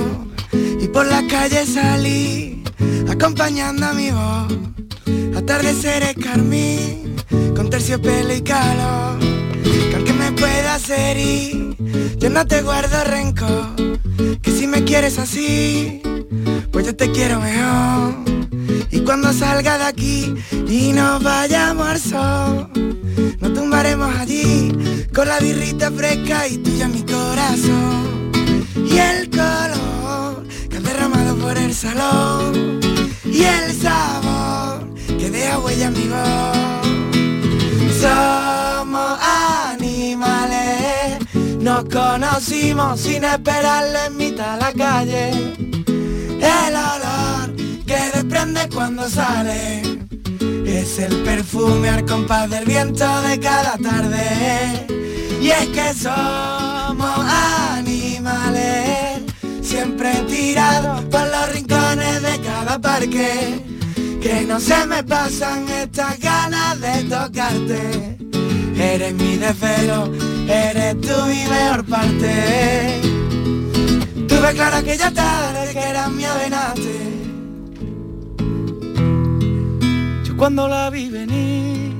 Y 0.80 0.88
por 0.88 1.06
la 1.06 1.26
calle 1.26 1.66
salí, 1.66 2.62
acompañando 3.08 3.86
a 3.86 3.92
mi 3.92 4.10
voz. 4.10 5.36
Atardeceres 5.36 6.14
carmín, 6.14 7.16
con 7.54 7.70
terciopelo 7.70 8.34
y 8.34 8.42
calor. 8.42 9.18
Que 9.62 9.94
aunque 9.94 10.12
me 10.12 10.32
puedas 10.32 10.88
herir, 10.90 11.76
yo 12.18 12.30
no 12.30 12.46
te 12.46 12.62
guardo 12.62 13.04
rencor. 13.04 13.76
Que 14.42 14.50
si 14.50 14.66
me 14.66 14.84
quieres 14.84 15.18
así, 15.18 16.02
pues 16.70 16.86
yo 16.86 16.96
te 16.96 17.10
quiero 17.10 17.40
mejor. 17.40 18.35
Cuando 19.06 19.32
salga 19.32 19.78
de 19.78 19.84
aquí 19.84 20.34
y 20.68 20.92
nos 20.92 21.22
vayamos 21.22 21.86
al 21.86 22.00
sol, 22.00 22.68
nos 23.40 23.54
tumbaremos 23.54 24.12
allí 24.16 25.06
con 25.14 25.28
la 25.28 25.38
birrita 25.38 25.92
fresca 25.92 26.48
y 26.48 26.58
tuya 26.58 26.88
mi 26.88 27.02
corazón. 27.02 28.32
Y 28.74 28.98
el 28.98 29.30
color 29.30 30.44
que 30.68 30.78
has 30.78 30.82
derramado 30.82 31.36
por 31.36 31.56
el 31.56 31.72
salón 31.72 32.80
y 33.24 33.44
el 33.44 33.80
sabor 33.80 34.92
que 35.06 35.30
deja 35.30 35.60
huella 35.60 35.86
en 35.86 35.92
mi 35.92 36.08
voz. 36.08 36.56
Somos 38.00 39.20
animales, 39.70 41.18
nos 41.60 41.84
conocimos 41.84 43.00
sin 43.00 43.22
esperarle 43.22 44.06
en 44.06 44.16
mitad 44.16 44.54
de 44.54 44.60
la 44.60 44.72
calle. 44.72 45.30
El 46.40 46.74
olor 46.74 47.05
cuando 48.72 49.08
sale 49.08 49.82
es 50.66 50.98
el 50.98 51.22
perfume 51.22 51.88
al 51.88 52.04
compás 52.04 52.50
del 52.50 52.64
viento 52.64 53.22
de 53.22 53.38
cada 53.38 53.76
tarde. 53.78 54.86
Y 55.40 55.48
es 55.50 55.66
que 55.68 55.94
somos 55.94 57.18
animales, 57.72 59.22
siempre 59.62 60.10
tirados 60.28 61.04
por 61.04 61.22
los 61.22 61.52
rincones 61.52 62.22
de 62.22 62.40
cada 62.40 62.78
parque. 62.78 63.62
Que 64.20 64.42
no 64.42 64.58
se 64.58 64.86
me 64.86 65.04
pasan 65.04 65.68
estas 65.68 66.18
ganas 66.18 66.80
de 66.80 67.04
tocarte. 67.04 68.18
Eres 68.76 69.14
mi 69.14 69.36
desvelo, 69.36 70.12
eres 70.48 71.00
tú 71.00 71.26
mi 71.26 71.44
mejor 71.44 71.84
parte. 71.84 73.00
Tuve 74.28 74.52
claro 74.54 74.84
que 74.84 74.96
ya 74.96 75.10
tarde 75.10 75.72
que 75.72 75.80
eras 75.80 76.10
mi 76.10 76.24
avenate. 76.24 77.25
Cuando 80.36 80.68
la 80.68 80.90
vi 80.90 81.08
venir 81.08 81.94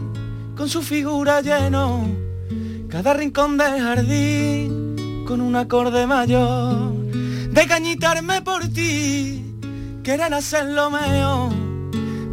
con 0.57 0.69
su 0.69 0.83
figura 0.83 1.41
lleno, 1.41 2.07
cada 2.89 3.15
rincón 3.15 3.57
del 3.57 3.81
jardín 3.81 5.25
con 5.27 5.41
un 5.41 5.57
acorde 5.57 6.07
mayor, 6.07 6.93
de 7.51 7.67
cañitarme 7.67 8.43
por 8.43 8.69
ti, 8.69 9.43
querer 10.03 10.33
hacer 10.35 10.67
lo 10.67 10.91
mío, 10.91 11.51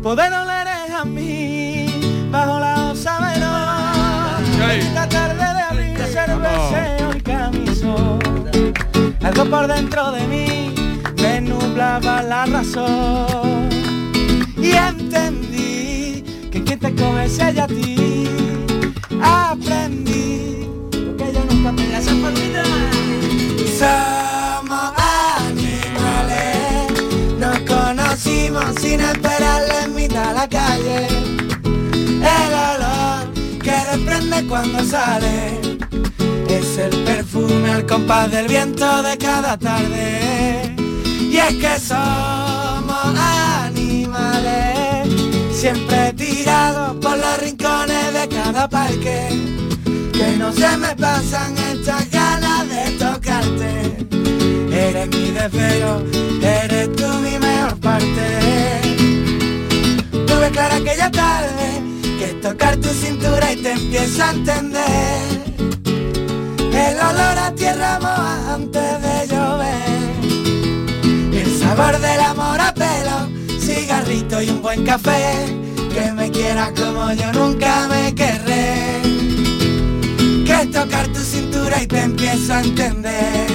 poder 0.01 0.34
oler 0.34 0.68
a 0.68 1.06
mí 1.06 1.88
bajo 2.32 2.60
la 2.60 2.91
osa 2.91 3.20
menor. 3.20 4.74
Esta 4.78 5.10
tarde 5.10 5.36
de 5.36 5.62
abril, 5.62 5.97
cerveceo 5.97 7.18
y 7.18 7.22
camisón. 7.22 8.20
Algo 9.22 9.45
por 9.45 9.68
dentro 9.68 10.12
de 10.12 10.28
mí 10.28 10.76
me 11.22 11.41
nublaba 11.41 12.22
la 12.22 12.45
razón 12.45 13.70
y 14.58 14.72
entendí 14.72 15.62
te 16.84 16.94
come 16.96 17.26
es 17.26 17.40
ella 17.40 17.64
a 17.64 17.68
ti. 17.68 18.28
Aprendí 19.22 20.68
lo 20.92 21.16
que 21.16 21.32
yo 21.34 21.42
nunca 21.50 21.72
me 21.72 21.88
las 21.88 22.08
olvidar. 22.08 22.66
Somos 23.80 24.92
animales, 25.48 26.28
nos 27.40 27.60
conocimos 27.62 28.66
sin 28.82 29.00
esperarle 29.00 29.76
en 29.86 29.96
mitad 29.96 30.28
de 30.28 30.34
la 30.34 30.48
calle. 30.50 31.08
El 32.38 32.54
olor 32.54 32.94
sorprende 33.94 34.46
cuando 34.48 34.84
sale. 34.84 35.62
Es 36.50 36.78
el 36.78 37.04
perfume 37.04 37.72
al 37.72 37.86
compás 37.86 38.30
del 38.32 38.48
viento 38.48 39.04
de 39.04 39.18
cada 39.18 39.58
tarde. 39.58 40.76
Y 41.32 41.38
es 41.38 41.56
que 41.56 41.80
somos 41.80 43.18
animales, 43.18 44.72
siempre 45.64 46.11
tirados 46.18 46.97
por 46.97 47.18
los 47.18 47.38
rincones 47.39 48.14
de 48.14 48.28
cada 48.28 48.68
parque. 48.68 49.30
Que 50.11 50.36
no 50.38 50.51
se 50.51 50.76
me 50.76 50.93
pasan 50.93 51.57
estas 51.57 52.11
ganas 52.11 52.68
de 52.68 52.91
tocarte. 52.99 53.72
Eres 54.70 55.07
mi 55.07 55.32
desvelo, 55.32 56.03
eres 56.41 56.93
tú 56.97 57.07
mi 57.26 57.39
mejor 57.39 57.80
parte. 57.80 58.26
Tuve 60.11 60.51
clara 60.51 60.76
aquella 60.76 61.09
tarde 61.09 61.82
que 62.20 62.28
tocar 62.41 62.76
tu 62.76 62.89
cintura 62.89 63.53
y 63.53 63.55
te 63.64 63.72
empiezo 63.72 64.22
a 64.22 64.32
entender. 64.32 65.22
El 66.74 66.95
olor 67.09 67.38
a 67.45 67.55
tierra 67.55 67.99
moja 68.01 68.53
antes 68.55 69.01
de 69.05 69.28
llover. 69.34 70.03
El 71.41 71.57
sabor 71.57 71.97
del 72.01 72.20
amor 72.20 72.59
a 72.59 72.74
cigarrito 73.94 74.41
y 74.41 74.50
un 74.50 74.62
buen 74.62 74.86
café. 74.86 75.46
Que 75.94 76.12
me 76.14 76.32
quieras 76.32 76.72
como 76.72 77.14
yo 77.14 77.32
nunca 77.34 77.88
me 77.88 78.14
querré. 78.16 79.02
Que 80.46 80.66
tocar 80.72 81.08
tu 81.08 81.20
cintura 81.20 81.82
y 81.82 81.88
te 81.88 82.02
empiezo 82.02 82.54
a 82.54 82.62
entender. 82.62 83.48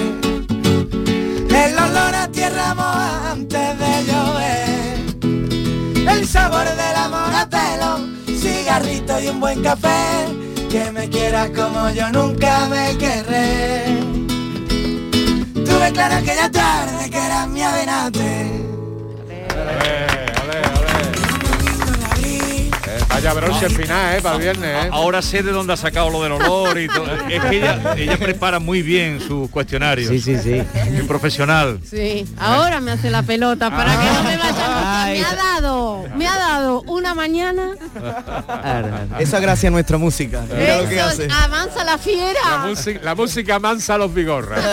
El 1.50 1.78
olor 1.78 2.14
a 2.14 2.28
tierra 2.30 2.74
moja 2.74 3.32
antes 3.32 3.78
de 3.78 4.04
llover. 4.06 4.98
El 6.08 6.26
sabor 6.26 6.64
del 6.64 6.96
amor 6.96 7.34
a 7.34 7.48
pelo, 7.48 7.98
cigarrito 8.26 9.20
y 9.20 9.28
un 9.28 9.40
buen 9.40 9.62
café. 9.62 10.26
Que 10.70 10.92
me 10.92 11.08
quieras 11.08 11.50
como 11.50 11.90
yo 11.90 12.10
nunca 12.12 12.68
me 12.68 12.96
querré. 12.96 14.00
Tuve 15.66 15.92
claro 15.92 16.16
aquella 16.16 16.50
tarde 16.50 17.10
que 17.10 17.16
eras 17.16 17.48
mi. 17.48 17.58
Eh, 19.70 20.17
vaya 23.18 23.34
bronce 23.34 23.66
al 23.66 23.72
final, 23.72 24.16
¿eh? 24.16 24.22
Para 24.22 24.36
el 24.36 24.42
viernes, 24.42 24.84
¿eh? 24.84 24.88
Ahora 24.92 25.22
sé 25.22 25.42
de 25.42 25.50
dónde 25.50 25.72
ha 25.72 25.76
sacado 25.76 26.08
lo 26.10 26.22
del 26.22 26.32
olor 26.32 26.78
y 26.78 26.86
todo. 26.86 27.08
Es 27.28 27.42
que 27.44 27.56
ella, 27.58 27.94
ella 27.96 28.16
prepara 28.16 28.58
muy 28.58 28.82
bien 28.82 29.20
sus 29.20 29.50
cuestionarios. 29.50 30.08
Sí, 30.08 30.20
sí, 30.20 30.36
sí. 30.38 30.62
Muy 30.92 31.02
profesional. 31.02 31.80
Sí, 31.88 32.24
ahora 32.38 32.80
me 32.80 32.92
hace 32.92 33.10
la 33.10 33.22
pelota 33.22 33.70
para 33.70 33.90
que 33.92 34.06
no 34.06 34.22
me 34.22 34.36
vaya. 34.36 35.06
Me 35.12 35.24
ha 35.24 35.34
dado, 35.34 36.04
me 36.16 36.26
ha 36.28 36.38
dado 36.38 36.82
una 36.82 37.14
mañana. 37.14 37.72
Esa 39.18 39.40
gracia 39.40 39.68
a 39.68 39.72
nuestra 39.72 39.98
música. 39.98 40.42
Mira 40.56 40.82
lo 40.82 40.88
que 40.88 40.96
Eso, 40.96 41.06
hace. 41.06 41.28
avanza 41.30 41.84
la 41.84 41.98
fiera. 41.98 42.40
La 42.50 42.58
música, 42.66 43.00
la 43.02 43.14
música 43.14 43.58
mansa 43.58 43.94
a 43.94 43.98
los 43.98 44.14
vigorras. 44.14 44.64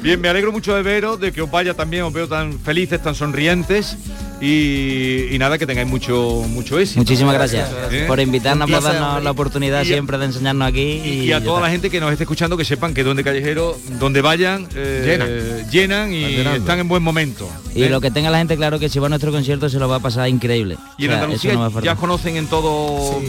Bien, 0.00 0.20
me 0.20 0.28
alegro 0.28 0.52
mucho 0.52 0.74
de 0.76 0.82
veros, 0.82 1.18
de 1.18 1.32
que 1.32 1.42
os 1.42 1.50
vaya 1.50 1.74
también, 1.74 2.04
os 2.04 2.12
veo 2.12 2.28
tan 2.28 2.58
felices, 2.60 3.02
tan 3.02 3.16
sonrientes 3.16 3.96
y, 4.40 5.34
y 5.34 5.38
nada, 5.38 5.58
que 5.58 5.66
tengáis 5.66 5.88
mucho 5.88 6.44
mucho 6.48 6.78
éxito. 6.78 7.00
Muchísimas 7.00 7.34
gracias 7.34 7.68
¿Eh? 7.90 8.04
por 8.06 8.20
invitarnos, 8.20 8.70
por 8.70 8.82
darnos 8.82 9.22
la 9.22 9.30
oportunidad 9.30 9.82
Y- 9.82 9.86
siempre 9.86 10.18
de 10.18 10.26
enseñarnos 10.26 10.68
aquí. 10.68 11.00
Y, 11.04 11.08
Y 11.28 11.32
a 11.32 11.42
toda 11.42 11.60
la 11.60 11.70
gente 11.70 11.90
que 11.90 12.00
nos 12.00 12.10
esté 12.12 12.24
escuchando 12.24 12.56
que 12.56 12.64
sepan 12.64 12.94
que 12.94 13.02
donde 13.04 13.24
callejero, 13.24 13.76
donde 13.98 14.20
vayan, 14.22 14.68
eh, 14.74 15.64
llenan 15.70 16.12
y 16.12 16.26
llenando. 16.28 16.60
están 16.60 16.78
en 16.78 16.88
buen 16.88 17.02
momento. 17.02 17.48
Y 17.74 17.84
¿eh? 17.84 17.90
lo 17.90 18.00
que 18.00 18.10
tenga 18.10 18.30
la 18.30 18.38
gente 18.38 18.56
claro 18.56 18.78
que 18.78 18.88
si 18.88 18.98
va 18.98 19.06
a 19.06 19.08
nuestro 19.10 19.30
concierto 19.30 19.68
se 19.68 19.78
lo 19.78 19.88
va 19.88 19.96
a 19.96 20.00
pasar 20.00 20.28
increíble. 20.28 20.78
Y 20.96 21.04
en 21.04 21.10
O 21.10 21.14
sea, 21.14 21.22
Andalucía 21.24 21.52
no 21.54 21.80
ya 21.82 21.94
conocen 21.96 22.36
en 22.36 22.46
todo 22.46 23.20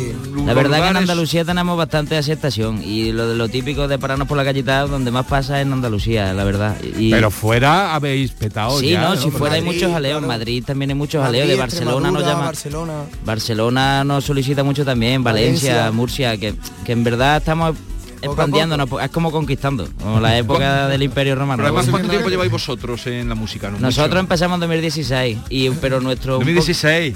La 0.46 0.54
verdad 0.54 0.82
que 0.84 0.88
en. 0.90 0.98
Andalucía 0.98 1.44
tenemos 1.46 1.78
bastante 1.78 2.18
aceptación 2.18 2.82
y 2.84 3.12
lo 3.12 3.28
de 3.28 3.36
lo 3.36 3.50
típico 3.50 3.88
de 3.88 3.98
pararnos 4.00 4.28
por 4.28 4.38
la 4.38 4.44
callita 4.46 4.82
donde 4.88 5.12
más 5.12 5.26
pasa 5.26 5.60
es 5.60 5.66
en 5.68 5.74
Andalucía, 5.74 6.34
la 6.34 6.44
verdad. 6.44 6.78
Y, 6.98 7.12
Pero 7.12 7.32
fuera 7.32 7.96
habéis 7.96 8.32
petado 8.32 8.80
Sí, 8.80 8.92
ya, 8.92 9.02
no, 9.02 9.16
si 9.16 9.30
fuera 9.32 9.56
hay 9.56 9.62
muchos 9.62 9.92
jaleos, 9.92 10.22
en 10.22 10.28
Madrid 10.28 10.64
también 10.66 10.92
hay 10.92 10.96
muchos 11.00 11.24
jaleos, 11.24 11.48
de 11.48 11.56
Barcelona 11.56 12.12
nos 12.12 12.24
llama. 12.24 12.46
Barcelona. 12.46 12.94
Barcelona 13.26 14.04
nos 14.04 14.26
solicita 14.26 14.64
mucho 14.64 14.86
también, 14.86 15.24
Valencia, 15.24 15.74
Valencia. 15.74 15.92
Murcia, 15.92 16.38
que, 16.38 16.54
que 16.86 16.92
en 16.92 17.04
verdad 17.04 17.38
estamos 17.38 17.76
expandiéndonos, 18.22 18.90
es 19.02 19.10
como 19.12 19.32
conquistando, 19.32 19.88
como 20.02 20.20
la 20.20 20.38
época 20.38 20.88
del 20.88 21.04
Imperio 21.04 21.36
Romano. 21.36 21.64
Pero 21.64 21.68
además, 21.70 21.90
¿cuánto 21.90 22.10
tiempo 22.10 22.30
lleváis 22.30 22.52
vosotros 22.52 23.06
en 23.08 23.30
la 23.30 23.36
música? 23.36 23.70
No 23.70 23.80
Nosotros 23.80 24.10
mucho. 24.10 24.20
empezamos 24.20 24.56
en 24.56 24.60
2016, 24.62 25.38
y, 25.50 25.70
pero 25.72 26.00
nuestro... 26.02 26.34
2016. 26.34 27.16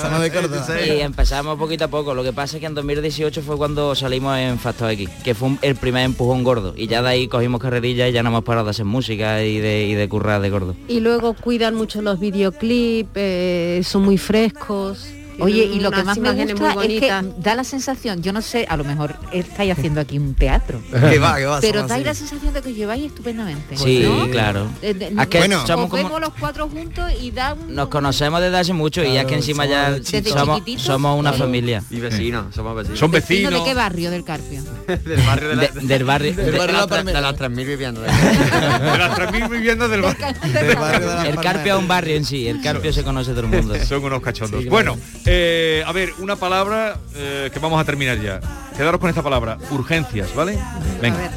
Zona 0.00 0.18
de 0.20 0.30
Córdoba. 0.30 0.66
Y 0.86 1.00
empezamos 1.00 1.58
poquito 1.58 1.84
a 1.84 1.88
poco. 1.88 2.14
Lo 2.14 2.22
que 2.22 2.32
pasa 2.32 2.56
es 2.56 2.60
que 2.60 2.66
en 2.66 2.74
2018 2.74 3.42
fue 3.42 3.56
cuando 3.56 3.94
salimos 3.94 4.36
en 4.38 4.58
Factor 4.58 4.90
X, 4.92 5.08
que 5.24 5.34
fue 5.34 5.48
un- 5.48 5.58
el 5.62 5.74
primer 5.76 6.04
empujón 6.04 6.44
gordo. 6.44 6.74
Y 6.76 6.86
ya 6.86 7.02
de 7.02 7.08
ahí 7.08 7.28
cogimos 7.28 7.60
carrerilla 7.60 8.08
y 8.08 8.12
ya 8.12 8.22
no 8.22 8.30
hemos 8.30 8.44
parado 8.44 8.66
de 8.66 8.70
hacer 8.70 8.84
música 8.84 9.42
y 9.42 9.58
de, 9.58 9.86
y 9.86 9.94
de 9.94 10.08
currar 10.08 10.40
de 10.40 10.50
gordo. 10.50 10.74
Y 10.88 11.00
luego 11.00 11.34
cuidan 11.34 11.74
mucho 11.74 12.02
los 12.02 12.18
videoclips, 12.20 13.10
eh, 13.14 13.80
son 13.84 14.02
muy 14.04 14.18
frescos. 14.18 15.08
Oye, 15.40 15.64
y 15.64 15.80
lo 15.80 15.90
que 15.90 16.02
más 16.02 16.18
me 16.18 16.32
gusta 16.44 16.74
muy 16.74 16.94
es 16.96 17.00
que 17.00 17.12
da 17.38 17.54
la 17.54 17.64
sensación, 17.64 18.22
yo 18.22 18.32
no 18.32 18.42
sé, 18.42 18.66
a 18.68 18.76
lo 18.76 18.84
mejor 18.84 19.14
estáis 19.32 19.72
haciendo 19.72 20.00
aquí 20.00 20.18
un 20.18 20.34
teatro. 20.34 20.80
Que 20.90 21.18
va, 21.18 21.36
que 21.36 21.46
va, 21.46 21.60
Pero 21.60 21.86
dais 21.86 22.04
la 22.04 22.14
sensación 22.14 22.52
de 22.52 22.60
que 22.62 22.72
lleváis 22.74 23.06
estupendamente. 23.06 23.76
Sí, 23.76 24.00
¿no? 24.04 24.28
claro. 24.30 24.68
Eh, 24.82 24.94
que 25.30 25.48
nos 25.48 25.66
somos 25.66 25.88
como- 25.90 26.02
vemos 26.02 26.20
los 26.20 26.30
cuatro 26.38 26.68
juntos 26.68 27.10
y 27.20 27.30
da 27.30 27.54
un... 27.54 27.74
Nos 27.74 27.88
conocemos 27.88 28.40
desde 28.40 28.58
hace 28.58 28.72
mucho 28.72 29.02
y 29.04 29.14
ya 29.14 29.24
que 29.26 29.34
encima 29.36 29.66
ya 29.66 29.98
somos, 30.24 30.62
somos 30.78 31.18
una 31.18 31.32
familia. 31.32 31.82
Y 31.90 32.00
vecinos, 32.00 32.54
somos 32.54 32.74
vecinos. 32.76 32.98
Son 32.98 33.10
¿Vecino 33.10 33.48
vecinos. 33.50 33.64
¿De 33.64 33.70
qué 33.70 33.74
barrio 33.74 34.10
del 34.10 34.24
Carpio? 34.24 34.62
del 34.86 35.20
barrio 35.22 35.48
de, 35.50 35.56
la, 35.56 35.62
De- 35.68 35.80
del 35.86 36.04
barrio. 36.04 36.34
de, 36.34 36.44
de- 36.44 36.52
la- 36.52 36.58
barrio 36.58 36.66
de 36.74 36.80
la 36.80 36.82
de 36.82 36.88
Palmera. 36.88 37.20
las 37.20 37.34
3.000 37.36 37.66
viviendas. 37.66 38.04
De 38.04 38.98
las 38.98 39.18
3.000 39.18 39.50
viviendas 39.50 39.90
del 39.90 40.02
barrio. 40.02 41.22
El. 41.22 41.36
Carpio 41.36 41.74
es 41.76 41.80
un 41.80 41.88
barrio 41.88 42.16
en 42.16 42.24
sí, 42.24 42.48
el 42.48 42.60
Carpio 42.60 42.92
se 42.92 43.02
conoce 43.04 43.30
todo 43.30 43.40
el 43.40 43.46
mundo. 43.46 43.74
Son 43.84 44.02
unos 44.04 44.20
cachondos. 44.20 44.64
Bueno, 44.66 44.96
eh, 45.30 45.84
a 45.86 45.92
ver, 45.92 46.14
una 46.18 46.36
palabra 46.36 46.98
eh, 47.14 47.50
que 47.52 47.58
vamos 47.58 47.80
a 47.80 47.84
terminar 47.84 48.18
ya. 48.20 48.40
Quedaros 48.76 49.00
con 49.00 49.10
esta 49.10 49.22
palabra, 49.22 49.58
urgencias, 49.70 50.34
¿vale? 50.34 50.58
Venga. 51.02 51.30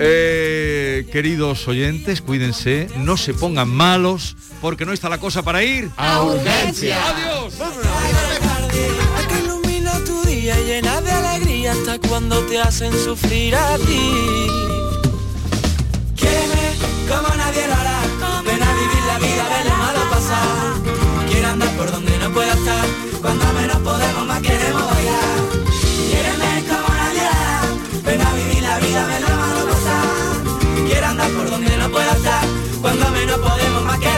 Eh, 0.00 1.08
queridos 1.12 1.66
oyentes, 1.68 2.20
cuídense, 2.20 2.88
no 2.96 3.16
se 3.16 3.34
pongan 3.34 3.68
malos, 3.68 4.36
porque 4.60 4.84
no 4.84 4.92
está 4.92 5.08
la 5.08 5.18
cosa 5.18 5.42
para 5.42 5.62
ir. 5.62 5.90
A 5.96 6.22
urgencia. 6.22 6.98
Adiós. 7.08 7.54
La 7.58 9.28
que 9.28 9.38
ilumina 9.44 9.92
tu 10.04 10.22
día 10.24 10.58
y 10.60 10.64
llena 10.64 11.00
de 11.00 11.12
alegría 11.12 11.72
hasta 11.72 12.00
cuando 12.00 12.40
te 12.46 12.60
hacen 12.60 12.92
sufrir 12.92 13.54
a 13.54 13.76
ti. 13.78 14.46
Quiéreme 16.16 16.74
como 17.08 17.34
nadie 17.36 17.66
lo 17.66 17.74
hará. 17.74 18.00
Ven 18.44 18.62
a 18.62 18.72
vivir 18.74 19.04
la 19.06 19.18
vida, 19.18 19.64
lo 19.64 19.76
malo 19.76 20.10
pasar. 20.10 20.97
Por 21.78 21.92
donde 21.92 22.18
no 22.18 22.28
pueda 22.32 22.52
estar. 22.54 22.84
Cuando 23.22 23.44
menos 23.52 23.76
podemos, 23.76 24.26
más 24.26 24.42
queremos 24.42 24.84
bailar. 24.84 25.38
Quiéreme 26.10 26.64
como 26.66 26.88
nadie. 26.88 27.30
Ven 28.04 28.20
a 28.20 28.32
vivir 28.34 28.62
la 28.64 28.78
vida, 28.80 29.06
ver 29.06 29.20
lo 29.22 29.36
malo 29.36 29.66
pasar. 29.70 30.86
Quiero 30.88 31.06
andar 31.06 31.30
por 31.30 31.48
donde 31.48 31.76
no 31.76 31.88
pueda 31.88 32.12
estar. 32.12 32.44
Cuando 32.82 33.08
menos 33.10 33.38
podemos, 33.38 33.84
más 33.84 33.98
queremos 34.00 34.17